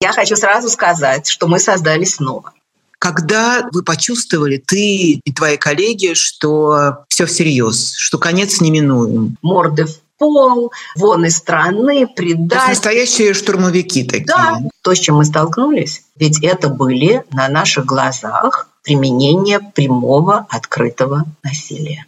Я 0.00 0.12
хочу 0.12 0.36
сразу 0.36 0.68
сказать, 0.68 1.28
что 1.28 1.48
мы 1.48 1.58
создали 1.58 2.04
снова. 2.04 2.52
Когда 2.98 3.68
вы 3.72 3.82
почувствовали, 3.82 4.56
ты 4.56 5.20
и 5.24 5.32
твои 5.32 5.56
коллеги, 5.56 6.14
что 6.14 7.04
все 7.08 7.26
всерьез, 7.26 7.94
что 7.96 8.18
конец 8.18 8.60
неминуем? 8.60 9.36
Морды 9.42 9.86
в 9.86 10.00
пол, 10.18 10.72
вон 10.96 11.24
из 11.24 11.36
страны, 11.36 12.08
предать. 12.08 12.68
настоящие 12.68 13.34
штурмовики 13.34 14.04
такие. 14.04 14.26
Да, 14.26 14.58
то, 14.82 14.94
с 14.94 14.98
чем 14.98 15.16
мы 15.16 15.24
столкнулись, 15.24 16.02
ведь 16.16 16.42
это 16.42 16.68
были 16.68 17.24
на 17.32 17.48
наших 17.48 17.86
глазах 17.86 18.68
применение 18.82 19.60
прямого 19.60 20.46
открытого 20.50 21.24
насилия. 21.44 22.06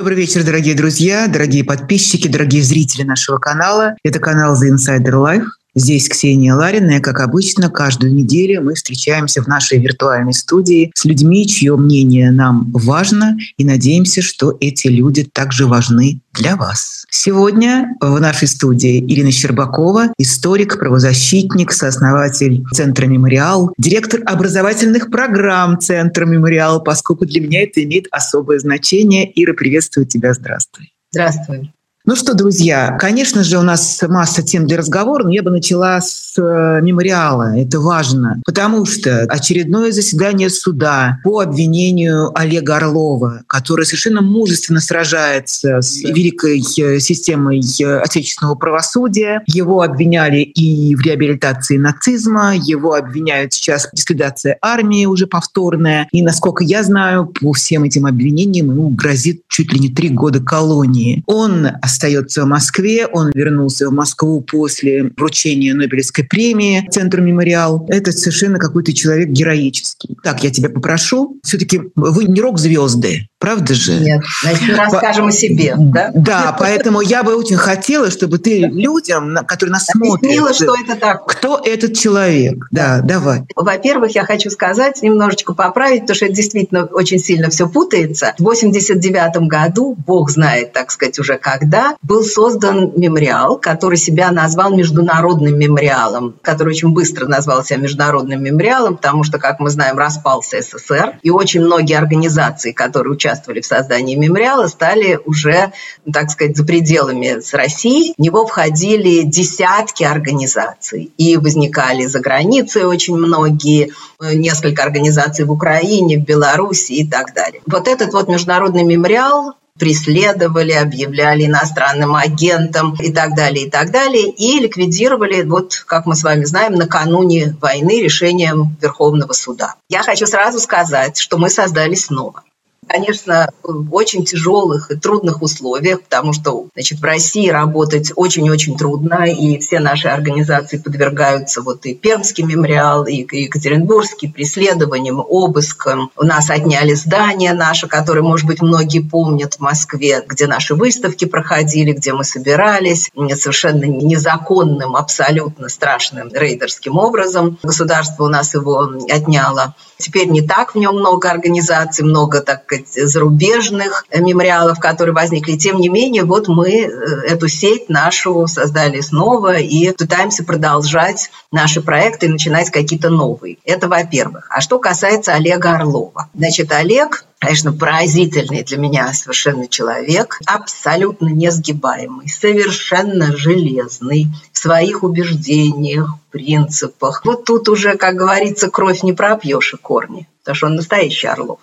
Добрый 0.00 0.16
вечер, 0.16 0.42
дорогие 0.44 0.74
друзья, 0.74 1.28
дорогие 1.28 1.62
подписчики, 1.62 2.26
дорогие 2.26 2.62
зрители 2.62 3.02
нашего 3.02 3.36
канала. 3.36 3.96
Это 4.02 4.18
канал 4.18 4.56
The 4.56 4.70
Insider 4.74 5.12
Life. 5.12 5.44
Здесь 5.74 6.08
Ксения 6.08 6.54
Ларина, 6.54 6.96
и, 6.96 7.00
как 7.00 7.20
обычно, 7.20 7.70
каждую 7.70 8.14
неделю 8.14 8.62
мы 8.62 8.74
встречаемся 8.74 9.42
в 9.42 9.46
нашей 9.46 9.78
виртуальной 9.78 10.32
студии 10.32 10.90
с 10.94 11.04
людьми, 11.04 11.46
чье 11.46 11.76
мнение 11.76 12.30
нам 12.30 12.70
важно, 12.72 13.36
и 13.56 13.64
надеемся, 13.64 14.22
что 14.22 14.56
эти 14.60 14.88
люди 14.88 15.24
также 15.24 15.66
важны 15.66 16.20
для 16.32 16.56
вас. 16.56 17.04
Сегодня 17.10 17.96
в 18.00 18.20
нашей 18.20 18.48
студии 18.48 18.98
Ирина 18.98 19.30
Щербакова, 19.30 20.12
историк, 20.18 20.78
правозащитник, 20.78 21.72
сооснователь 21.72 22.64
Центра 22.72 23.06
«Мемориал», 23.06 23.72
директор 23.78 24.20
образовательных 24.26 25.10
программ 25.10 25.78
Центра 25.80 26.26
«Мемориал», 26.26 26.82
поскольку 26.82 27.26
для 27.26 27.40
меня 27.40 27.62
это 27.62 27.82
имеет 27.84 28.06
особое 28.10 28.58
значение. 28.58 29.30
Ира, 29.34 29.54
приветствую 29.54 30.06
тебя, 30.06 30.34
здравствуй. 30.34 30.92
Здравствуй. 31.12 31.72
Ну 32.10 32.16
что, 32.16 32.34
друзья, 32.34 32.96
конечно 32.98 33.44
же, 33.44 33.56
у 33.56 33.62
нас 33.62 34.02
масса 34.08 34.42
тем 34.42 34.66
для 34.66 34.78
разговора, 34.78 35.22
но 35.22 35.30
я 35.30 35.44
бы 35.44 35.50
начала 35.52 36.00
с 36.00 36.36
э, 36.36 36.80
мемориала. 36.82 37.56
Это 37.56 37.78
важно, 37.78 38.42
потому 38.44 38.84
что 38.84 39.26
очередное 39.28 39.92
заседание 39.92 40.50
суда 40.50 41.20
по 41.22 41.38
обвинению 41.38 42.36
Олега 42.36 42.78
Орлова, 42.78 43.42
который 43.46 43.84
совершенно 43.84 44.22
мужественно 44.22 44.80
сражается 44.80 45.82
с 45.82 46.02
великой 46.02 46.60
э, 46.80 46.98
системой 46.98 47.60
э, 47.80 48.00
отечественного 48.00 48.56
правосудия. 48.56 49.44
Его 49.46 49.82
обвиняли 49.82 50.40
и 50.40 50.96
в 50.96 51.02
реабилитации 51.02 51.76
нацизма, 51.76 52.56
его 52.56 52.94
обвиняют 52.94 53.52
сейчас 53.52 53.86
в 53.86 53.94
дискредитации 53.94 54.58
армии 54.60 55.06
уже 55.06 55.28
повторная. 55.28 56.08
И, 56.10 56.22
насколько 56.22 56.64
я 56.64 56.82
знаю, 56.82 57.26
по 57.26 57.52
всем 57.52 57.84
этим 57.84 58.04
обвинениям 58.06 58.66
ему 58.66 58.88
грозит 58.88 59.42
чуть 59.46 59.72
ли 59.72 59.78
не 59.78 59.90
три 59.90 60.08
года 60.08 60.40
колонии. 60.40 61.22
Он 61.26 61.68
остается 62.00 62.44
в 62.44 62.46
Москве. 62.46 63.06
Он 63.06 63.30
вернулся 63.34 63.88
в 63.88 63.92
Москву 63.92 64.40
после 64.40 65.10
вручения 65.16 65.74
Нобелевской 65.74 66.24
премии 66.24 66.88
Центру 66.90 67.22
«Мемориал». 67.22 67.86
Это 67.90 68.10
совершенно 68.12 68.58
какой-то 68.58 68.94
человек 68.94 69.28
героический. 69.28 70.16
Так, 70.22 70.42
я 70.42 70.50
тебя 70.50 70.70
попрошу. 70.70 71.38
Все-таки 71.42 71.82
вы 71.94 72.24
не 72.24 72.40
рок-звезды. 72.40 73.28
Правда 73.38 73.72
же? 73.72 73.98
Нет, 74.00 74.22
значит, 74.42 74.68
мы 74.68 74.74
расскажем 74.76 75.24
По... 75.24 75.28
о 75.28 75.32
себе, 75.32 75.74
да? 75.78 76.10
Да, 76.14 76.56
поэтому 76.58 77.00
я 77.00 77.22
бы 77.22 77.34
очень 77.34 77.56
хотела, 77.56 78.10
чтобы 78.10 78.38
ты 78.38 78.60
людям, 78.60 79.34
которые 79.46 79.72
нас 79.72 79.86
смотрят, 79.86 80.54
что 80.54 80.74
это 80.76 80.94
так. 80.96 81.26
Кто 81.26 81.58
этот 81.64 81.96
человек? 81.96 82.66
Да, 82.70 83.00
давай. 83.02 83.44
Во-первых, 83.56 84.14
я 84.14 84.24
хочу 84.24 84.50
сказать, 84.50 85.00
немножечко 85.02 85.54
поправить, 85.54 86.02
потому 86.02 86.16
что 86.16 86.26
это 86.26 86.34
действительно 86.34 86.84
очень 86.84 87.18
сильно 87.18 87.48
все 87.48 87.66
путается. 87.66 88.34
В 88.38 88.42
89 88.42 89.48
году, 89.48 89.96
бог 90.06 90.30
знает, 90.30 90.72
так 90.74 90.90
сказать, 90.90 91.18
уже 91.18 91.38
когда, 91.38 91.79
был 92.02 92.24
создан 92.24 92.92
мемориал, 92.96 93.58
который 93.58 93.96
себя 93.96 94.30
назвал 94.30 94.74
Международным 94.74 95.58
мемориалом, 95.58 96.34
который 96.42 96.70
очень 96.70 96.92
быстро 96.92 97.26
назвал 97.26 97.64
себя 97.64 97.78
Международным 97.78 98.42
мемориалом, 98.42 98.96
потому 98.96 99.24
что, 99.24 99.38
как 99.38 99.60
мы 99.60 99.70
знаем, 99.70 99.98
распался 99.98 100.60
СССР, 100.60 101.18
и 101.22 101.30
очень 101.30 101.62
многие 101.62 101.96
организации, 101.96 102.72
которые 102.72 103.12
участвовали 103.12 103.60
в 103.60 103.66
создании 103.66 104.16
мемориала, 104.16 104.66
стали 104.66 105.18
уже, 105.24 105.72
так 106.12 106.30
сказать, 106.30 106.56
за 106.56 106.64
пределами 106.64 107.40
с 107.40 107.54
России. 107.54 108.14
В 108.16 108.20
него 108.20 108.46
входили 108.46 109.22
десятки 109.22 110.04
организаций. 110.04 111.12
И 111.16 111.36
возникали 111.36 112.06
за 112.06 112.20
границей 112.20 112.84
очень 112.84 113.16
многие, 113.16 113.92
несколько 114.20 114.82
организаций 114.82 115.44
в 115.44 115.52
Украине, 115.52 116.18
в 116.18 116.24
Беларуси 116.24 116.92
и 116.92 117.08
так 117.08 117.34
далее. 117.34 117.62
Вот 117.66 117.88
этот 117.88 118.12
вот 118.12 118.28
международный 118.28 118.84
мемориал 118.84 119.54
преследовали, 119.80 120.72
объявляли 120.72 121.46
иностранным 121.46 122.14
агентом 122.14 122.94
и 123.00 123.12
так 123.12 123.34
далее, 123.34 123.66
и 123.66 123.70
так 123.70 123.90
далее, 123.90 124.28
и 124.28 124.60
ликвидировали, 124.60 125.42
вот 125.42 125.82
как 125.86 126.06
мы 126.06 126.14
с 126.14 126.22
вами 126.22 126.44
знаем, 126.44 126.74
накануне 126.74 127.56
войны 127.60 128.00
решением 128.02 128.76
Верховного 128.80 129.32
суда. 129.32 129.74
Я 129.88 130.02
хочу 130.02 130.26
сразу 130.26 130.60
сказать, 130.60 131.18
что 131.18 131.38
мы 131.38 131.48
создали 131.48 131.94
снова 131.94 132.44
конечно, 132.90 133.48
в 133.62 133.94
очень 133.94 134.24
тяжелых 134.24 134.90
и 134.90 134.96
трудных 134.96 135.42
условиях, 135.42 136.02
потому 136.02 136.32
что 136.32 136.66
значит, 136.74 136.98
в 136.98 137.04
России 137.04 137.48
работать 137.48 138.12
очень-очень 138.16 138.76
трудно, 138.76 139.24
и 139.26 139.58
все 139.58 139.78
наши 139.78 140.08
организации 140.08 140.78
подвергаются 140.78 141.62
вот 141.62 141.86
и 141.86 141.94
Пермский 141.94 142.44
мемориал, 142.44 143.06
и 143.06 143.26
Екатеринбургский 143.30 144.32
преследованиям, 144.32 145.20
обыскам. 145.20 146.10
У 146.16 146.24
нас 146.24 146.50
отняли 146.50 146.94
здание 146.94 147.52
наше, 147.52 147.86
которое, 147.86 148.22
может 148.22 148.46
быть, 148.46 148.60
многие 148.60 149.00
помнят 149.00 149.54
в 149.54 149.60
Москве, 149.60 150.24
где 150.26 150.46
наши 150.46 150.74
выставки 150.74 151.26
проходили, 151.26 151.92
где 151.92 152.12
мы 152.12 152.24
собирались, 152.24 153.10
совершенно 153.14 153.84
незаконным, 153.84 154.96
абсолютно 154.96 155.68
страшным 155.68 156.30
рейдерским 156.32 156.96
образом. 156.96 157.58
Государство 157.62 158.24
у 158.24 158.28
нас 158.28 158.54
его 158.54 158.90
отняло. 159.08 159.74
Теперь 160.00 160.28
не 160.28 160.42
так 160.42 160.74
в 160.74 160.78
нем 160.78 160.96
много 160.96 161.30
организаций, 161.30 162.04
много, 162.04 162.40
так 162.40 162.64
сказать, 162.64 162.88
зарубежных 162.92 164.04
мемориалов, 164.14 164.78
которые 164.80 165.14
возникли. 165.14 165.56
Тем 165.56 165.78
не 165.78 165.88
менее, 165.88 166.24
вот 166.24 166.48
мы 166.48 166.70
э, 166.70 166.88
эту 167.26 167.48
сеть 167.48 167.88
нашу 167.88 168.46
создали 168.46 169.00
снова 169.00 169.58
и 169.58 169.92
пытаемся 169.92 170.44
продолжать 170.44 171.30
наши 171.52 171.80
проекты 171.80 172.26
и 172.26 172.30
начинать 172.30 172.70
какие-то 172.70 173.10
новые. 173.10 173.58
Это 173.64 173.88
во-первых. 173.88 174.46
А 174.50 174.60
что 174.60 174.78
касается 174.78 175.34
Олега 175.34 175.72
Орлова. 175.72 176.28
Значит, 176.34 176.72
Олег 176.72 177.24
конечно, 177.40 177.72
поразительный 177.72 178.62
для 178.62 178.76
меня 178.76 179.12
совершенно 179.14 179.66
человек, 179.66 180.38
абсолютно 180.44 181.28
несгибаемый, 181.28 182.28
совершенно 182.28 183.34
железный 183.34 184.26
в 184.52 184.58
своих 184.58 185.02
убеждениях, 185.02 186.10
принципах. 186.30 187.22
Вот 187.24 187.44
тут 187.44 187.68
уже, 187.68 187.96
как 187.96 188.14
говорится, 188.14 188.70
кровь 188.70 189.02
не 189.02 189.12
пропьешь 189.12 189.74
и 189.74 189.76
корни, 189.76 190.28
потому 190.40 190.54
что 190.54 190.66
он 190.66 190.76
настоящий 190.76 191.26
Орлов. 191.26 191.58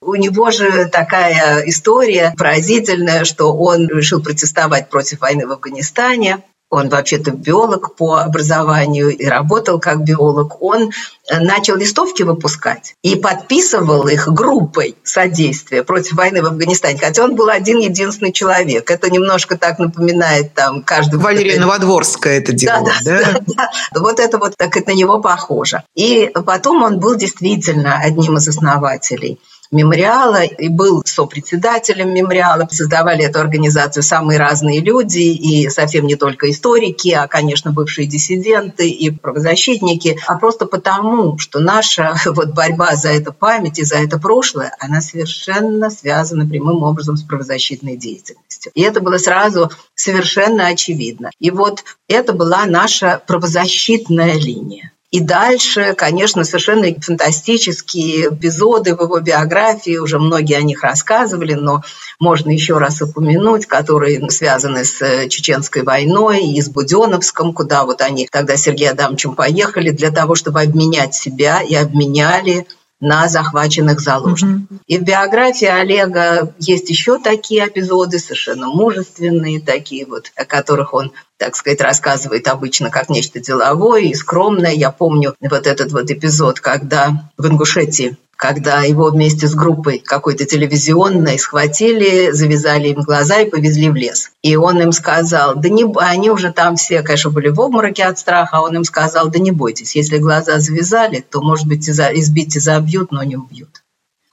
У 0.00 0.16
него 0.16 0.50
же 0.50 0.86
такая 0.86 1.62
история 1.68 2.34
поразительная, 2.36 3.24
что 3.24 3.54
он 3.54 3.88
решил 3.88 4.20
протестовать 4.20 4.90
против 4.90 5.20
войны 5.20 5.46
в 5.46 5.52
Афганистане. 5.52 6.42
Он 6.72 6.88
вообще-то 6.88 7.32
биолог 7.32 7.96
по 7.96 8.16
образованию 8.16 9.10
и 9.10 9.26
работал 9.26 9.78
как 9.78 10.04
биолог. 10.04 10.62
Он 10.62 10.90
э, 11.30 11.38
начал 11.38 11.76
листовки 11.76 12.22
выпускать 12.22 12.94
и 13.02 13.14
подписывал 13.14 14.08
их 14.08 14.26
группой 14.28 14.96
содействия 15.04 15.82
против 15.82 16.14
войны 16.14 16.40
в 16.40 16.46
Афганистане, 16.46 16.98
хотя 16.98 17.24
он 17.24 17.36
был 17.36 17.50
один 17.50 17.76
единственный 17.76 18.32
человек. 18.32 18.90
Это 18.90 19.10
немножко 19.10 19.58
так 19.58 19.78
напоминает 19.78 20.54
там 20.54 20.82
каждый... 20.82 21.18
Валерия 21.18 21.60
Новодворская 21.60 22.38
это 22.38 22.54
делала, 22.54 22.90
да? 23.04 23.20
Да, 23.20 23.32
да, 23.32 23.40
да. 23.92 24.00
Вот 24.00 24.18
это 24.18 24.38
вот 24.38 24.54
так 24.56 24.74
это 24.74 24.92
на 24.92 24.94
него 24.94 25.20
похоже. 25.20 25.82
И 25.94 26.30
потом 26.46 26.82
он 26.82 26.98
был 27.00 27.16
действительно 27.16 27.98
одним 27.98 28.38
из 28.38 28.48
основателей 28.48 29.38
мемориала 29.72 30.44
и 30.44 30.68
был 30.68 31.02
сопредседателем 31.04 32.14
мемориала. 32.14 32.68
Создавали 32.70 33.24
эту 33.24 33.40
организацию 33.40 34.02
самые 34.02 34.38
разные 34.38 34.80
люди, 34.80 35.20
и 35.20 35.68
совсем 35.70 36.06
не 36.06 36.16
только 36.16 36.50
историки, 36.50 37.10
а, 37.10 37.26
конечно, 37.26 37.72
бывшие 37.72 38.06
диссиденты 38.06 38.88
и 38.88 39.10
правозащитники, 39.10 40.18
а 40.26 40.38
просто 40.38 40.66
потому, 40.66 41.38
что 41.38 41.58
наша 41.58 42.14
вот 42.26 42.50
борьба 42.50 42.94
за 42.94 43.08
эту 43.08 43.32
память 43.32 43.78
и 43.78 43.84
за 43.84 43.96
это 43.96 44.18
прошлое, 44.18 44.76
она 44.78 45.00
совершенно 45.00 45.90
связана 45.90 46.46
прямым 46.46 46.82
образом 46.82 47.16
с 47.16 47.22
правозащитной 47.22 47.96
деятельностью. 47.96 48.70
И 48.74 48.82
это 48.82 49.00
было 49.00 49.18
сразу 49.18 49.70
совершенно 49.94 50.66
очевидно. 50.66 51.30
И 51.38 51.50
вот 51.50 51.84
это 52.08 52.32
была 52.32 52.66
наша 52.66 53.22
правозащитная 53.26 54.34
линия. 54.34 54.92
И 55.12 55.20
дальше, 55.20 55.94
конечно, 55.94 56.42
совершенно 56.42 56.86
фантастические 56.98 58.28
эпизоды 58.28 58.96
в 58.96 59.02
его 59.02 59.20
биографии, 59.20 59.98
уже 59.98 60.18
многие 60.18 60.56
о 60.56 60.62
них 60.62 60.82
рассказывали, 60.82 61.52
но 61.52 61.82
можно 62.18 62.50
еще 62.50 62.78
раз 62.78 63.02
упомянуть, 63.02 63.66
которые 63.66 64.30
связаны 64.30 64.86
с 64.86 65.02
э, 65.02 65.28
Чеченской 65.28 65.82
войной 65.82 66.46
и 66.46 66.62
с 66.62 66.70
Буденовском, 66.70 67.52
куда 67.52 67.84
вот 67.84 68.00
они 68.00 68.26
тогда 68.32 68.56
с 68.56 68.62
Сергеем 68.62 68.94
Адамовичем 68.94 69.34
поехали 69.34 69.90
для 69.90 70.10
того, 70.10 70.34
чтобы 70.34 70.62
обменять 70.62 71.14
себя 71.14 71.60
и 71.60 71.74
обменяли 71.74 72.66
на 73.02 73.28
захваченных 73.28 74.00
заложников. 74.00 74.70
Mm-hmm. 74.70 74.80
И 74.86 74.98
в 74.98 75.02
биографии 75.02 75.66
Олега 75.66 76.54
есть 76.60 76.88
еще 76.88 77.18
такие 77.18 77.66
эпизоды, 77.66 78.20
совершенно 78.20 78.68
мужественные, 78.68 79.60
такие 79.60 80.06
вот, 80.06 80.30
о 80.36 80.44
которых 80.44 80.94
он 80.94 81.12
так 81.36 81.56
сказать, 81.56 81.80
рассказывает 81.80 82.46
обычно 82.46 82.88
как 82.88 83.08
нечто 83.08 83.40
деловое 83.40 84.02
и 84.02 84.14
скромное. 84.14 84.70
Я 84.70 84.92
помню 84.92 85.34
вот 85.40 85.66
этот 85.66 85.90
вот 85.90 86.08
эпизод, 86.08 86.60
когда 86.60 87.28
в 87.36 87.44
Ингушетии 87.48 88.16
когда 88.42 88.82
его 88.82 89.08
вместе 89.10 89.46
с 89.46 89.54
группой 89.54 90.00
какой-то 90.00 90.44
телевизионной 90.44 91.38
схватили, 91.38 92.32
завязали 92.32 92.88
им 92.88 93.02
глаза 93.02 93.38
и 93.38 93.48
повезли 93.48 93.88
в 93.88 93.94
лес. 93.94 94.32
И 94.42 94.56
он 94.56 94.82
им 94.82 94.90
сказал, 94.90 95.54
да 95.54 95.68
не, 95.68 95.84
они 96.00 96.28
уже 96.28 96.52
там 96.52 96.74
все, 96.74 97.02
конечно, 97.02 97.30
были 97.30 97.50
в 97.50 97.60
обмороке 97.60 98.02
от 98.02 98.18
страха, 98.18 98.56
а 98.56 98.62
он 98.62 98.74
им 98.74 98.82
сказал, 98.82 99.28
да 99.28 99.38
не 99.38 99.52
бойтесь, 99.52 99.94
если 99.94 100.18
глаза 100.18 100.58
завязали, 100.58 101.20
то, 101.20 101.40
может 101.40 101.68
быть, 101.68 101.88
избить 101.88 102.56
и 102.56 102.58
забьют, 102.58 103.12
но 103.12 103.22
не 103.22 103.36
убьют. 103.36 103.81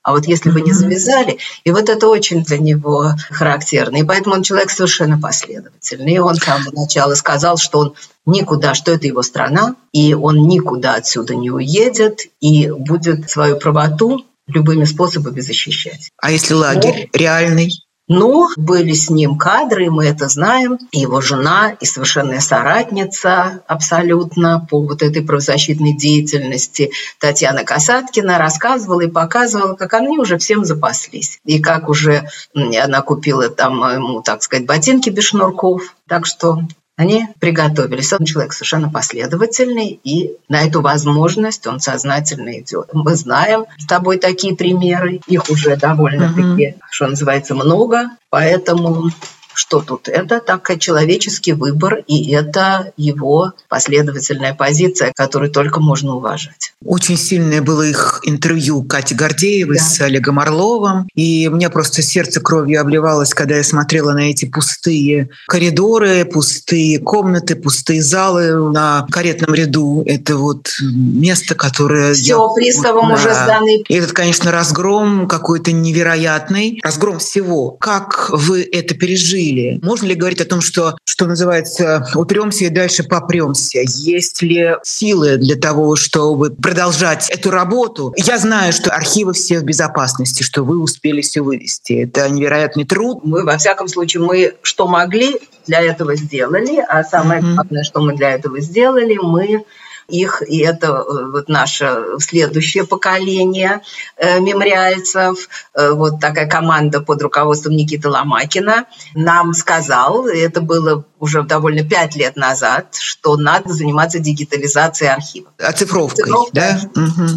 А 0.09 0.11
вот 0.11 0.25
если 0.25 0.50
бы 0.50 0.61
не 0.61 0.73
завязали, 0.73 1.38
и 1.63 1.69
вот 1.69 1.88
это 1.88 2.07
очень 2.07 2.44
для 2.44 2.57
него 2.57 3.11
характерно. 3.29 3.97
И 3.97 4.03
поэтому 4.03 4.33
он 4.33 4.41
человек 4.41 4.71
совершенно 4.71 5.21
последовательный. 5.21 6.13
И 6.13 6.17
он 6.17 6.33
с 6.33 6.44
самого 6.44 6.71
начала 6.71 7.13
сказал, 7.13 7.57
что 7.57 7.77
он 7.77 7.94
никуда, 8.25 8.73
что 8.73 8.91
это 8.91 9.06
его 9.06 9.21
страна, 9.21 9.75
и 9.91 10.15
он 10.15 10.47
никуда 10.47 10.95
отсюда 10.95 11.35
не 11.35 11.51
уедет, 11.51 12.21
и 12.39 12.71
будет 12.71 13.29
свою 13.29 13.57
правоту 13.57 14.25
любыми 14.47 14.85
способами 14.85 15.41
защищать. 15.41 16.09
А 16.17 16.31
если 16.31 16.56
лагерь 16.56 17.07
вот. 17.13 17.15
реальный? 17.15 17.71
Но 18.09 18.50
были 18.57 18.94
с 18.94 19.09
ним 19.11 19.38
кадры, 19.38 19.91
мы 19.91 20.07
это 20.07 20.27
знаем. 20.27 20.79
Его 20.91 21.21
жена 21.21 21.77
и 21.79 21.85
совершенная 21.85 22.39
соратница 22.39 23.61
абсолютно 23.67 24.65
по 24.67 24.81
вот 24.81 25.03
этой 25.03 25.21
правозащитной 25.21 25.95
деятельности 25.95 26.89
Татьяна 27.19 27.63
Касаткина 27.63 28.39
рассказывала 28.39 29.01
и 29.01 29.07
показывала, 29.07 29.75
как 29.75 29.94
они 29.94 30.17
уже 30.17 30.39
всем 30.39 30.65
запаслись. 30.65 31.39
И 31.45 31.59
как 31.59 31.88
уже 31.88 32.27
она 32.56 33.01
купила 33.01 33.47
там 33.50 33.79
ему, 33.94 34.23
так 34.23 34.41
сказать, 34.41 34.65
ботинки 34.65 35.11
без 35.11 35.25
шнурков. 35.25 35.95
Так 36.07 36.25
что 36.25 36.63
они 37.00 37.28
приготовились. 37.40 38.12
Он 38.12 38.25
человек 38.25 38.51
совершенно 38.51 38.90
последовательный, 38.90 39.98
и 40.04 40.34
на 40.50 40.63
эту 40.63 40.81
возможность 40.81 41.66
он 41.66 41.80
сознательно 41.80 42.60
идет. 42.60 42.90
Мы 42.92 43.16
знаем 43.16 43.68
с 43.78 43.86
тобой 43.86 44.18
такие 44.18 44.54
примеры, 44.54 45.22
их 45.25 45.50
уже 45.50 45.78
довольно-таки, 45.78 46.72
uh-huh. 46.72 46.80
что 46.92 47.07
называется, 47.07 47.56
много, 47.56 48.10
поэтому 48.30 49.12
что 49.59 49.81
тут? 49.81 50.07
Это 50.07 50.39
так 50.39 50.79
человеческий 50.79 51.51
выбор, 51.51 52.01
и 52.07 52.31
это 52.31 52.94
его 52.95 53.51
последовательная 53.67 54.53
позиция, 54.53 55.11
которую 55.13 55.51
только 55.51 55.81
можно 55.81 56.15
уважать. 56.15 56.71
Очень 56.85 57.17
сильное 57.17 57.61
было 57.61 57.81
их 57.81 58.21
интервью 58.23 58.83
Кати 58.83 59.13
Гордеевой 59.13 59.77
да. 59.77 59.83
с 59.83 60.00
Олегом 60.00 60.39
Орловым, 60.39 61.09
и 61.13 61.50
мне 61.50 61.69
просто 61.69 62.01
сердце 62.01 62.39
кровью 62.39 62.79
обливалось, 62.79 63.33
когда 63.33 63.57
я 63.57 63.63
смотрела 63.65 64.13
на 64.13 64.29
эти 64.29 64.45
пустые 64.45 65.29
коридоры, 65.47 66.23
пустые 66.23 67.00
комнаты, 67.00 67.56
пустые 67.56 68.01
залы 68.01 68.71
на 68.71 69.06
каретном 69.11 69.53
ряду. 69.53 70.03
Это 70.06 70.38
вот 70.38 70.69
место, 70.81 71.53
которое... 71.56 72.13
Все, 72.13 72.53
приставом 72.53 73.09
вот, 73.09 73.19
уже 73.19 73.29
да. 73.29 73.44
сданы. 73.44 73.83
И 73.89 73.94
этот, 73.94 74.13
конечно, 74.13 74.51
разгром 74.51 75.27
какой-то 75.27 75.73
невероятный. 75.73 76.79
Разгром 76.81 77.19
всего. 77.19 77.71
Как 77.71 78.29
вы 78.29 78.61
это 78.63 78.95
пережили? 78.95 79.49
Жили. 79.50 79.80
Можно 79.81 80.07
ли 80.07 80.16
говорить 80.16 80.42
о 80.42 80.46
том, 80.46 80.62
что, 80.62 80.98
что 81.04 81.25
называется, 81.25 82.07
упремся 82.16 82.66
и 82.66 82.69
дальше 82.69 83.04
попремся? 83.04 83.80
Есть 83.84 84.42
ли 84.42 84.75
силы 84.84 85.38
для 85.38 85.56
того, 85.56 85.96
чтобы 85.96 86.51
продолжать 86.51 87.30
эту 87.30 87.51
работу? 87.51 88.13
Я 88.18 88.38
знаю, 88.38 88.74
что 88.74 88.92
архивы 88.92 89.34
все 89.34 89.60
в 89.60 89.63
безопасности, 89.63 90.44
что 90.44 90.63
вы 90.63 90.80
успели 90.80 91.22
все 91.22 91.42
вывести. 91.42 91.94
Это 92.04 92.30
невероятный 92.30 92.86
труд. 92.86 93.19
Мы, 93.24 93.44
во 93.44 93.57
всяком 93.57 93.88
случае, 93.88 94.24
мы 94.24 94.54
что 94.62 94.88
могли, 94.88 95.40
для 95.68 95.81
этого 95.81 96.16
сделали, 96.16 96.84
а 96.88 97.04
самое 97.04 97.42
mm-hmm. 97.42 97.54
главное, 97.54 97.84
что 97.84 98.02
мы 98.02 98.16
для 98.16 98.31
этого 98.31 98.60
сделали, 98.60 99.18
мы 99.22 99.66
их, 100.09 100.41
и 100.47 100.59
это 100.59 100.88
э, 100.88 101.25
вот 101.31 101.50
наше 101.50 102.03
следующее 102.19 102.85
поколение 102.85 103.81
э, 104.17 104.39
мемориальцев, 104.39 105.50
э, 105.73 105.91
вот 105.91 106.19
такая 106.19 106.47
команда 106.47 107.01
под 107.01 107.21
руководством 107.21 107.75
Никиты 107.75 108.09
Ломакина, 108.09 108.85
нам 109.13 109.53
сказал, 109.53 110.27
это 110.27 110.61
было 110.61 111.06
уже 111.19 111.44
довольно 111.44 111.88
пять 111.88 112.15
лет 112.15 112.35
назад, 112.35 112.95
что 112.95 113.38
надо 113.38 113.73
заниматься 113.73 114.19
дигитализацией 114.19 115.11
архивов. 115.11 115.53
Оцифровкой, 115.57 116.23
Оцифровкой 116.23 116.51
да? 116.53 116.79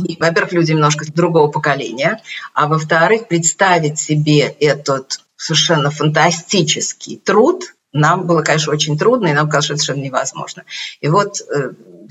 И, 0.06 0.16
во-первых, 0.18 0.52
люди 0.52 0.72
немножко 0.72 1.04
другого 1.12 1.50
поколения, 1.50 2.20
а 2.54 2.66
во-вторых, 2.66 3.28
представить 3.28 3.98
себе 3.98 4.46
этот 4.60 5.20
совершенно 5.36 5.90
фантастический 5.90 7.18
труд, 7.18 7.74
нам 7.92 8.26
было, 8.26 8.42
конечно, 8.42 8.72
очень 8.72 8.98
трудно, 8.98 9.28
и 9.28 9.32
нам 9.32 9.46
казалось, 9.46 9.64
что 9.66 9.74
это 9.74 9.82
совершенно 9.82 10.04
невозможно. 10.04 10.64
И 11.00 11.08
вот 11.08 11.42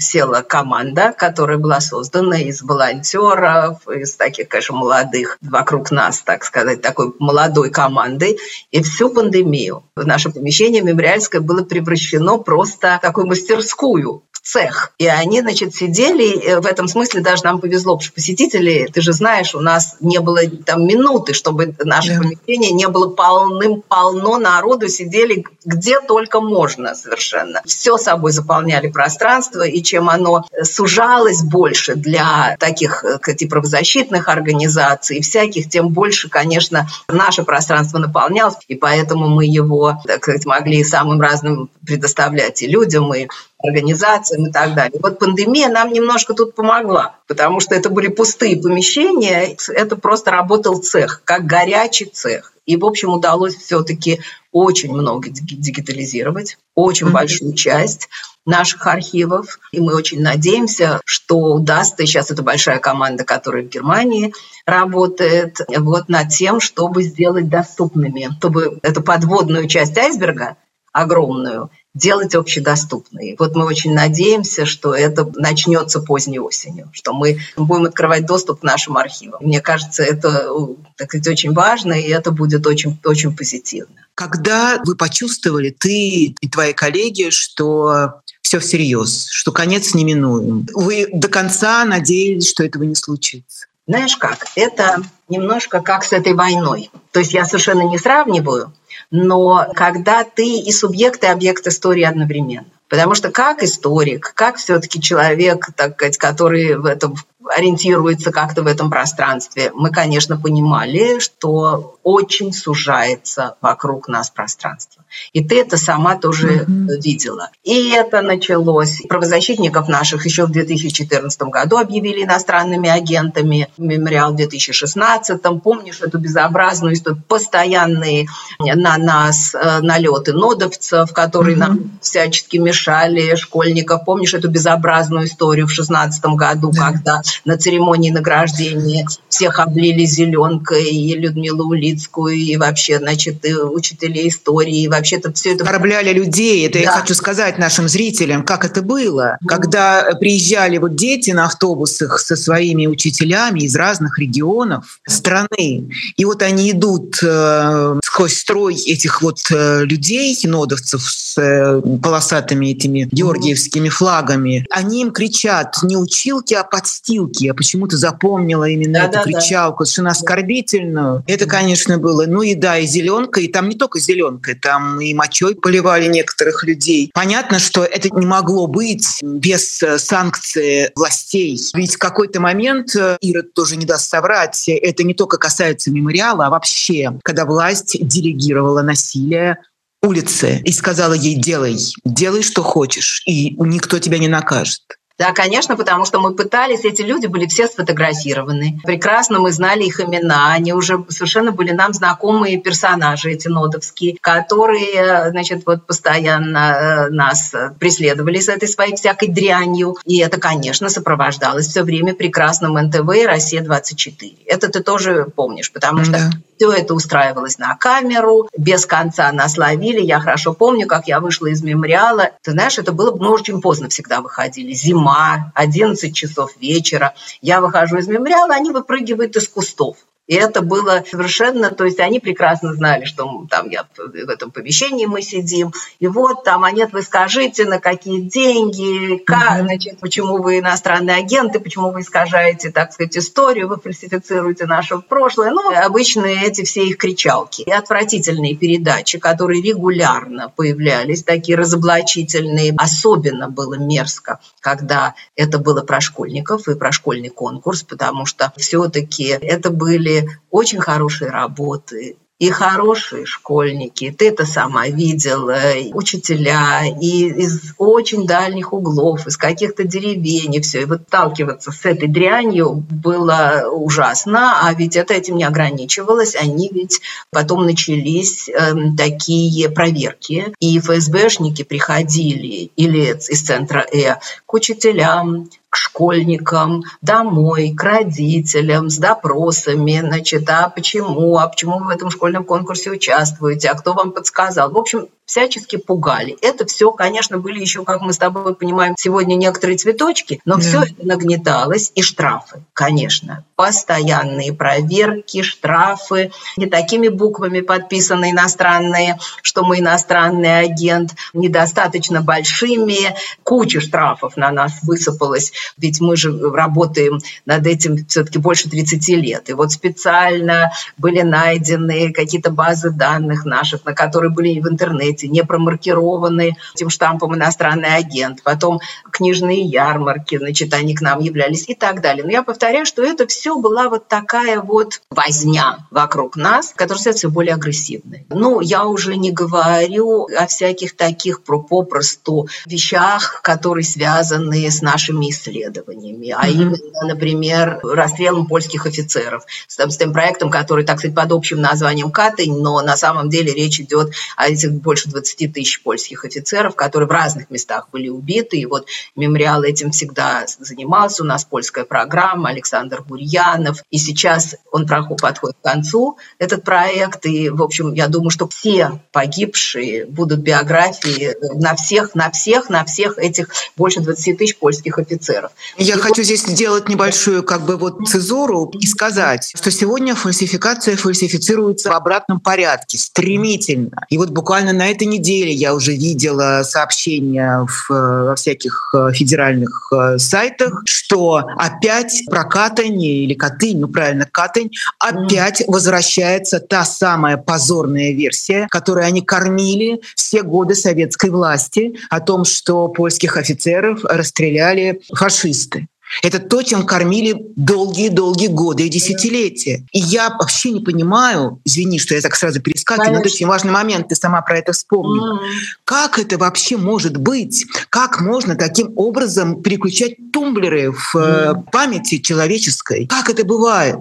села 0.01 0.41
команда, 0.41 1.13
которая 1.17 1.57
была 1.57 1.79
создана 1.79 2.39
из 2.39 2.61
волонтеров, 2.61 3.87
из 3.87 4.15
таких, 4.15 4.49
конечно, 4.49 4.75
молодых, 4.75 5.37
вокруг 5.41 5.91
нас, 5.91 6.21
так 6.21 6.43
сказать, 6.43 6.81
такой 6.81 7.13
молодой 7.19 7.69
команды. 7.69 8.37
И 8.71 8.81
всю 8.83 9.09
пандемию 9.09 9.83
наше 9.95 10.31
помещение 10.31 10.81
мемориальское 10.81 11.41
было 11.41 11.63
превращено 11.63 12.37
просто 12.37 12.97
в 12.97 13.01
такую 13.01 13.27
мастерскую 13.27 14.23
цех. 14.41 14.93
И 14.97 15.07
они, 15.07 15.41
значит, 15.41 15.75
сидели, 15.75 16.39
э, 16.43 16.59
в 16.59 16.65
этом 16.65 16.87
смысле 16.87 17.21
даже 17.21 17.43
нам 17.43 17.61
повезло, 17.61 17.93
потому 17.93 18.05
что 18.05 18.13
посетители, 18.13 18.89
ты 18.91 19.01
же 19.01 19.13
знаешь, 19.13 19.53
у 19.53 19.59
нас 19.59 19.97
не 19.99 20.19
было 20.19 20.41
там 20.65 20.85
минуты, 20.85 21.33
чтобы 21.33 21.75
наше 21.83 22.13
yeah. 22.13 22.17
помещение 22.17 22.71
не 22.71 22.87
было 22.87 23.09
полным-полно 23.09 24.39
народу, 24.39 24.87
сидели 24.87 25.45
где 25.63 25.99
только 26.01 26.41
можно 26.41 26.95
совершенно. 26.95 27.61
Все 27.65 27.97
собой 27.97 28.31
заполняли 28.31 28.89
пространство, 28.89 29.61
и 29.61 29.81
чем 29.83 30.09
оно 30.09 30.43
сужалось 30.63 31.43
больше 31.43 31.95
для 31.95 32.57
таких 32.59 33.05
э, 33.05 33.35
типа 33.35 33.51
правозащитных 33.51 34.27
организаций 34.27 35.17
и 35.17 35.21
всяких, 35.21 35.69
тем 35.69 35.89
больше, 35.89 36.29
конечно, 36.29 36.87
наше 37.07 37.43
пространство 37.43 37.99
наполнялось, 37.99 38.55
и 38.67 38.75
поэтому 38.75 39.27
мы 39.27 39.45
его, 39.45 39.99
так 40.05 40.23
сказать, 40.23 40.45
могли 40.45 40.83
самым 40.83 41.21
разным 41.21 41.69
предоставлять 41.85 42.61
и 42.63 42.67
людям, 42.67 43.13
и 43.13 43.27
организациям 43.63 44.47
и 44.47 44.51
так 44.51 44.75
далее. 44.75 44.99
Вот 45.01 45.19
пандемия 45.19 45.69
нам 45.69 45.91
немножко 45.91 46.33
тут 46.33 46.55
помогла, 46.55 47.15
потому 47.27 47.59
что 47.59 47.75
это 47.75 47.89
были 47.89 48.07
пустые 48.07 48.61
помещения, 48.61 49.55
это 49.69 49.95
просто 49.95 50.31
работал 50.31 50.77
цех, 50.81 51.21
как 51.23 51.45
горячий 51.45 52.05
цех. 52.05 52.53
И, 52.65 52.77
в 52.77 52.85
общем, 52.85 53.09
удалось 53.09 53.55
все-таки 53.55 54.21
очень 54.51 54.93
много 54.93 55.29
дигитализировать, 55.29 56.57
очень 56.75 57.07
mm-hmm. 57.07 57.11
большую 57.11 57.53
часть 57.53 58.07
наших 58.45 58.85
архивов. 58.87 59.59
И 59.71 59.79
мы 59.79 59.95
очень 59.95 60.21
надеемся, 60.21 61.01
что 61.05 61.37
удастся, 61.37 62.03
и 62.03 62.05
сейчас 62.05 62.31
это 62.31 62.43
большая 62.43 62.79
команда, 62.79 63.23
которая 63.23 63.63
в 63.63 63.69
Германии 63.69 64.33
работает, 64.65 65.59
вот 65.75 66.09
над 66.09 66.29
тем, 66.29 66.59
чтобы 66.59 67.03
сделать 67.03 67.49
доступными, 67.49 68.29
чтобы 68.37 68.79
эту 68.83 69.01
подводную 69.01 69.67
часть 69.67 69.97
айсберга 69.97 70.57
огромную 70.93 71.69
делать 71.93 72.35
общедоступной. 72.35 73.35
Вот 73.37 73.55
мы 73.55 73.65
очень 73.65 73.93
надеемся, 73.93 74.65
что 74.65 74.93
это 74.93 75.29
начнется 75.35 75.99
поздней 75.99 76.39
осенью, 76.39 76.89
что 76.93 77.13
мы 77.13 77.39
будем 77.57 77.85
открывать 77.85 78.25
доступ 78.25 78.61
к 78.61 78.63
нашим 78.63 78.97
архивам. 78.97 79.41
Мне 79.41 79.59
кажется, 79.59 80.03
это 80.03 80.49
так 80.95 81.09
сказать, 81.09 81.27
очень 81.27 81.53
важно, 81.53 81.93
и 81.93 82.09
это 82.09 82.31
будет 82.31 82.65
очень, 82.65 82.97
очень 83.03 83.35
позитивно. 83.35 83.95
Когда 84.15 84.81
вы 84.85 84.95
почувствовали, 84.95 85.69
ты 85.69 86.35
и 86.39 86.49
твои 86.49 86.73
коллеги, 86.73 87.29
что 87.29 88.21
все 88.41 88.59
всерьез, 88.59 89.27
что 89.29 89.51
конец 89.51 89.93
неминуем, 89.93 90.67
вы 90.73 91.07
до 91.11 91.27
конца 91.27 91.83
надеялись, 91.85 92.49
что 92.49 92.63
этого 92.63 92.83
не 92.83 92.95
случится? 92.95 93.67
Знаешь 93.87 94.15
как, 94.15 94.45
это 94.55 95.01
немножко 95.27 95.81
как 95.81 96.03
с 96.03 96.13
этой 96.13 96.33
войной. 96.33 96.91
То 97.11 97.19
есть 97.19 97.33
я 97.33 97.45
совершенно 97.45 97.81
не 97.81 97.97
сравниваю, 97.97 98.73
но 99.09 99.67
когда 99.75 100.23
ты 100.23 100.59
и 100.59 100.71
субъект, 100.71 101.23
и 101.23 101.27
объект 101.27 101.65
истории 101.67 102.03
одновременно. 102.03 102.67
Потому 102.89 103.15
что 103.15 103.31
как 103.31 103.63
историк, 103.63 104.33
как 104.35 104.57
все-таки 104.57 104.99
человек, 104.99 105.69
так 105.77 105.93
сказать, 105.93 106.17
который 106.17 106.75
в 106.75 106.85
этом 106.85 107.15
ориентируется 107.49 108.31
как-то 108.31 108.63
в 108.63 108.67
этом 108.67 108.89
пространстве, 108.89 109.71
мы, 109.73 109.91
конечно, 109.91 110.37
понимали, 110.37 111.19
что 111.19 111.97
очень 112.03 112.51
сужается 112.53 113.55
вокруг 113.61 114.07
нас 114.07 114.29
пространство. 114.29 115.00
И 115.33 115.43
ты 115.43 115.61
это 115.61 115.77
сама 115.77 116.15
тоже 116.15 116.65
mm-hmm. 116.65 117.01
видела. 117.01 117.49
И 117.63 117.89
это 117.91 118.21
началось. 118.21 119.01
Правозащитников 119.07 119.87
наших 119.87 120.25
еще 120.25 120.45
в 120.45 120.51
2014 120.51 121.41
году 121.43 121.77
объявили 121.77 122.23
иностранными 122.23 122.89
агентами. 122.89 123.69
Мемориал 123.77 124.33
в 124.33 124.37
2016. 124.37 125.41
Помнишь 125.63 126.01
эту 126.01 126.19
безобразную 126.19 126.93
историю? 126.93 127.21
Постоянные 127.27 128.27
на 128.59 128.97
нас 128.97 129.55
э, 129.55 129.79
налеты 129.81 130.33
нодовцев, 130.33 131.11
которые 131.13 131.55
mm-hmm. 131.55 131.59
нам 131.59 131.99
всячески 132.01 132.57
мешали, 132.57 133.35
школьников. 133.35 134.05
Помнишь 134.05 134.33
эту 134.33 134.49
безобразную 134.49 135.27
историю 135.27 135.65
в 135.65 135.69
2016 135.69 136.25
году, 136.25 136.71
yeah. 136.71 136.77
когда 136.77 137.21
на 137.45 137.57
церемонии 137.57 138.11
награждения 138.11 139.05
всех 139.29 139.59
облили 139.59 140.05
зеленкой, 140.05 140.83
и 140.83 141.15
Людмилу 141.15 141.69
Улицкую, 141.69 142.35
и 142.35 142.57
вообще, 142.57 142.99
значит, 142.99 143.45
и 143.45 143.53
учителей 143.53 144.29
истории, 144.29 144.83
и 144.83 144.87
вообще-то 145.01 145.33
все 145.33 145.53
это... 145.53 145.63
Оскорбляли 145.63 146.13
людей. 146.13 146.65
Это 146.65 146.79
да. 146.79 146.83
я 146.83 146.91
хочу 146.91 147.13
сказать 147.13 147.57
нашим 147.57 147.87
зрителям, 147.87 148.43
как 148.43 148.65
это 148.65 148.81
было. 148.81 149.37
Mm. 149.41 149.47
Когда 149.47 150.07
приезжали 150.19 150.77
вот 150.77 150.95
дети 150.95 151.31
на 151.31 151.45
автобусах 151.45 152.19
со 152.19 152.35
своими 152.35 152.87
учителями 152.87 153.61
из 153.61 153.75
разных 153.75 154.19
регионов 154.19 154.99
страны, 155.07 155.89
и 156.15 156.25
вот 156.25 156.41
они 156.41 156.71
идут 156.71 157.19
э, 157.23 157.99
сквозь 158.03 158.37
строй 158.37 158.75
этих 158.75 159.21
вот 159.21 159.39
э, 159.51 159.85
людей, 159.85 160.37
нодовцев 160.43 161.01
с 161.01 161.37
э, 161.37 161.81
полосатыми 162.01 162.67
этими 162.67 163.07
георгиевскими 163.11 163.89
флагами, 163.89 164.65
они 164.69 165.01
им 165.01 165.11
кричат 165.11 165.77
не 165.83 165.97
училки, 165.97 166.53
а 166.53 166.63
подстилки. 166.63 167.45
Я 167.45 167.53
почему-то 167.53 167.97
запомнила 167.97 168.67
именно 168.67 168.99
да, 168.99 169.05
эту 169.05 169.13
да, 169.13 169.23
кричалку, 169.23 169.83
да. 169.83 169.85
совершенно 169.85 170.11
оскорбительную. 170.11 171.23
Это, 171.27 171.45
конечно, 171.45 171.97
было. 171.97 172.25
Ну 172.27 172.41
и 172.41 172.55
да, 172.55 172.77
и 172.77 172.85
зеленка, 172.85 173.39
и 173.39 173.47
там 173.47 173.69
не 173.69 173.75
только 173.75 173.99
зеленка, 173.99 174.55
там 174.55 174.90
и 174.99 175.13
мочой 175.13 175.55
поливали 175.55 176.07
некоторых 176.07 176.63
людей. 176.63 177.11
Понятно, 177.13 177.59
что 177.59 177.83
это 177.83 178.09
не 178.09 178.25
могло 178.25 178.67
быть 178.67 179.07
без 179.21 179.81
э, 179.83 179.97
санкции 179.97 180.91
властей. 180.95 181.59
Ведь 181.73 181.95
в 181.95 181.97
какой-то 181.97 182.39
момент, 182.39 182.95
э, 182.95 183.17
Ирод 183.21 183.53
тоже 183.53 183.77
не 183.77 183.85
даст 183.85 184.09
соврать, 184.09 184.67
это 184.67 185.03
не 185.03 185.13
только 185.13 185.37
касается 185.37 185.91
мемориала, 185.91 186.47
а 186.47 186.49
вообще, 186.49 187.19
когда 187.23 187.45
власть 187.45 187.97
делегировала 187.99 188.81
насилие 188.81 189.57
улице 190.01 190.61
и 190.65 190.71
сказала 190.71 191.13
ей 191.13 191.35
«делай, 191.35 191.77
делай, 192.03 192.41
что 192.41 192.63
хочешь, 192.63 193.21
и 193.25 193.51
никто 193.51 193.99
тебя 193.99 194.17
не 194.17 194.27
накажет». 194.27 194.81
Да, 195.21 195.33
конечно, 195.33 195.77
потому 195.77 196.03
что 196.03 196.19
мы 196.19 196.33
пытались, 196.33 196.83
эти 196.83 197.03
люди 197.03 197.27
были 197.27 197.45
все 197.45 197.67
сфотографированы. 197.67 198.79
Прекрасно 198.83 199.37
мы 199.37 199.51
знали 199.51 199.83
их 199.83 199.99
имена, 199.99 200.51
они 200.51 200.73
уже 200.73 201.05
совершенно 201.09 201.51
были 201.51 201.73
нам 201.73 201.93
знакомые 201.93 202.59
персонажи 202.59 203.29
эти 203.29 203.47
нодовские, 203.47 204.17
которые, 204.19 205.29
значит, 205.29 205.61
вот 205.67 205.85
постоянно 205.85 206.57
э, 206.57 207.09
нас 207.09 207.53
преследовали 207.79 208.39
с 208.39 208.49
этой 208.49 208.67
своей 208.67 208.95
всякой 208.95 209.27
дрянью. 209.27 209.95
И 210.05 210.19
это, 210.21 210.39
конечно, 210.39 210.89
сопровождалось 210.89 211.67
все 211.67 211.83
время 211.83 212.15
прекрасным 212.15 212.73
НТВ 212.73 213.07
и 213.15 213.27
«Россия-24». 213.27 214.39
Это 214.47 214.69
ты 214.69 214.81
тоже 214.81 215.27
помнишь, 215.35 215.71
потому 215.71 216.03
что 216.03 216.13
да. 216.13 216.31
Все 216.61 216.71
это 216.71 216.93
устраивалось 216.93 217.57
на 217.57 217.75
камеру, 217.75 218.47
без 218.55 218.85
конца 218.85 219.31
нас 219.31 219.57
ловили. 219.57 219.99
Я 219.99 220.19
хорошо 220.19 220.53
помню, 220.53 220.85
как 220.85 221.07
я 221.07 221.19
вышла 221.19 221.47
из 221.47 221.63
мемориала. 221.63 222.33
Ты 222.43 222.51
знаешь, 222.51 222.77
это 222.77 222.91
было, 222.91 223.15
мы 223.15 223.31
очень 223.31 223.61
поздно 223.61 223.89
всегда 223.89 224.21
выходили, 224.21 224.71
зима 224.71 224.91
зима, 225.01 225.51
11 225.55 226.15
часов 226.15 226.55
вечера. 226.57 227.15
Я 227.41 227.61
выхожу 227.61 227.97
из 227.97 228.07
мемориала, 228.07 228.53
они 228.53 228.69
выпрыгивают 228.69 229.35
из 229.35 229.47
кустов. 229.47 229.97
И 230.27 230.35
это 230.35 230.61
было 230.61 231.03
совершенно, 231.09 231.71
то 231.71 231.83
есть 231.83 231.99
они 231.99 232.19
прекрасно 232.19 232.73
знали, 232.73 233.05
что 233.05 233.45
там 233.49 233.69
я 233.69 233.85
в 233.97 234.29
этом 234.29 234.51
помещении 234.51 235.05
мы 235.05 235.21
сидим, 235.21 235.73
и 235.99 236.07
вот 236.07 236.43
там, 236.43 236.63
а 236.63 236.71
нет, 236.71 236.93
вы 236.93 237.01
скажите, 237.01 237.65
на 237.65 237.79
какие 237.79 238.21
деньги, 238.21 239.17
как, 239.17 239.61
значит, 239.61 239.99
почему 239.99 240.41
вы 240.41 240.59
иностранные 240.59 241.17
агенты, 241.17 241.59
почему 241.59 241.91
вы 241.91 242.01
искажаете, 242.01 242.71
так 242.71 242.93
сказать, 242.93 243.17
историю, 243.17 243.67
вы 243.67 243.77
фальсифицируете 243.77 244.65
наше 244.67 244.99
прошлое. 244.99 245.51
Ну, 245.51 245.73
обычные 245.75 246.45
эти 246.45 246.63
все 246.63 246.85
их 246.85 246.97
кричалки. 246.97 247.63
И 247.63 247.71
отвратительные 247.71 248.55
передачи, 248.55 249.19
которые 249.19 249.61
регулярно 249.61 250.51
появлялись, 250.55 251.23
такие 251.23 251.57
разоблачительные. 251.57 252.73
Особенно 252.77 253.49
было 253.49 253.75
мерзко, 253.75 254.39
когда 254.59 255.15
это 255.35 255.57
было 255.57 255.81
про 255.81 255.99
школьников 255.99 256.67
и 256.67 256.75
про 256.75 256.91
школьный 256.91 257.29
конкурс, 257.29 257.83
потому 257.83 258.25
что 258.25 258.53
все-таки 258.57 259.25
это 259.25 259.71
были 259.71 260.10
очень 260.49 260.79
хорошие 260.79 261.31
работы, 261.31 262.17
и 262.41 262.49
хорошие 262.49 263.27
школьники, 263.27 264.09
ты 264.09 264.29
это 264.29 264.47
сама 264.47 264.87
видела, 264.87 265.59
учителя, 265.93 266.81
и 266.87 267.27
из 267.27 267.75
очень 267.77 268.25
дальних 268.25 268.73
углов, 268.73 269.27
из 269.27 269.37
каких-то 269.37 269.83
деревень, 269.83 270.55
и 270.55 270.59
все. 270.59 270.81
И 270.81 270.85
вот 270.85 271.03
сталкиваться 271.07 271.71
с 271.71 271.85
этой 271.85 272.07
дрянью 272.07 272.73
было 272.73 273.69
ужасно, 273.71 274.67
а 274.67 274.73
ведь 274.73 274.95
это 274.95 275.13
этим 275.13 275.37
не 275.37 275.43
ограничивалось. 275.43 276.35
Они 276.35 276.71
ведь 276.73 277.01
потом 277.29 277.67
начались 277.67 278.49
э, 278.49 278.73
такие 278.97 279.69
проверки, 279.69 280.51
и 280.59 280.79
ФСБшники 280.79 281.61
приходили 281.61 282.71
или 282.75 283.11
из 283.11 283.41
центра 283.43 283.85
Э 283.93 284.15
к 284.47 284.53
учителям, 284.55 285.47
к 285.71 285.77
школьникам, 285.77 286.83
домой, 287.01 287.73
к 287.73 287.81
родителям 287.81 288.89
с 288.89 288.97
допросами, 288.97 290.01
значит, 290.01 290.47
а 290.49 290.69
почему, 290.69 291.37
а 291.37 291.47
почему 291.47 291.79
вы 291.79 291.85
в 291.85 291.89
этом 291.89 292.11
школьном 292.11 292.43
конкурсе 292.43 292.91
участвуете, 292.91 293.69
а 293.69 293.75
кто 293.75 293.93
вам 293.93 294.11
подсказал. 294.11 294.69
В 294.69 294.77
общем, 294.77 295.07
всячески 295.31 295.77
пугали. 295.77 296.35
Это 296.41 296.65
все, 296.65 296.91
конечно, 296.91 297.37
были 297.37 297.61
еще, 297.61 297.85
как 297.85 298.01
мы 298.01 298.11
с 298.11 298.17
тобой 298.17 298.53
понимаем, 298.53 298.95
сегодня 298.97 299.35
некоторые 299.35 299.77
цветочки, 299.77 300.41
но 300.43 300.55
да. 300.55 300.61
все 300.61 300.83
это 300.83 301.07
нагнеталось. 301.07 301.93
И 301.95 302.01
штрафы, 302.01 302.63
конечно. 302.73 303.45
Постоянные 303.55 304.51
проверки, 304.51 305.41
штрафы, 305.41 306.31
не 306.57 306.65
такими 306.65 307.07
буквами 307.07 307.61
подписаны 307.61 308.31
иностранные, 308.31 309.19
что 309.41 309.63
мы 309.63 309.79
иностранный 309.79 310.59
агент, 310.59 311.15
недостаточно 311.33 312.21
большими. 312.21 313.15
Куча 313.43 313.79
штрафов 313.79 314.35
на 314.35 314.51
нас 314.51 314.79
высыпалась, 314.83 315.53
ведь 315.77 316.01
мы 316.01 316.17
же 316.17 316.37
работаем 316.51 317.19
над 317.45 317.65
этим 317.67 318.05
все-таки 318.05 318.37
больше 318.37 318.69
30 318.69 319.07
лет. 319.09 319.49
И 319.49 319.53
вот 319.53 319.71
специально 319.71 320.73
были 320.97 321.21
найдены 321.21 322.11
какие-то 322.11 322.51
базы 322.51 322.89
данных 322.89 323.45
наших, 323.45 323.85
на 323.85 323.93
которые 323.93 324.31
были 324.31 324.59
в 324.59 324.67
интернете 324.67 325.20
эти 325.21 325.31
не 325.31 325.43
промаркированы 325.43 326.57
этим 326.75 326.89
штампом 326.89 327.35
иностранный 327.35 327.95
агент, 327.95 328.41
потом 328.43 328.79
книжные 329.11 329.61
ярмарки, 329.61 330.37
значит, 330.37 330.73
они 330.73 330.95
к 330.95 331.01
нам 331.01 331.19
являлись 331.19 331.67
и 331.67 331.75
так 331.75 332.01
далее. 332.01 332.23
Но 332.23 332.31
я 332.31 332.43
повторяю, 332.43 332.85
что 332.85 333.03
это 333.03 333.27
все 333.27 333.57
была 333.57 333.89
вот 333.89 334.07
такая 334.07 334.61
вот 334.61 335.01
возня 335.09 335.77
вокруг 335.91 336.35
нас, 336.35 336.73
которая 336.75 336.99
становится 336.99 337.27
все 337.27 337.29
более 337.29 337.55
агрессивной. 337.55 338.25
Ну, 338.29 338.61
я 338.61 338.85
уже 338.85 339.15
не 339.15 339.31
говорю 339.31 340.27
о 340.37 340.47
всяких 340.47 340.95
таких 340.95 341.43
попросту 341.43 342.47
вещах, 342.65 343.41
которые 343.43 343.83
связаны 343.83 344.69
с 344.69 344.81
нашими 344.81 345.29
исследованиями, 345.29 346.33
а 346.35 346.47
именно, 346.47 346.77
например, 347.03 347.79
расстрелом 347.83 348.47
польских 348.47 348.85
офицеров, 348.85 349.43
с, 349.67 349.77
с 349.77 349.97
тем 349.97 350.13
проектом, 350.13 350.49
который, 350.49 350.85
так 350.85 350.99
сказать, 350.99 351.15
под 351.15 351.31
общим 351.31 351.61
названием 351.61 352.11
«Катынь», 352.11 352.57
но 352.61 352.81
на 352.81 352.97
самом 352.97 353.29
деле 353.29 353.53
речь 353.53 353.79
идет 353.79 354.11
о 354.35 354.47
этих 354.47 354.71
больше 354.71 355.10
20 355.11 355.53
тысяч 355.53 355.81
польских 355.83 356.25
офицеров, 356.25 356.75
которые 356.75 357.07
в 357.07 357.11
разных 357.11 357.49
местах 357.49 357.89
были 357.91 358.09
убиты. 358.09 358.57
И 358.57 358.65
вот 358.65 358.87
мемориал 359.15 359.63
этим 359.63 359.91
всегда 359.91 360.45
занимался. 360.59 361.23
У 361.23 361.25
нас 361.25 361.45
польская 361.45 361.85
программа, 361.85 362.49
Александр 362.49 363.01
Бурьянов. 363.01 363.83
И 363.89 363.97
сейчас 363.97 364.55
он 364.71 364.87
подходит 364.87 365.57
к 365.61 365.63
концу, 365.63 366.17
этот 366.39 366.63
проект. 366.63 367.25
И, 367.25 367.49
в 367.49 367.61
общем, 367.61 367.93
я 367.93 368.07
думаю, 368.07 368.29
что 368.29 368.47
все 368.47 368.99
погибшие 369.11 370.05
будут 370.05 370.39
биографии 370.39 371.35
на 371.59 371.75
всех, 371.75 372.15
на 372.15 372.31
всех, 372.31 372.69
на 372.69 372.85
всех 372.85 373.17
этих 373.17 373.49
больше 373.75 374.01
20 374.01 374.37
тысяч 374.37 374.57
польских 374.57 374.97
офицеров. 374.97 375.51
Я 375.77 375.95
и 375.95 375.99
хочу 375.99 376.21
вот... 376.21 376.25
здесь 376.25 376.43
сделать 376.43 376.89
небольшую 376.89 377.43
как 377.43 377.61
бы 377.61 377.77
вот 377.77 378.07
цезуру 378.07 378.71
и 378.73 378.85
сказать, 378.85 379.53
что 379.55 379.71
сегодня 379.71 380.15
фальсификация 380.15 380.95
фальсифицируется 380.95 381.89
в 381.89 381.93
обратном 381.93 382.39
порядке, 382.39 382.97
стремительно. 382.97 384.05
И 384.09 384.17
вот 384.17 384.29
буквально 384.29 384.73
на 384.73 384.90
этой 384.91 385.07
неделе 385.07 385.51
я 385.51 385.73
уже 385.73 385.93
видела 385.93 386.63
сообщения 386.63 387.65
в, 387.65 387.89
во 387.89 388.35
всяких 388.35 388.93
э, 388.95 389.11
федеральных 389.13 389.91
э, 389.93 390.17
сайтах, 390.17 390.83
что 390.85 391.43
опять 391.57 392.23
про 392.29 392.43
Катань 392.43 393.01
или 393.01 393.33
Катынь, 393.33 393.79
ну 393.79 393.87
правильно, 393.87 394.27
Катынь, 394.31 394.71
опять 394.99 395.63
возвращается 395.67 396.59
та 396.59 396.85
самая 396.85 397.37
позорная 397.37 398.11
версия, 398.11 398.67
которой 398.69 399.05
они 399.05 399.21
кормили 399.21 400.01
все 400.15 400.43
годы 400.43 400.75
советской 400.75 401.29
власти 401.29 401.95
о 402.09 402.19
том, 402.19 402.45
что 402.45 402.87
польских 402.87 403.37
офицеров 403.37 404.03
расстреляли 404.03 405.01
фашисты. 405.13 405.87
Это 406.21 406.39
то, 406.39 406.61
чем 406.61 406.85
кормили 406.85 407.35
долгие-долгие 407.55 408.47
годы 408.47 408.85
и 408.85 408.89
десятилетия. 408.89 409.85
И 409.91 409.99
я 409.99 410.29
вообще 410.29 410.71
не 410.71 410.81
понимаю, 410.81 411.59
извини, 411.65 411.99
что 411.99 412.15
я 412.15 412.21
так 412.21 412.35
сразу 412.35 412.61
перескакиваю, 412.61 413.13
но 413.13 413.19
это 413.19 413.29
очень 413.29 413.47
важный 413.47 413.71
момент, 413.71 414.09
ты 414.09 414.15
сама 414.15 414.41
про 414.41 414.57
это 414.59 414.73
вспомнила. 414.73 415.35
Mm-hmm. 415.35 415.47
Как 415.85 416.19
это 416.19 416.37
вообще 416.37 416.77
может 416.77 417.17
быть? 417.17 417.65
Как 417.89 418.21
можно 418.21 418.55
таким 418.55 418.91
образом 418.95 419.61
переключать 419.61 420.31
тумблеры 420.31 420.91
в 420.91 421.15
mm-hmm. 421.15 421.71
памяти 421.71 422.19
человеческой? 422.19 423.07
Как 423.07 423.29
это 423.29 423.45
бывает? 423.45 423.99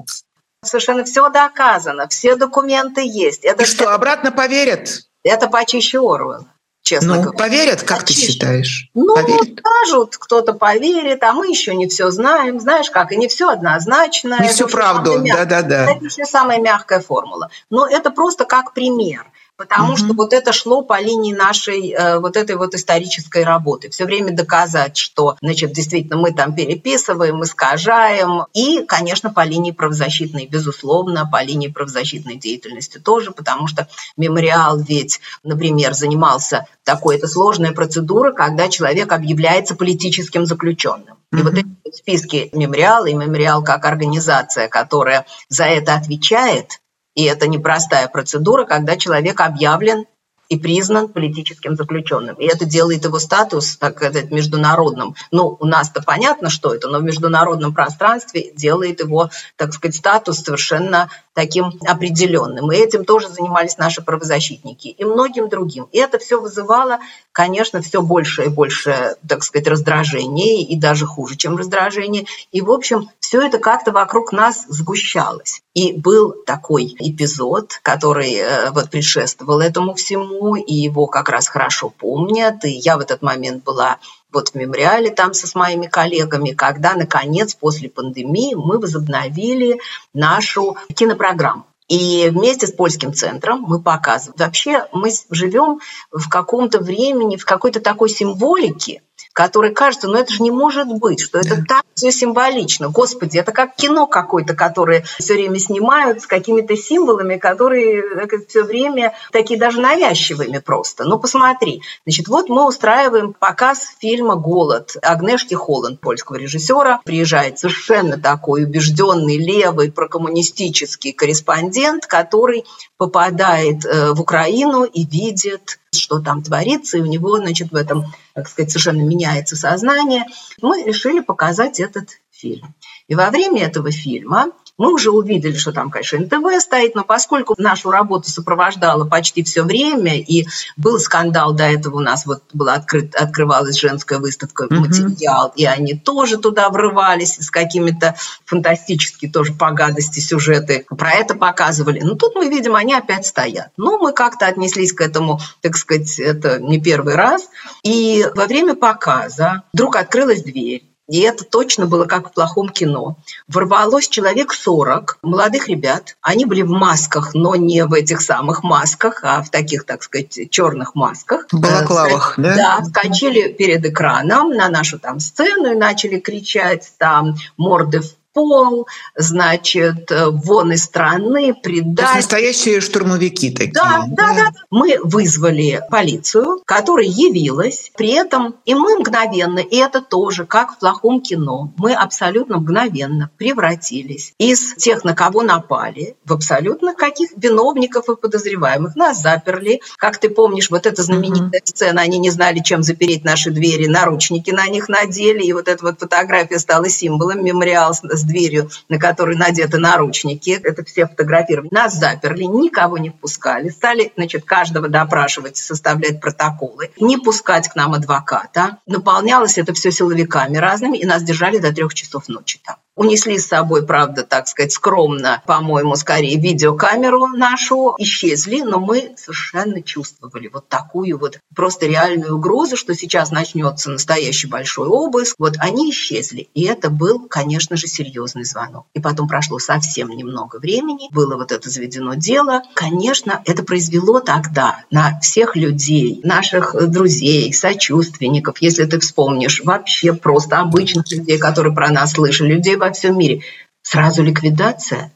Совершенно 0.64 1.04
все 1.04 1.30
доказано, 1.30 2.08
все 2.08 2.36
документы 2.36 3.02
есть. 3.02 3.44
Это 3.44 3.62
и 3.62 3.66
что, 3.66 3.94
обратно 3.94 4.30
поверят? 4.30 5.04
Это 5.22 5.48
почище 5.48 5.98
Орвелла 5.98 6.46
честно 6.90 7.14
ну, 7.14 7.22
говоря. 7.22 7.38
поверят, 7.38 7.82
как 7.82 8.02
Очищен. 8.02 8.26
ты 8.26 8.32
считаешь? 8.32 8.90
Ну, 8.94 9.14
поверят? 9.14 9.60
скажут, 9.60 10.16
кто-то 10.16 10.54
поверит, 10.54 11.22
а 11.22 11.32
мы 11.32 11.46
еще 11.48 11.74
не 11.74 11.86
все 11.86 12.10
знаем. 12.10 12.58
Знаешь 12.58 12.90
как, 12.90 13.12
и 13.12 13.16
не 13.16 13.28
все 13.28 13.48
однозначно. 13.48 14.38
Не 14.40 14.48
всю 14.48 14.66
правду, 14.66 15.22
да-да-да. 15.24 15.92
Это 15.92 16.04
еще 16.04 16.24
самая 16.24 16.58
мягкая 16.58 17.00
формула. 17.00 17.50
Но 17.70 17.86
это 17.86 18.10
просто 18.10 18.44
как 18.44 18.74
пример 18.74 19.26
потому 19.60 19.92
mm-hmm. 19.92 19.96
что 19.98 20.14
вот 20.14 20.32
это 20.32 20.54
шло 20.54 20.80
по 20.80 20.98
линии 20.98 21.34
нашей 21.34 21.90
э, 21.90 22.18
вот 22.18 22.38
этой 22.38 22.56
вот 22.56 22.74
исторической 22.74 23.44
работы. 23.44 23.90
Все 23.90 24.06
время 24.06 24.34
доказать, 24.34 24.96
что, 24.96 25.36
значит, 25.42 25.72
действительно 25.74 26.16
мы 26.16 26.32
там 26.32 26.54
переписываем, 26.54 27.44
искажаем. 27.44 28.46
И, 28.54 28.82
конечно, 28.88 29.28
по 29.30 29.44
линии 29.44 29.72
правозащитной, 29.72 30.46
безусловно, 30.46 31.28
по 31.30 31.42
линии 31.42 31.68
правозащитной 31.68 32.36
деятельности 32.36 32.96
тоже, 32.96 33.32
потому 33.32 33.66
что 33.66 33.86
мемориал 34.16 34.78
ведь, 34.80 35.20
например, 35.42 35.92
занимался 35.92 36.64
такой, 36.82 37.16
это 37.16 37.28
сложная 37.28 37.72
процедура, 37.72 38.32
когда 38.32 38.70
человек 38.70 39.12
объявляется 39.12 39.74
политическим 39.74 40.46
заключенным. 40.46 41.18
И 41.32 41.36
mm-hmm. 41.36 41.42
вот 41.42 41.52
эти 41.52 41.96
списки 41.96 42.48
мемориала 42.54 43.06
и 43.06 43.14
мемориал 43.14 43.62
как 43.62 43.84
организация, 43.84 44.68
которая 44.68 45.26
за 45.50 45.64
это 45.64 45.94
отвечает, 45.94 46.79
и 47.14 47.24
это 47.24 47.48
непростая 47.48 48.08
процедура, 48.08 48.64
когда 48.64 48.96
человек 48.96 49.40
объявлен 49.40 50.04
и 50.50 50.58
признан 50.58 51.08
политическим 51.08 51.76
заключенным. 51.76 52.34
И 52.34 52.44
это 52.44 52.64
делает 52.64 53.04
его 53.04 53.20
статус, 53.20 53.76
так 53.76 53.96
сказать, 53.96 54.32
международным. 54.32 55.14
Ну, 55.30 55.56
у 55.60 55.64
нас-то 55.64 56.02
понятно, 56.02 56.50
что 56.50 56.74
это, 56.74 56.88
но 56.88 56.98
в 56.98 57.04
международном 57.04 57.72
пространстве 57.72 58.50
делает 58.54 59.00
его, 59.00 59.30
так 59.56 59.72
сказать, 59.72 59.96
статус 59.96 60.40
совершенно 60.40 61.08
таким 61.34 61.72
определенным. 61.86 62.72
И 62.72 62.76
этим 62.76 63.04
тоже 63.04 63.28
занимались 63.28 63.78
наши 63.78 64.02
правозащитники 64.02 64.88
и 64.88 65.04
многим 65.04 65.48
другим. 65.48 65.88
И 65.92 65.98
это 65.98 66.18
все 66.18 66.40
вызывало, 66.40 66.98
конечно, 67.32 67.80
все 67.82 68.02
больше 68.02 68.44
и 68.44 68.48
больше, 68.48 69.16
так 69.26 69.44
сказать, 69.44 69.68
раздражения 69.68 70.64
и 70.66 70.76
даже 70.76 71.06
хуже, 71.06 71.36
чем 71.36 71.56
раздражение. 71.56 72.26
И, 72.52 72.60
в 72.60 72.70
общем, 72.70 73.08
все 73.20 73.42
это 73.42 73.58
как-то 73.58 73.92
вокруг 73.92 74.32
нас 74.32 74.64
сгущалось. 74.68 75.62
И 75.72 75.92
был 75.92 76.34
такой 76.44 76.96
эпизод, 76.98 77.78
который 77.82 78.34
э, 78.34 78.70
вот 78.72 78.90
предшествовал 78.90 79.60
этому 79.60 79.94
всему, 79.94 80.56
и 80.56 80.74
его 80.74 81.06
как 81.06 81.28
раз 81.28 81.48
хорошо 81.48 81.90
помнят. 81.90 82.64
И 82.64 82.70
я 82.70 82.96
в 82.96 83.00
этот 83.00 83.22
момент 83.22 83.62
была 83.62 83.98
вот 84.32 84.50
в 84.50 84.54
мемориале 84.54 85.10
там 85.10 85.34
со 85.34 85.46
с 85.46 85.54
моими 85.54 85.86
коллегами, 85.86 86.50
когда, 86.50 86.94
наконец, 86.94 87.54
после 87.54 87.88
пандемии 87.88 88.54
мы 88.54 88.78
возобновили 88.78 89.80
нашу 90.14 90.76
кинопрограмму. 90.94 91.66
И 91.88 92.28
вместе 92.30 92.68
с 92.68 92.72
польским 92.72 93.12
центром 93.12 93.64
мы 93.66 93.82
показываем. 93.82 94.36
Вообще 94.38 94.86
мы 94.92 95.10
живем 95.28 95.80
в 96.12 96.28
каком-то 96.28 96.78
времени, 96.78 97.36
в 97.36 97.44
какой-то 97.44 97.80
такой 97.80 98.08
символике, 98.08 99.02
которая 99.32 99.72
кажется, 99.72 100.08
ну 100.08 100.14
это 100.14 100.32
же 100.32 100.42
не 100.42 100.50
может 100.50 100.88
быть, 100.88 101.20
что 101.20 101.38
это 101.38 101.64
так 101.66 101.84
все 101.94 102.10
символично. 102.10 102.88
Господи, 102.88 103.38
это 103.38 103.52
как 103.52 103.76
кино 103.76 104.06
какое-то, 104.06 104.54
которое 104.54 105.04
все 105.18 105.34
время 105.34 105.58
снимают 105.58 106.22
с 106.22 106.26
какими-то 106.26 106.76
символами, 106.76 107.36
которые 107.36 108.28
все 108.48 108.64
время 108.64 109.14
такие 109.32 109.58
даже 109.58 109.80
навязчивыми 109.80 110.58
просто. 110.58 111.04
Ну 111.04 111.18
посмотри, 111.18 111.82
значит, 112.06 112.28
вот 112.28 112.48
мы 112.48 112.66
устраиваем 112.66 113.32
показ 113.32 113.94
фильма 114.00 114.34
«Голод» 114.34 114.96
Агнешки 115.02 115.54
Холланд, 115.54 116.00
польского 116.00 116.36
режиссера. 116.36 117.00
Приезжает 117.04 117.58
совершенно 117.58 118.18
такой 118.18 118.64
убежденный 118.64 119.36
левый 119.36 119.92
прокоммунистический 119.92 121.12
корреспондент, 121.12 122.06
который 122.06 122.64
попадает 122.96 123.84
э, 123.84 124.12
в 124.12 124.20
Украину 124.20 124.84
и 124.84 125.04
видит 125.04 125.78
что 125.92 126.20
там 126.20 126.42
творится, 126.42 126.98
и 126.98 127.00
у 127.00 127.06
него, 127.06 127.36
значит, 127.38 127.72
в 127.72 127.74
этом, 127.74 128.04
так 128.40 128.48
сказать, 128.48 128.70
совершенно 128.70 129.02
меняется 129.02 129.56
сознание. 129.56 130.24
Мы 130.62 130.82
решили 130.82 131.20
показать 131.20 131.78
этот 131.78 132.08
фильм. 132.30 132.74
И 133.06 133.14
во 133.14 133.30
время 133.30 133.64
этого 133.64 133.90
фильма 133.90 134.52
мы 134.80 134.94
уже 134.94 135.10
увидели, 135.10 135.56
что 135.56 135.72
там, 135.72 135.90
конечно, 135.90 136.18
НТВ 136.18 136.58
стоит, 136.58 136.94
но 136.94 137.04
поскольку 137.04 137.54
нашу 137.58 137.90
работу 137.90 138.30
сопровождало 138.30 139.04
почти 139.04 139.44
все 139.44 139.62
время, 139.62 140.18
и 140.18 140.46
был 140.78 140.98
скандал 140.98 141.52
до 141.52 141.64
этого 141.64 141.98
у 141.98 142.00
нас, 142.00 142.24
вот 142.24 142.42
была 142.54 142.74
открыт, 142.74 143.14
открывалась 143.14 143.78
женская 143.78 144.18
выставка 144.18 144.68
«Материал», 144.70 145.48
mm-hmm. 145.48 145.56
и 145.56 145.66
они 145.66 145.94
тоже 145.98 146.38
туда 146.38 146.70
врывались 146.70 147.36
с 147.36 147.50
какими-то 147.50 148.14
фантастическими 148.46 149.30
тоже 149.30 149.52
по 149.52 149.70
гадости 149.72 150.20
сюжеты. 150.20 150.86
Про 150.88 151.10
это 151.10 151.34
показывали. 151.34 152.00
Но 152.00 152.14
тут 152.14 152.34
мы 152.34 152.48
видим, 152.48 152.74
они 152.74 152.94
опять 152.94 153.26
стоят. 153.26 153.68
Ну, 153.76 153.98
мы 153.98 154.14
как-то 154.14 154.46
отнеслись 154.46 154.94
к 154.94 155.02
этому, 155.02 155.40
так 155.60 155.76
сказать, 155.76 156.18
это 156.18 156.58
не 156.58 156.80
первый 156.80 157.16
раз. 157.16 157.50
И 157.82 158.26
во 158.34 158.46
время 158.46 158.74
показа 158.74 159.64
вдруг 159.74 159.96
открылась 159.96 160.42
дверь, 160.42 160.89
и 161.10 161.18
это 161.22 161.44
точно 161.44 161.86
было 161.86 162.04
как 162.04 162.28
в 162.28 162.32
плохом 162.32 162.68
кино. 162.68 163.16
Ворвалось 163.48 164.08
человек 164.08 164.52
40 164.52 165.18
молодых 165.22 165.68
ребят. 165.68 166.16
Они 166.22 166.44
были 166.44 166.62
в 166.62 166.70
масках, 166.70 167.34
но 167.34 167.56
не 167.56 167.84
в 167.84 167.92
этих 167.94 168.20
самых 168.20 168.62
масках, 168.62 169.24
а 169.24 169.42
в 169.42 169.50
таких, 169.50 169.84
так 169.84 170.04
сказать, 170.04 170.38
черных 170.50 170.94
масках. 170.94 171.46
В 171.50 171.58
балаклавах, 171.58 172.34
да? 172.36 172.54
Да, 172.54 172.84
скачали 172.84 173.52
перед 173.52 173.84
экраном 173.84 174.50
на 174.50 174.68
нашу 174.68 175.00
там 175.00 175.18
сцену 175.18 175.72
и 175.72 175.76
начали 175.76 176.20
кричать 176.20 176.92
там 176.96 177.34
морды 177.56 178.02
в 178.02 178.19
пол, 178.32 178.86
значит, 179.16 180.10
э, 180.10 180.26
вон 180.30 180.72
из 180.72 180.84
страны, 180.84 181.54
предать. 181.54 182.14
настоящие 182.14 182.80
штурмовики 182.80 183.50
такие. 183.50 183.72
Да, 183.72 184.04
да, 184.08 184.34
да, 184.34 184.50
Мы 184.70 184.98
вызвали 185.02 185.82
полицию, 185.90 186.62
которая 186.64 187.06
явилась. 187.06 187.90
При 187.96 188.10
этом 188.10 188.56
и 188.64 188.74
мы 188.74 188.98
мгновенно, 188.98 189.58
и 189.58 189.76
это 189.76 190.00
тоже, 190.00 190.46
как 190.46 190.72
в 190.72 190.78
плохом 190.78 191.20
кино, 191.20 191.72
мы 191.76 191.94
абсолютно 191.94 192.58
мгновенно 192.58 193.30
превратились 193.36 194.34
из 194.38 194.74
тех, 194.74 195.04
на 195.04 195.14
кого 195.14 195.42
напали, 195.42 196.16
в 196.24 196.32
абсолютно 196.32 196.94
каких 196.94 197.30
виновников 197.36 198.08
и 198.08 198.16
подозреваемых. 198.16 198.96
Нас 198.96 199.20
заперли. 199.20 199.80
Как 199.96 200.18
ты 200.18 200.28
помнишь, 200.28 200.70
вот 200.70 200.86
эта 200.86 201.02
знаменитая 201.02 201.60
mm-hmm. 201.60 201.66
сцена, 201.66 202.02
они 202.02 202.18
не 202.18 202.30
знали, 202.30 202.60
чем 202.60 202.82
запереть 202.82 203.24
наши 203.24 203.50
двери, 203.50 203.86
наручники 203.86 204.50
на 204.50 204.66
них 204.66 204.88
надели, 204.88 205.42
и 205.42 205.52
вот 205.52 205.68
эта 205.68 205.84
вот 205.84 206.00
фотография 206.00 206.58
стала 206.58 206.88
символом 206.88 207.44
мемориал 207.44 207.94
с 208.20 208.24
дверью, 208.24 208.70
на 208.88 208.98
которой 208.98 209.36
надеты 209.36 209.78
наручники. 209.78 210.50
Это 210.62 210.84
все 210.84 211.06
фотографировали. 211.06 211.68
Нас 211.70 211.94
заперли, 211.94 212.44
никого 212.44 212.98
не 212.98 213.10
впускали. 213.10 213.68
Стали, 213.68 214.12
значит, 214.16 214.44
каждого 214.44 214.88
допрашивать, 214.88 215.56
составлять 215.56 216.20
протоколы. 216.20 216.90
Не 217.00 217.18
пускать 217.18 217.68
к 217.68 217.74
нам 217.76 217.94
адвоката. 217.94 218.78
Наполнялось 218.86 219.58
это 219.58 219.74
все 219.74 219.90
силовиками 219.90 220.56
разными, 220.56 220.98
и 220.98 221.06
нас 221.06 221.22
держали 221.22 221.58
до 221.58 221.72
трех 221.72 221.94
часов 221.94 222.28
ночи 222.28 222.60
там 222.64 222.76
унесли 222.96 223.38
с 223.38 223.46
собой, 223.46 223.86
правда, 223.86 224.24
так 224.24 224.48
сказать, 224.48 224.72
скромно, 224.72 225.42
по-моему, 225.46 225.96
скорее 225.96 226.36
видеокамеру 226.38 227.28
нашу, 227.28 227.94
исчезли, 227.98 228.60
но 228.62 228.78
мы 228.78 229.12
совершенно 229.16 229.82
чувствовали 229.82 230.48
вот 230.48 230.68
такую 230.68 231.18
вот 231.18 231.38
просто 231.54 231.86
реальную 231.86 232.36
угрозу, 232.36 232.76
что 232.76 232.94
сейчас 232.94 233.30
начнется 233.30 233.90
настоящий 233.90 234.48
большой 234.48 234.88
обыск. 234.88 235.36
Вот 235.38 235.54
они 235.58 235.90
исчезли, 235.90 236.48
и 236.54 236.64
это 236.64 236.90
был, 236.90 237.26
конечно 237.28 237.76
же, 237.76 237.86
серьезный 237.86 238.44
звонок. 238.44 238.86
И 238.94 239.00
потом 239.00 239.28
прошло 239.28 239.58
совсем 239.58 240.08
немного 240.10 240.58
времени, 240.58 241.08
было 241.12 241.36
вот 241.36 241.52
это 241.52 241.70
заведено 241.70 242.14
дело. 242.14 242.62
Конечно, 242.74 243.42
это 243.44 243.62
произвело 243.62 244.20
тогда 244.20 244.84
на 244.90 245.18
всех 245.20 245.56
людей, 245.56 246.20
наших 246.24 246.74
друзей, 246.90 247.52
сочувственников, 247.52 248.58
если 248.60 248.84
ты 248.84 249.00
вспомнишь, 249.00 249.62
вообще 249.64 250.12
просто 250.12 250.58
обычных 250.58 251.10
людей, 251.10 251.38
которые 251.38 251.74
про 251.74 251.90
нас 251.90 252.12
слышали, 252.12 252.52
людей 252.52 252.76
во 252.76 252.89
всем 252.92 253.18
мире. 253.18 253.42
Сразу 253.82 254.22
ликвидация 254.22 255.12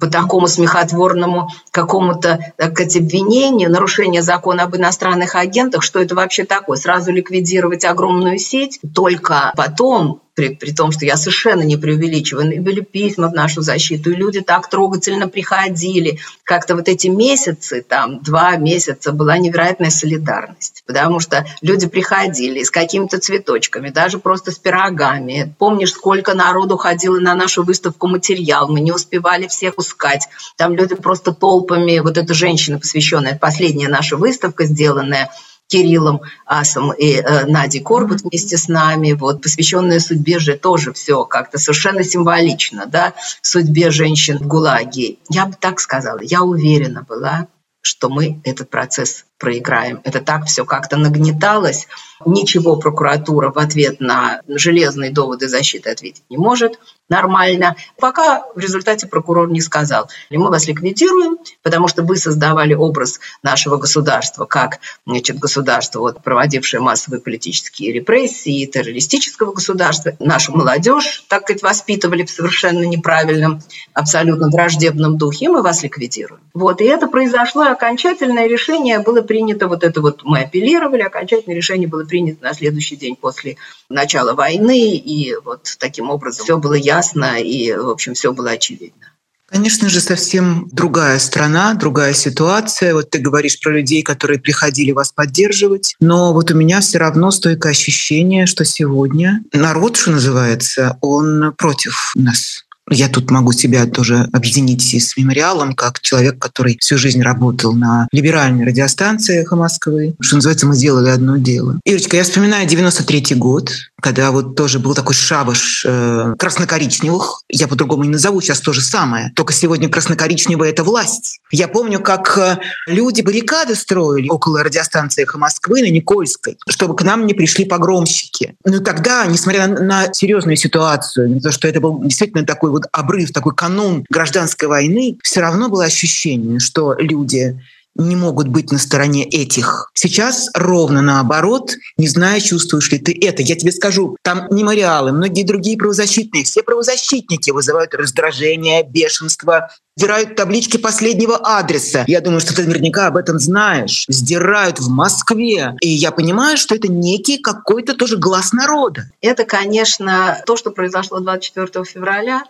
по 0.00 0.08
такому 0.08 0.48
смехотворному 0.48 1.50
какому-то 1.70 2.52
так 2.56 2.72
сказать, 2.72 2.96
обвинению, 2.96 3.70
нарушение 3.70 4.22
закона 4.22 4.64
об 4.64 4.76
иностранных 4.76 5.34
агентах, 5.36 5.82
что 5.82 6.00
это 6.00 6.14
вообще 6.14 6.44
такое? 6.44 6.76
Сразу 6.76 7.12
ликвидировать 7.12 7.84
огромную 7.84 8.38
сеть, 8.38 8.80
только 8.94 9.52
потом 9.56 10.22
при, 10.34 10.54
при 10.54 10.72
том, 10.72 10.92
что 10.92 11.04
я 11.04 11.16
совершенно 11.16 11.62
не 11.62 11.76
преувеличиваю, 11.76 12.52
и 12.52 12.58
были 12.58 12.80
письма 12.80 13.28
в 13.28 13.34
нашу 13.34 13.62
защиту, 13.62 14.10
и 14.10 14.16
люди 14.16 14.40
так 14.40 14.68
трогательно 14.68 15.28
приходили. 15.28 16.18
Как-то 16.42 16.74
вот 16.74 16.88
эти 16.88 17.08
месяцы, 17.08 17.84
там, 17.86 18.20
два 18.22 18.56
месяца, 18.56 19.12
была 19.12 19.38
невероятная 19.38 19.90
солидарность, 19.90 20.82
потому 20.86 21.20
что 21.20 21.46
люди 21.62 21.86
приходили 21.86 22.62
с 22.62 22.70
какими-то 22.70 23.18
цветочками, 23.18 23.90
даже 23.90 24.18
просто 24.18 24.50
с 24.50 24.58
пирогами. 24.58 25.54
Помнишь, 25.58 25.92
сколько 25.92 26.34
народу 26.34 26.76
ходило 26.76 27.18
на 27.20 27.34
нашу 27.34 27.62
выставку 27.62 28.08
материал, 28.08 28.68
мы 28.68 28.80
не 28.80 28.92
успевали 28.92 29.46
всех 29.46 29.76
пускать. 29.76 30.28
Там 30.56 30.74
люди 30.74 30.94
просто 30.94 31.32
толпами, 31.32 32.00
вот 32.00 32.18
эта 32.18 32.34
женщина, 32.34 32.78
посвященная, 32.78 33.38
последняя 33.38 33.88
наша 33.88 34.16
выставка, 34.16 34.64
сделанная 34.64 35.30
Кириллом 35.68 36.20
Асом 36.46 36.92
и 36.92 37.14
э, 37.14 37.46
Надей 37.46 37.80
Корбут 37.80 38.22
вместе 38.22 38.56
с 38.56 38.68
нами, 38.68 39.12
вот, 39.12 39.42
посвященная 39.42 40.00
судьбе 40.00 40.38
же 40.38 40.56
тоже 40.56 40.92
все 40.92 41.24
как-то 41.24 41.58
совершенно 41.58 42.04
символично, 42.04 42.86
да, 42.86 43.14
судьбе 43.42 43.90
женщин 43.90 44.38
в 44.38 44.46
ГУЛАГе. 44.46 45.16
Я 45.30 45.46
бы 45.46 45.54
так 45.58 45.80
сказала, 45.80 46.20
я 46.22 46.42
уверена 46.42 47.02
была, 47.02 47.48
что 47.80 48.08
мы 48.08 48.40
этот 48.44 48.70
процесс 48.70 49.24
проиграем. 49.38 50.00
Это 50.04 50.20
так 50.20 50.46
все 50.46 50.64
как-то 50.64 50.96
нагнеталось. 50.96 51.86
Ничего 52.24 52.76
прокуратура 52.76 53.50
в 53.50 53.58
ответ 53.58 54.00
на 54.00 54.40
железные 54.48 55.10
доводы 55.10 55.48
защиты 55.48 55.90
ответить 55.90 56.24
не 56.30 56.38
может 56.38 56.78
нормально, 57.08 57.76
пока 57.98 58.44
в 58.54 58.58
результате 58.58 59.06
прокурор 59.06 59.50
не 59.50 59.60
сказал, 59.60 60.08
мы 60.30 60.48
вас 60.48 60.66
ликвидируем, 60.66 61.38
потому 61.62 61.86
что 61.88 62.02
вы 62.02 62.16
создавали 62.16 62.74
образ 62.74 63.20
нашего 63.42 63.76
государства 63.76 64.46
как 64.46 64.78
значит, 65.06 65.38
государство, 65.38 66.00
вот, 66.00 66.22
проводившее 66.22 66.80
массовые 66.80 67.20
политические 67.20 67.92
репрессии, 67.92 68.66
террористического 68.66 69.52
государства. 69.52 70.12
Нашу 70.18 70.56
молодежь, 70.56 71.24
так 71.28 71.42
сказать, 71.42 71.62
воспитывали 71.62 72.24
в 72.24 72.30
совершенно 72.30 72.84
неправильном, 72.84 73.60
абсолютно 73.92 74.48
враждебном 74.48 75.18
духе, 75.18 75.46
и 75.46 75.48
мы 75.48 75.62
вас 75.62 75.82
ликвидируем. 75.82 76.40
Вот, 76.54 76.80
и 76.80 76.84
это 76.84 77.06
произошло, 77.06 77.64
окончательное 77.64 78.46
решение 78.46 78.98
было 79.00 79.22
принято, 79.24 79.68
вот 79.68 79.82
это 79.82 80.00
вот 80.00 80.22
мы 80.24 80.40
апеллировали, 80.40 81.02
окончательное 81.02 81.56
решение 81.56 81.88
было 81.88 82.04
принято 82.04 82.44
на 82.44 82.54
следующий 82.54 82.96
день 82.96 83.16
после 83.16 83.56
начала 83.88 84.34
войны, 84.34 84.96
и 84.96 85.34
вот 85.44 85.76
таким 85.78 86.10
образом 86.10 86.44
все 86.44 86.58
было 86.58 86.74
ясно, 86.74 87.40
и, 87.40 87.72
в 87.72 87.88
общем, 87.88 88.14
все 88.14 88.32
было 88.32 88.50
очевидно. 88.50 89.14
Конечно 89.46 89.88
же, 89.88 90.00
совсем 90.00 90.68
другая 90.72 91.18
страна, 91.20 91.74
другая 91.74 92.12
ситуация. 92.12 92.92
Вот 92.92 93.10
ты 93.10 93.20
говоришь 93.20 93.60
про 93.60 93.70
людей, 93.70 94.02
которые 94.02 94.40
приходили 94.40 94.90
вас 94.90 95.12
поддерживать, 95.12 95.94
но 96.00 96.32
вот 96.32 96.50
у 96.50 96.56
меня 96.56 96.80
все 96.80 96.98
равно 96.98 97.30
стойкое 97.30 97.70
ощущение, 97.70 98.46
что 98.46 98.64
сегодня 98.64 99.44
народ, 99.52 99.96
что 99.96 100.10
называется, 100.10 100.98
он 101.02 101.52
против 101.56 102.12
нас. 102.16 102.63
Я 102.90 103.08
тут 103.08 103.30
могу 103.30 103.52
себя 103.52 103.86
тоже 103.86 104.28
объединить 104.32 104.82
с 104.82 105.16
мемориалом, 105.16 105.74
как 105.74 106.00
человек, 106.00 106.38
который 106.38 106.76
всю 106.80 106.98
жизнь 106.98 107.22
работал 107.22 107.72
на 107.72 108.08
либеральной 108.12 108.66
радиостанции 108.66 109.40
«Эхо 109.40 109.56
Москвы». 109.56 110.14
Что 110.20 110.36
называется, 110.36 110.66
мы 110.66 110.76
делали 110.76 111.08
одно 111.08 111.36
дело. 111.38 111.80
Ирочка, 111.84 112.16
я 112.16 112.24
вспоминаю 112.24 112.68
93 112.68 113.36
год, 113.36 113.72
когда 114.04 114.32
вот 114.32 114.54
тоже 114.54 114.80
был 114.80 114.94
такой 114.94 115.14
шабаш 115.14 115.82
э, 115.88 116.34
красно-коричневых. 116.38 117.40
Я 117.48 117.66
по-другому 117.68 118.04
не 118.04 118.10
назову, 118.10 118.42
сейчас 118.42 118.60
то 118.60 118.74
же 118.74 118.82
самое. 118.82 119.32
Только 119.34 119.54
сегодня 119.54 119.88
красно-коричневая— 119.88 120.68
это 120.72 120.84
власть. 120.84 121.40
Я 121.50 121.68
помню, 121.68 122.00
как 122.00 122.36
э, 122.36 122.58
люди 122.86 123.22
баррикады 123.22 123.74
строили 123.74 124.28
около 124.28 124.62
радиостанции 124.62 125.22
«Эхо 125.22 125.38
Москвы» 125.38 125.80
на 125.80 125.88
Никольской, 125.90 126.58
чтобы 126.68 126.94
к 126.96 127.02
нам 127.02 127.24
не 127.24 127.32
пришли 127.32 127.64
погромщики. 127.64 128.56
Но 128.66 128.80
тогда, 128.80 129.24
несмотря 129.24 129.68
на, 129.68 129.80
на 129.80 130.12
серьезную 130.12 130.56
ситуацию, 130.56 131.40
то, 131.40 131.50
что 131.50 131.66
это 131.66 131.80
был 131.80 132.02
действительно 132.04 132.44
такой 132.44 132.72
вот 132.72 132.82
обрыв, 132.92 133.32
такой 133.32 133.54
канун 133.54 134.04
гражданской 134.10 134.68
войны, 134.68 135.16
все 135.22 135.40
равно 135.40 135.70
было 135.70 135.84
ощущение, 135.84 136.60
что 136.60 136.94
люди 136.98 137.58
не 137.96 138.16
могут 138.16 138.48
быть 138.48 138.72
на 138.72 138.78
стороне 138.78 139.24
этих. 139.24 139.90
Сейчас 139.94 140.50
ровно 140.54 141.00
наоборот, 141.02 141.72
не 141.96 142.08
знаю, 142.08 142.40
чувствуешь 142.40 142.90
ли 142.90 142.98
ты 142.98 143.16
это. 143.20 143.42
Я 143.42 143.56
тебе 143.56 143.72
скажу, 143.72 144.16
там 144.22 144.46
мемориалы, 144.50 145.12
многие 145.12 145.44
другие 145.44 145.76
правозащитные, 145.76 146.44
все 146.44 146.62
правозащитники 146.62 147.50
вызывают 147.50 147.94
раздражение, 147.94 148.82
бешенство, 148.82 149.70
сдирают 149.96 150.34
таблички 150.34 150.76
последнего 150.76 151.36
адреса. 151.36 152.04
Я 152.08 152.20
думаю, 152.20 152.40
что 152.40 152.54
ты 152.54 152.64
наверняка 152.64 153.06
об 153.06 153.16
этом 153.16 153.38
знаешь. 153.38 154.04
Сдирают 154.08 154.80
в 154.80 154.88
Москве. 154.88 155.76
И 155.80 155.88
я 155.88 156.10
понимаю, 156.10 156.56
что 156.56 156.74
это 156.74 156.88
некий 156.88 157.38
какой-то 157.38 157.94
тоже 157.94 158.16
глаз 158.16 158.52
народа. 158.52 159.10
Это, 159.20 159.44
конечно, 159.44 160.42
то, 160.46 160.56
что 160.56 160.70
произошло 160.70 161.20
24 161.20 161.84
февраля, 161.84 162.42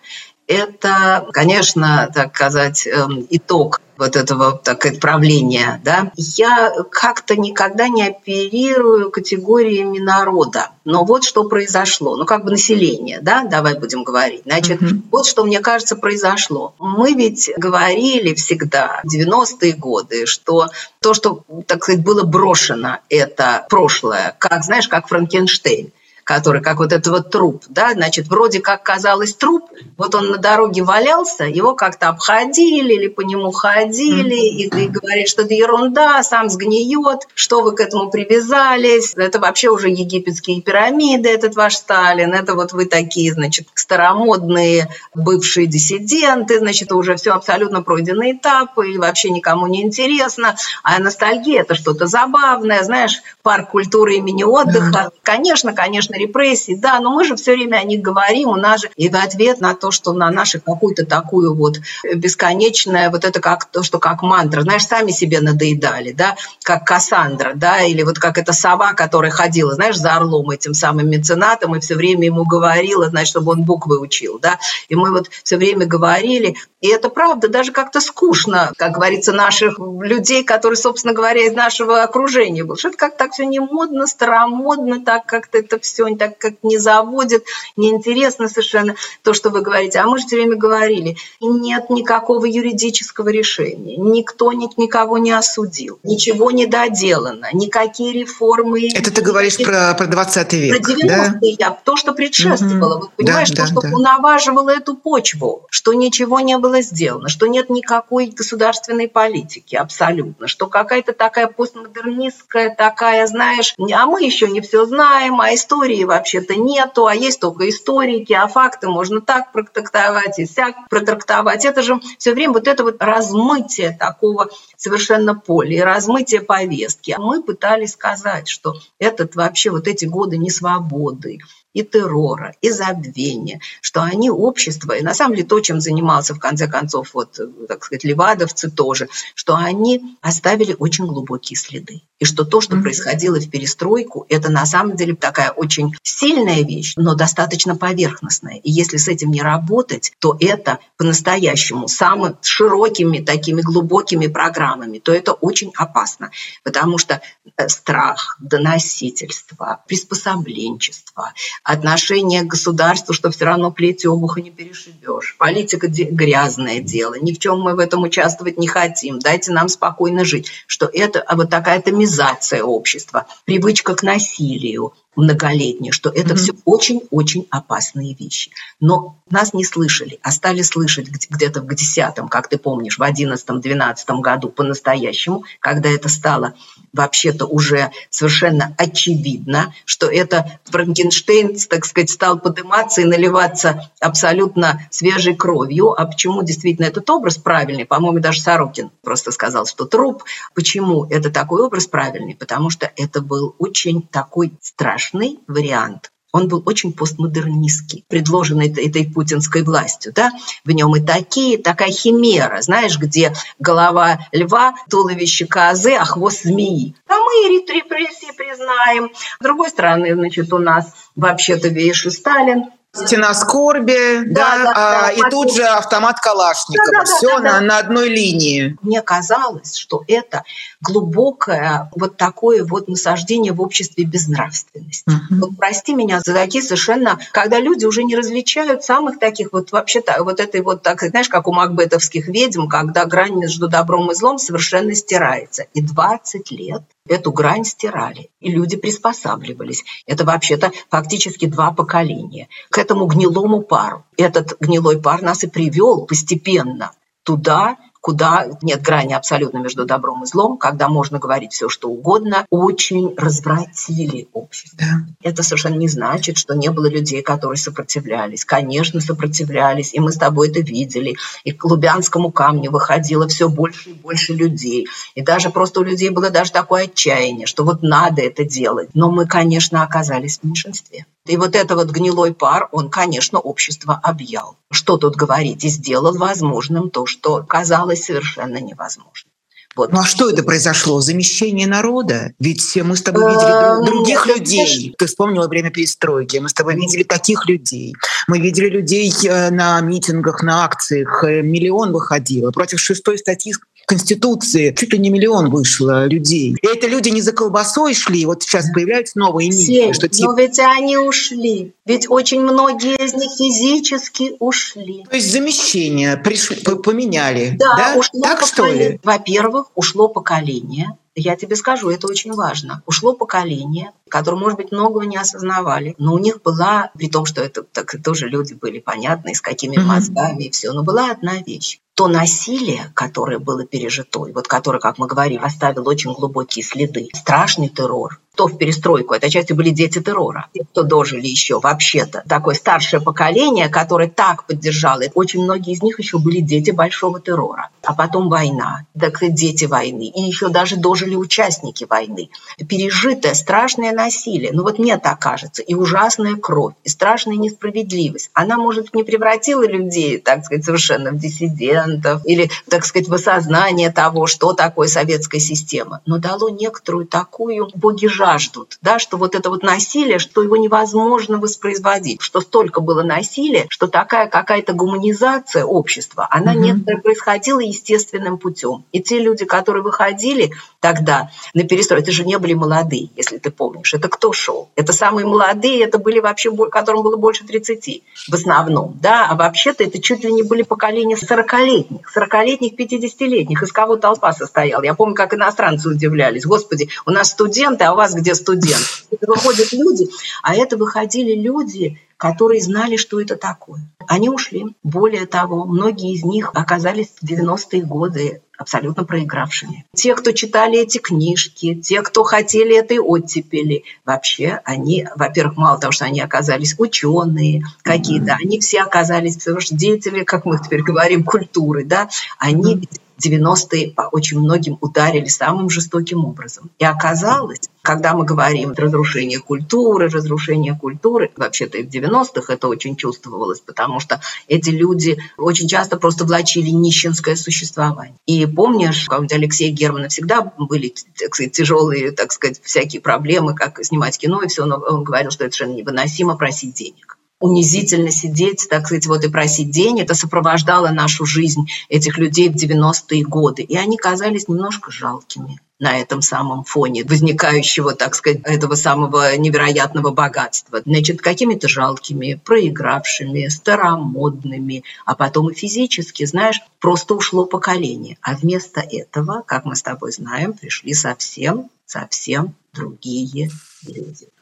это, 0.46 1.26
конечно, 1.32 2.10
так 2.14 2.34
сказать, 2.34 2.86
эм, 2.86 3.26
итог 3.30 3.80
вот 3.96 4.16
этого 4.16 4.60
так, 4.62 4.84
правления. 5.00 5.80
Да? 5.84 6.12
Я 6.16 6.72
как-то 6.90 7.36
никогда 7.36 7.88
не 7.88 8.06
оперирую 8.06 9.10
категориями 9.10 9.98
народа. 9.98 10.70
Но 10.84 11.04
вот 11.04 11.24
что 11.24 11.44
произошло. 11.44 12.16
Ну, 12.16 12.24
как 12.26 12.44
бы 12.44 12.50
население, 12.50 13.20
да, 13.22 13.44
давай 13.44 13.78
будем 13.78 14.04
говорить. 14.04 14.42
Значит, 14.44 14.82
mm-hmm. 14.82 15.02
вот 15.10 15.26
что, 15.26 15.44
мне 15.44 15.60
кажется, 15.60 15.96
произошло. 15.96 16.74
Мы 16.78 17.14
ведь 17.14 17.50
говорили 17.56 18.34
всегда, 18.34 19.00
в 19.04 19.14
90-е 19.14 19.72
годы, 19.74 20.26
что 20.26 20.68
то, 21.00 21.14
что, 21.14 21.44
так 21.66 21.84
сказать, 21.84 22.02
было 22.02 22.24
брошено, 22.24 22.98
это 23.08 23.66
прошлое, 23.70 24.34
как, 24.38 24.64
знаешь, 24.64 24.88
как 24.88 25.08
Франкенштейн 25.08 25.92
который 26.24 26.62
как 26.62 26.78
вот 26.78 26.92
этот 26.92 27.06
вот 27.08 27.30
труп, 27.30 27.64
да, 27.68 27.92
значит, 27.92 28.28
вроде 28.28 28.60
как 28.60 28.82
казалось 28.82 29.34
труп, 29.34 29.70
вот 29.98 30.14
он 30.14 30.30
на 30.30 30.38
дороге 30.38 30.82
валялся, 30.82 31.44
его 31.44 31.74
как-то 31.74 32.08
обходили 32.08 32.94
или 32.94 33.08
по 33.08 33.20
нему 33.20 33.52
ходили, 33.52 34.34
и, 34.34 34.66
и 34.66 34.88
говорят, 34.88 35.28
что 35.28 35.42
это 35.42 35.54
ерунда, 35.54 36.22
сам 36.22 36.48
сгниет, 36.48 37.28
что 37.34 37.62
вы 37.62 37.74
к 37.74 37.80
этому 37.80 38.10
привязались, 38.10 39.12
это 39.14 39.38
вообще 39.38 39.68
уже 39.68 39.90
египетские 39.90 40.62
пирамиды, 40.62 41.28
этот 41.28 41.54
ваш 41.56 41.76
Сталин, 41.76 42.32
это 42.32 42.54
вот 42.54 42.72
вы 42.72 42.86
такие, 42.86 43.32
значит, 43.32 43.68
старомодные 43.74 44.88
бывшие 45.14 45.66
диссиденты, 45.66 46.58
значит, 46.58 46.90
уже 46.92 47.16
все 47.16 47.32
абсолютно 47.32 47.82
пройденные 47.82 48.32
этапы, 48.32 48.90
и 48.90 48.98
вообще 48.98 49.28
никому 49.30 49.66
не 49.66 49.82
интересно, 49.82 50.56
а 50.82 50.98
ностальгия– 50.98 51.60
это 51.62 51.74
что-то 51.74 52.06
забавное, 52.06 52.82
знаешь, 52.82 53.22
парк 53.42 53.70
культуры 53.70 54.16
имени 54.16 54.42
отдыха, 54.42 55.10
конечно, 55.22 55.74
конечно, 55.74 56.13
конечно, 56.14 56.28
репрессии, 56.28 56.74
да, 56.74 57.00
но 57.00 57.10
мы 57.10 57.24
же 57.24 57.36
все 57.36 57.52
время 57.52 57.76
о 57.76 57.84
них 57.84 58.00
говорим, 58.00 58.48
у 58.48 58.56
нас 58.56 58.82
же 58.82 58.90
и 58.96 59.08
в 59.08 59.16
ответ 59.16 59.60
на 59.60 59.74
то, 59.74 59.90
что 59.90 60.12
на 60.12 60.30
нашу 60.30 60.60
какую-то 60.60 61.06
такую 61.06 61.54
вот 61.54 61.78
бесконечное, 62.14 63.10
вот 63.10 63.24
это 63.24 63.40
как 63.40 63.66
то, 63.66 63.82
что 63.82 63.98
как 63.98 64.22
мантра, 64.22 64.62
знаешь, 64.62 64.86
сами 64.86 65.10
себе 65.10 65.40
надоедали, 65.40 66.12
да, 66.12 66.36
как 66.62 66.84
Кассандра, 66.86 67.52
да, 67.54 67.82
или 67.82 68.02
вот 68.02 68.18
как 68.18 68.38
эта 68.38 68.52
сова, 68.52 68.92
которая 68.92 69.30
ходила, 69.30 69.74
знаешь, 69.74 69.96
за 69.96 70.14
орлом 70.14 70.50
этим 70.50 70.74
самым 70.74 71.10
меценатом 71.10 71.76
и 71.76 71.80
все 71.80 71.94
время 71.94 72.26
ему 72.26 72.44
говорила, 72.44 73.08
знаешь, 73.08 73.28
чтобы 73.28 73.52
он 73.52 73.62
буквы 73.62 73.98
учил, 73.98 74.38
да, 74.38 74.58
и 74.88 74.94
мы 74.94 75.10
вот 75.10 75.28
все 75.42 75.56
время 75.56 75.86
говорили, 75.86 76.56
и 76.84 76.88
это 76.88 77.08
правда, 77.08 77.48
даже 77.48 77.72
как-то 77.72 78.00
скучно, 78.00 78.72
как 78.76 78.92
говорится, 78.92 79.32
наших 79.32 79.78
людей, 79.78 80.44
которые, 80.44 80.76
собственно 80.76 81.14
говоря, 81.14 81.46
из 81.46 81.54
нашего 81.54 82.02
окружения 82.02 82.62
был. 82.62 82.76
Что-то 82.76 82.98
как 82.98 83.16
так 83.16 83.32
все 83.32 83.44
не 83.44 83.58
модно, 83.58 84.06
старомодно, 84.06 85.02
так 85.02 85.24
как-то 85.24 85.56
это 85.56 85.78
все 85.80 86.03
так 86.16 86.38
как 86.38 86.54
не 86.62 86.78
заводит, 86.78 87.44
неинтересно 87.76 88.48
совершенно 88.48 88.94
то, 89.22 89.32
что 89.32 89.50
вы 89.50 89.62
говорите. 89.62 89.98
А 89.98 90.06
мы 90.06 90.18
же 90.18 90.26
все 90.26 90.36
время 90.36 90.56
говорили, 90.56 91.16
нет 91.40 91.90
никакого 91.90 92.44
юридического 92.44 93.28
решения, 93.28 93.96
никто 93.96 94.52
никого 94.52 95.18
не 95.18 95.32
осудил, 95.32 95.98
ничего 96.02 96.50
не 96.50 96.66
доделано, 96.66 97.48
никакие 97.52 98.12
реформы. 98.12 98.88
Это 98.94 99.12
ты 99.12 99.22
говоришь 99.22 99.56
про, 99.56 99.94
про 99.94 100.06
20 100.06 100.52
век, 100.54 100.82
Про 100.82 100.92
90-е, 100.92 101.06
да? 101.08 101.38
я, 101.40 101.70
то, 101.70 101.96
что 101.96 102.12
предшествовало. 102.12 102.94
Угу. 102.94 103.00
Вот, 103.00 103.10
понимаешь, 103.16 103.50
да, 103.50 103.56
то, 103.56 103.62
да, 103.62 103.66
что 103.66 103.80
да. 103.80 103.96
унаваживало 103.96 104.70
эту 104.70 104.94
почву, 104.96 105.66
что 105.70 105.92
ничего 105.94 106.40
не 106.40 106.58
было 106.58 106.82
сделано, 106.82 107.28
что 107.28 107.46
нет 107.46 107.70
никакой 107.70 108.26
государственной 108.26 109.08
политики 109.08 109.76
абсолютно, 109.76 110.48
что 110.48 110.66
какая-то 110.66 111.12
такая 111.12 111.46
постмодернистская 111.46 112.74
такая, 112.74 113.26
знаешь, 113.26 113.74
а 113.78 114.06
мы 114.06 114.22
еще 114.22 114.48
не 114.48 114.60
все 114.60 114.84
знаем, 114.86 115.40
а 115.40 115.54
истории 115.94 116.04
вообще-то 116.04 116.56
нету, 116.56 117.06
а 117.06 117.14
есть 117.14 117.40
только 117.40 117.68
историки, 117.68 118.32
а 118.32 118.46
факты 118.46 118.88
можно 118.88 119.20
так 119.20 119.52
протрактовать 119.52 120.38
и 120.38 120.46
сяк 120.46 120.88
протрактовать. 120.88 121.64
Это 121.64 121.82
же 121.82 122.00
все 122.18 122.32
время 122.34 122.54
вот 122.54 122.68
это 122.68 122.82
вот 122.82 122.96
размытие 123.00 123.96
такого 123.96 124.48
совершенно 124.76 125.34
поля 125.34 125.76
и 125.76 125.80
размытие 125.80 126.40
повестки. 126.40 127.14
Мы 127.18 127.42
пытались 127.42 127.92
сказать, 127.92 128.48
что 128.48 128.74
этот 128.98 129.36
вообще 129.36 129.70
вот 129.70 129.86
эти 129.86 130.04
годы 130.04 130.36
не 130.36 130.50
свободы, 130.50 131.38
и 131.74 131.82
террора, 131.82 132.54
и 132.62 132.70
забвения, 132.70 133.60
что 133.80 134.02
они 134.02 134.30
общество, 134.30 134.92
и 134.92 135.02
на 135.02 135.12
самом 135.12 135.36
деле 135.36 135.46
то, 135.46 135.60
чем 135.60 135.80
занимался 135.80 136.34
в 136.34 136.38
конце 136.38 136.66
концов, 136.68 137.12
вот, 137.12 137.38
так 137.68 137.84
сказать, 137.84 138.04
левадовцы 138.04 138.70
тоже, 138.70 139.08
что 139.34 139.56
они 139.56 140.16
оставили 140.22 140.74
очень 140.78 141.06
глубокие 141.06 141.56
следы. 141.56 142.02
И 142.20 142.24
что 142.24 142.44
то, 142.44 142.60
что 142.60 142.76
происходило 142.76 143.40
в 143.40 143.50
перестройку, 143.50 144.24
это 144.28 144.50
на 144.50 144.64
самом 144.66 144.96
деле 144.96 145.16
такая 145.16 145.50
очень 145.50 145.94
сильная 146.02 146.62
вещь, 146.62 146.94
но 146.96 147.14
достаточно 147.14 147.76
поверхностная. 147.76 148.56
И 148.56 148.70
если 148.70 148.96
с 148.96 149.08
этим 149.08 149.30
не 149.30 149.42
работать, 149.42 150.12
то 150.20 150.36
это 150.40 150.78
по-настоящему 150.96 151.88
самыми 151.88 152.36
широкими 152.40 153.18
такими 153.18 153.60
глубокими 153.60 154.28
программами, 154.28 155.00
то 155.00 155.12
это 155.12 155.32
очень 155.32 155.72
опасно, 155.76 156.30
потому 156.62 156.98
что 156.98 157.20
э, 157.56 157.68
страх, 157.68 158.36
доносительство, 158.40 159.82
приспособленчество, 159.88 161.32
отношение 161.64 162.42
к 162.42 162.48
государству, 162.48 163.14
что 163.14 163.30
все 163.30 163.46
равно 163.46 163.72
плеть 163.72 164.04
обуха 164.04 164.42
не 164.42 164.50
перешибешь. 164.50 165.34
Политика– 165.38 165.88
грязное 165.88 166.80
дело, 166.80 167.16
ни 167.20 167.32
в 167.32 167.38
чем 167.38 167.60
мы 167.60 167.74
в 167.74 167.78
этом 167.78 168.02
участвовать 168.02 168.58
не 168.58 168.68
хотим, 168.68 169.18
дайте 169.18 169.50
нам 169.50 169.68
спокойно 169.68 170.24
жить. 170.24 170.50
Что 170.66 170.88
это 170.92 171.20
а 171.20 171.36
вот 171.36 171.48
такая 171.48 171.80
томизация 171.80 172.62
общества, 172.62 173.26
привычка 173.46 173.94
к 173.94 174.02
насилию, 174.02 174.92
многолетние, 175.16 175.92
что 175.92 176.10
это 176.10 176.34
mm-hmm. 176.34 176.36
все 176.36 176.52
очень-очень 176.64 177.46
опасные 177.50 178.14
вещи. 178.14 178.50
Но 178.80 179.16
нас 179.30 179.54
не 179.54 179.64
слышали, 179.64 180.18
а 180.22 180.30
стали 180.30 180.62
слышать 180.62 181.08
где-то 181.08 181.62
в 181.62 181.74
10 181.74 182.14
как 182.30 182.48
ты 182.48 182.58
помнишь, 182.58 182.98
в 182.98 183.02
11-12 183.02 184.20
году 184.20 184.48
по-настоящему, 184.48 185.44
когда 185.60 185.88
это 185.88 186.08
стало 186.08 186.54
вообще-то 186.92 187.46
уже 187.46 187.90
совершенно 188.10 188.74
очевидно, 188.78 189.74
что 189.84 190.06
это 190.06 190.58
Франкенштейн, 190.64 191.53
так 191.68 191.84
сказать, 191.84 192.10
стал 192.10 192.38
подниматься 192.38 193.00
и 193.02 193.04
наливаться 193.04 193.90
абсолютно 194.00 194.86
свежей 194.90 195.34
кровью. 195.34 195.92
А 195.92 196.06
почему 196.06 196.42
действительно 196.42 196.86
этот 196.86 197.08
образ 197.10 197.38
правильный? 197.38 197.86
По-моему, 197.86 198.20
даже 198.20 198.40
Сорокин 198.40 198.90
просто 199.02 199.32
сказал, 199.32 199.66
что 199.66 199.84
труп. 199.84 200.24
Почему 200.54 201.04
это 201.06 201.30
такой 201.30 201.62
образ 201.62 201.86
правильный? 201.86 202.34
Потому 202.34 202.70
что 202.70 202.90
это 202.96 203.20
был 203.20 203.54
очень 203.58 204.02
такой 204.02 204.52
страшный 204.60 205.40
вариант. 205.46 206.10
Он 206.34 206.48
был 206.48 206.64
очень 206.66 206.92
постмодернистский, 206.92 208.04
предложенный 208.08 208.68
этой, 208.68 208.88
этой 208.88 209.06
путинской 209.06 209.62
властью. 209.62 210.12
Да? 210.12 210.32
В 210.64 210.70
нем 210.72 210.96
и 210.96 211.00
такие, 211.00 211.58
такая 211.58 211.92
химера, 211.92 212.60
знаешь, 212.60 212.98
где 212.98 213.32
голова 213.60 214.18
льва, 214.32 214.74
туловище 214.90 215.46
козы, 215.46 215.92
а 215.92 216.04
хвост 216.04 216.42
змеи. 216.42 216.96
А 217.06 217.14
мы 217.14 217.64
репрессии 217.72 218.36
признаем. 218.36 219.12
С 219.14 219.44
другой 219.44 219.70
стороны, 219.70 220.12
значит, 220.12 220.52
у 220.52 220.58
нас 220.58 220.92
вообще-то 221.14 221.68
видишь, 221.68 222.04
Сталин 222.10 222.64
Стена 222.94 223.34
скорби, 223.34 224.24
да, 224.26 224.58
да, 224.58 224.64
да, 224.64 224.72
а, 224.74 225.06
да 225.06 225.10
и 225.10 225.30
тут 225.30 225.52
же 225.52 225.64
автомат 225.64 226.20
Калашникова. 226.20 226.92
Да, 226.92 226.98
да, 226.98 227.04
Все 227.04 227.28
да, 227.28 227.36
да, 227.36 227.42
на, 227.42 227.52
да. 227.52 227.60
на 227.60 227.78
одной 227.78 228.08
линии. 228.08 228.76
Мне 228.82 229.02
казалось, 229.02 229.76
что 229.76 230.04
это 230.06 230.44
глубокое 230.80 231.90
вот 231.96 232.16
такое 232.16 232.64
вот 232.64 232.88
насаждение 232.88 233.52
в 233.52 233.60
обществе 233.60 234.04
безнравственности. 234.04 235.08
Угу. 235.08 235.40
Вот 235.40 235.50
прости 235.58 235.94
меня 235.94 236.20
за 236.20 236.34
такие 236.34 236.62
совершенно, 236.62 237.18
когда 237.32 237.58
люди 237.58 237.84
уже 237.84 238.04
не 238.04 238.16
различают 238.16 238.84
самых 238.84 239.18
таких 239.18 239.52
вот 239.52 239.72
вообще 239.72 240.02
вот 240.20 240.38
этой 240.38 240.60
вот 240.60 240.82
так, 240.82 241.02
знаешь, 241.02 241.28
как 241.28 241.48
у 241.48 241.52
макбетовских 241.52 242.28
ведьм, 242.28 242.68
когда 242.68 243.06
грань 243.06 243.34
между 243.34 243.68
добром 243.68 244.10
и 244.12 244.14
злом 244.14 244.38
совершенно 244.38 244.94
стирается. 244.94 245.64
И 245.74 245.82
20 245.82 246.50
лет 246.52 246.82
эту 247.08 247.32
грань 247.32 247.64
стирали, 247.64 248.30
и 248.40 248.50
люди 248.50 248.76
приспосабливались. 248.76 249.84
Это 250.06 250.24
вообще-то 250.24 250.72
фактически 250.90 251.46
два 251.46 251.70
поколения. 251.70 252.48
К 252.70 252.78
этому 252.78 253.06
гнилому 253.06 253.60
пару. 253.62 254.04
Этот 254.16 254.58
гнилой 254.58 255.00
пар 255.00 255.20
нас 255.20 255.44
и 255.44 255.48
привел 255.48 256.06
постепенно 256.06 256.92
туда, 257.22 257.76
куда 258.04 258.46
нет 258.60 258.82
грани 258.82 259.14
абсолютно 259.14 259.56
между 259.60 259.86
добром 259.86 260.24
и 260.24 260.26
злом, 260.26 260.58
когда 260.58 260.90
можно 260.90 261.18
говорить 261.18 261.54
все, 261.54 261.70
что 261.70 261.88
угодно, 261.88 262.44
очень 262.50 263.14
развратили 263.16 264.28
общество. 264.34 264.78
Да. 264.78 265.30
Это 265.30 265.42
совершенно 265.42 265.76
не 265.76 265.88
значит, 265.88 266.36
что 266.36 266.54
не 266.54 266.68
было 266.68 266.84
людей, 266.84 267.22
которые 267.22 267.56
сопротивлялись. 267.56 268.44
Конечно, 268.44 269.00
сопротивлялись, 269.00 269.94
и 269.94 270.00
мы 270.00 270.12
с 270.12 270.18
тобой 270.18 270.50
это 270.50 270.60
видели. 270.60 271.16
И 271.44 271.52
к 271.52 271.64
Лубянскому 271.64 272.30
камню 272.30 272.70
выходило 272.70 273.26
все 273.26 273.48
больше 273.48 273.90
и 273.90 273.94
больше 273.94 274.34
людей. 274.34 274.86
И 275.14 275.22
даже 275.22 275.48
просто 275.48 275.80
у 275.80 275.82
людей 275.82 276.10
было 276.10 276.28
даже 276.28 276.52
такое 276.52 276.84
отчаяние, 276.84 277.46
что 277.46 277.64
вот 277.64 277.82
надо 277.82 278.20
это 278.20 278.44
делать. 278.44 278.90
Но 278.92 279.10
мы, 279.10 279.26
конечно, 279.26 279.82
оказались 279.82 280.40
в 280.40 280.44
меньшинстве. 280.44 281.06
И 281.26 281.38
вот 281.38 281.56
это 281.56 281.74
вот 281.74 281.90
гнилой 281.90 282.34
пар, 282.34 282.68
он, 282.70 282.90
конечно, 282.90 283.38
общество 283.38 283.98
объял. 284.02 284.56
Что 284.70 284.98
тут 284.98 285.16
говорить? 285.16 285.64
И 285.64 285.68
сделал 285.68 286.16
возможным 286.18 286.90
то, 286.90 287.06
что 287.06 287.42
казалось 287.42 288.04
совершенно 288.04 288.58
невозможным. 288.58 289.30
Вот. 289.76 289.92
Ну 289.92 290.00
а 290.00 290.04
что 290.04 290.30
это 290.30 290.42
произошло? 290.42 291.00
Замещение 291.00 291.66
народа? 291.66 292.32
Ведь 292.38 292.76
мы 292.76 292.96
с 292.96 293.02
тобой 293.02 293.32
видели 293.32 293.82
э, 293.82 293.84
других 293.84 294.26
людей. 294.26 294.94
Ты 294.96 295.06
вспомнила 295.06 295.48
время 295.48 295.70
перестройки. 295.70 296.36
Мы 296.36 296.48
с 296.48 296.52
тобой 296.52 296.76
видели 296.76 297.02
таких 297.02 297.48
людей. 297.48 297.94
Мы 298.28 298.38
видели 298.38 298.68
людей 298.68 299.12
э, 299.26 299.50
на 299.50 299.80
митингах, 299.80 300.42
на 300.42 300.64
акциях. 300.64 301.24
Э, 301.24 301.42
миллион 301.42 301.92
выходило. 301.92 302.52
Против 302.52 302.78
шестой 302.78 303.18
статьи 303.18 303.52
Конституции 303.86 304.74
чуть 304.76 304.92
ли 304.92 304.98
не 304.98 305.10
миллион 305.10 305.50
вышло 305.50 306.06
людей. 306.06 306.56
И 306.60 306.66
это 306.66 306.86
люди 306.86 307.08
не 307.08 307.20
за 307.20 307.32
колбасой 307.32 307.94
шли, 307.94 308.26
вот 308.26 308.42
сейчас 308.42 308.70
появляются 308.72 309.18
новые 309.18 309.50
мифы. 309.50 309.92
Что 309.94 310.08
типа... 310.08 310.30
Но 310.30 310.36
ведь 310.36 310.58
они 310.58 310.96
ушли. 310.96 311.74
Ведь 311.86 312.08
очень 312.08 312.40
многие 312.40 312.96
из 312.96 313.14
них 313.14 313.30
физически 313.36 314.36
ушли. 314.38 315.04
То 315.08 315.16
есть 315.16 315.30
замещение 315.30 316.16
пришли, 316.16 316.56
поменяли. 316.56 317.56
Да, 317.58 317.76
да? 317.76 317.98
ушло 317.98 318.22
так 318.22 318.40
поколение. 318.40 318.86
что 318.86 318.92
ли? 318.92 319.00
Во-первых, 319.02 319.66
ушло 319.74 320.08
поколение, 320.08 320.96
я 321.14 321.36
тебе 321.36 321.54
скажу, 321.56 321.90
это 321.90 322.08
очень 322.08 322.32
важно. 322.32 322.82
Ушло 322.86 323.14
поколение, 323.14 323.92
которое, 324.08 324.36
может 324.36 324.58
быть, 324.58 324.72
многого 324.72 325.06
не 325.06 325.16
осознавали, 325.16 325.94
но 325.98 326.14
у 326.14 326.18
них 326.18 326.42
была, 326.42 326.90
при 326.94 327.08
том, 327.08 327.24
что 327.24 327.40
это 327.40 327.62
так 327.62 327.94
тоже 328.02 328.28
люди 328.28 328.54
были 328.54 328.80
понятны, 328.80 329.34
с 329.34 329.40
какими 329.40 329.76
mm-hmm. 329.76 329.84
мозгами 329.84 330.44
и 330.44 330.50
все, 330.50 330.72
но 330.72 330.82
была 330.82 331.10
одна 331.10 331.36
вещь 331.46 331.80
то 331.94 332.08
насилие, 332.08 332.90
которое 332.94 333.38
было 333.38 333.64
пережито, 333.64 334.26
и 334.26 334.32
вот 334.32 334.48
которое, 334.48 334.80
как 334.80 334.98
мы 334.98 335.06
говорим, 335.06 335.44
оставило 335.44 335.88
очень 335.88 336.12
глубокие 336.12 336.64
следы, 336.64 337.08
страшный 337.14 337.68
террор, 337.68 338.20
то 338.34 338.46
в 338.46 338.58
перестройку, 338.58 339.14
это 339.14 339.30
частью 339.30 339.56
были 339.56 339.70
дети 339.70 340.00
террора, 340.00 340.48
те, 340.52 340.64
кто 340.64 340.82
дожили 340.82 341.26
еще 341.26 341.60
вообще-то. 341.60 342.22
Такое 342.28 342.54
старшее 342.54 343.00
поколение, 343.00 343.68
которое 343.68 344.08
так 344.08 344.46
поддержало. 344.46 345.02
Очень 345.14 345.44
многие 345.44 345.72
из 345.72 345.82
них 345.82 345.98
еще 345.98 346.18
были 346.18 346.40
дети 346.40 346.70
большого 346.70 347.20
террора. 347.20 347.68
А 347.82 347.94
потом 347.94 348.28
война, 348.28 348.86
так 348.98 349.18
дети 349.20 349.64
войны. 349.66 350.10
И 350.14 350.22
еще 350.22 350.48
даже 350.48 350.76
дожили 350.76 351.14
участники 351.14 351.84
войны. 351.84 352.30
Пережитое 352.68 353.34
страшное 353.34 353.92
насилие. 353.92 354.50
Ну 354.52 354.62
вот 354.62 354.78
мне 354.78 354.96
так 354.98 355.18
кажется. 355.18 355.62
И 355.62 355.74
ужасная 355.74 356.36
кровь, 356.36 356.74
и 356.84 356.88
страшная 356.88 357.36
несправедливость. 357.36 358.30
Она, 358.34 358.56
может, 358.56 358.94
не 358.94 359.02
превратила 359.02 359.66
людей, 359.66 360.18
так 360.18 360.44
сказать, 360.44 360.64
совершенно 360.64 361.10
в 361.10 361.18
диссидентов 361.18 362.22
или, 362.24 362.50
так 362.68 362.84
сказать, 362.84 363.08
в 363.08 363.14
осознание 363.14 363.90
того, 363.90 364.26
что 364.26 364.52
такое 364.52 364.88
советская 364.88 365.40
система, 365.40 366.00
но 366.06 366.18
дало 366.18 366.48
некоторую 366.48 367.06
такую 367.06 367.68
боги 367.74 368.06
жаждут, 368.24 368.78
да, 368.80 368.98
что 368.98 369.16
вот 369.16 369.34
это 369.34 369.50
вот 369.50 369.62
насилие, 369.62 370.18
что 370.18 370.42
его 370.42 370.56
невозможно 370.56 371.38
воспроизводить, 371.38 372.22
что 372.22 372.40
столько 372.40 372.80
было 372.80 373.02
насилия, 373.02 373.66
что 373.68 373.86
такая 373.86 374.28
какая-то 374.28 374.72
гуманизация 374.72 375.64
общества, 375.64 376.26
она 376.30 376.54
mm-hmm. 376.54 376.58
некоторая 376.58 377.02
происходила 377.02 377.60
естественным 377.60 378.38
путем. 378.38 378.84
И 378.92 379.02
те 379.02 379.18
люди, 379.18 379.44
которые 379.44 379.82
выходили 379.82 380.52
тогда 380.80 381.30
на 381.52 381.64
перестрой, 381.64 382.00
это 382.00 382.12
же 382.12 382.24
не 382.24 382.38
были 382.38 382.54
молодые, 382.54 383.10
если 383.16 383.38
ты 383.38 383.50
помнишь. 383.50 383.92
Это 383.94 384.08
кто 384.08 384.32
шел? 384.32 384.70
Это 384.74 384.92
самые 384.92 385.26
молодые, 385.26 385.84
это 385.84 385.98
были 385.98 386.20
вообще, 386.20 386.50
которым 386.68 387.02
было 387.02 387.16
больше 387.16 387.44
30 387.44 388.02
в 388.28 388.34
основном, 388.34 388.98
да, 389.02 389.26
а 389.28 389.34
вообще-то 389.34 389.84
это 389.84 390.00
чуть 390.00 390.24
ли 390.24 390.32
не 390.32 390.42
были 390.42 390.62
поколения 390.62 391.16
40-летних, 391.16 392.10
40-летних, 392.16 392.72
50-летних, 392.78 393.62
из 393.62 393.72
кого 393.72 393.96
толпа 393.96 394.32
состояла. 394.32 394.82
Я 394.82 394.94
помню, 394.94 395.14
как 395.14 395.34
иностранцы 395.34 395.88
удивлялись. 395.88 396.46
Господи, 396.46 396.88
у 397.06 397.10
нас 397.10 397.30
студенты, 397.30 397.84
а 397.84 397.92
у 397.92 397.96
вас 397.96 398.13
где 398.14 398.34
студент. 398.34 398.84
Это 399.10 399.26
выходят 399.26 399.72
люди, 399.72 400.08
а 400.42 400.54
это 400.54 400.76
выходили 400.76 401.34
люди, 401.34 401.98
которые 402.16 402.62
знали, 402.62 402.96
что 402.96 403.20
это 403.20 403.36
такое. 403.36 403.80
Они 404.06 404.28
ушли. 404.28 404.64
Более 404.82 405.26
того, 405.26 405.64
многие 405.64 406.14
из 406.14 406.24
них 406.24 406.50
оказались 406.54 407.08
в 407.20 407.24
90-е 407.24 407.82
годы 407.82 408.40
абсолютно 408.56 409.04
проигравшими. 409.04 409.84
Те, 409.94 410.14
кто 410.14 410.32
читали 410.32 410.78
эти 410.78 410.98
книжки, 410.98 411.74
те, 411.74 412.02
кто 412.02 412.22
хотели 412.22 412.76
этой 412.76 412.98
оттепели, 412.98 413.84
вообще 414.04 414.60
они, 414.64 415.06
во-первых, 415.16 415.56
мало 415.56 415.78
того, 415.78 415.92
что 415.92 416.04
они 416.04 416.20
оказались 416.20 416.76
ученые 416.78 417.64
какие-то, 417.82 418.36
они 418.40 418.60
все 418.60 418.82
оказались, 418.82 419.36
потому 419.36 419.60
что 419.60 419.74
деятели, 419.74 420.24
как 420.24 420.44
мы 420.44 420.58
теперь 420.58 420.82
говорим, 420.82 421.24
культуры, 421.24 421.84
да, 421.84 422.08
они 422.38 422.88
90-е 423.26 423.90
по 423.90 424.02
очень 424.02 424.38
многим 424.38 424.78
ударили 424.80 425.26
самым 425.26 425.70
жестоким 425.70 426.24
образом. 426.24 426.70
И 426.78 426.84
оказалось, 426.84 427.68
когда 427.82 428.14
мы 428.14 428.24
говорим 428.24 428.72
разрушение 428.72 429.38
культуры, 429.38 430.08
разрушение 430.08 430.74
культуры, 430.74 431.30
вообще-то 431.36 431.78
и 431.78 431.82
в 431.82 431.90
90-х 431.90 432.52
это 432.52 432.68
очень 432.68 432.96
чувствовалось, 432.96 433.60
потому 433.60 434.00
что 434.00 434.20
эти 434.48 434.70
люди 434.70 435.18
очень 435.36 435.68
часто 435.68 435.96
просто 435.96 436.24
влачили 436.24 436.70
нищенское 436.70 437.36
существование. 437.36 438.16
И 438.26 438.46
помнишь, 438.46 439.06
как 439.08 439.20
у 439.20 439.24
Алексея 439.24 439.72
Германа 439.72 440.08
всегда 440.08 440.52
были 440.58 440.94
так 441.18 441.34
сказать, 441.34 441.52
тяжелые, 441.52 442.12
так 442.12 442.32
сказать, 442.32 442.60
всякие 442.62 443.02
проблемы, 443.02 443.54
как 443.54 443.84
снимать 443.84 444.18
кино 444.18 444.42
и 444.42 444.48
все, 444.48 444.64
но 444.64 444.76
он 444.76 445.04
говорил, 445.04 445.30
что 445.30 445.44
это 445.44 445.54
совершенно 445.54 445.78
невыносимо 445.78 446.36
просить 446.36 446.74
денег 446.74 447.18
унизительно 447.40 448.10
сидеть, 448.10 448.66
так 448.70 448.86
сказать, 448.86 449.06
вот 449.06 449.24
и 449.24 449.28
просить 449.28 449.70
денег. 449.70 450.04
Это 450.04 450.14
сопровождало 450.14 450.88
нашу 450.88 451.26
жизнь 451.26 451.66
этих 451.88 452.18
людей 452.18 452.48
в 452.48 452.54
90-е 452.54 453.24
годы. 453.24 453.62
И 453.62 453.76
они 453.76 453.96
казались 453.96 454.48
немножко 454.48 454.90
жалкими 454.90 455.60
на 455.78 455.98
этом 455.98 456.22
самом 456.22 456.64
фоне 456.64 457.04
возникающего, 457.04 457.94
так 457.94 458.14
сказать, 458.14 458.40
этого 458.44 458.74
самого 458.74 459.36
невероятного 459.36 460.10
богатства. 460.10 460.80
Значит, 460.84 461.20
какими-то 461.20 461.68
жалкими, 461.68 462.40
проигравшими, 462.42 463.48
старомодными, 463.48 464.84
а 465.04 465.14
потом 465.14 465.50
и 465.50 465.54
физически, 465.54 466.24
знаешь, 466.24 466.60
просто 466.80 467.14
ушло 467.14 467.44
поколение. 467.44 468.16
А 468.22 468.34
вместо 468.34 468.80
этого, 468.80 469.42
как 469.46 469.64
мы 469.64 469.74
с 469.74 469.82
тобой 469.82 470.12
знаем, 470.12 470.52
пришли 470.52 470.94
совсем, 470.94 471.70
совсем 471.86 472.54
другие 472.72 473.50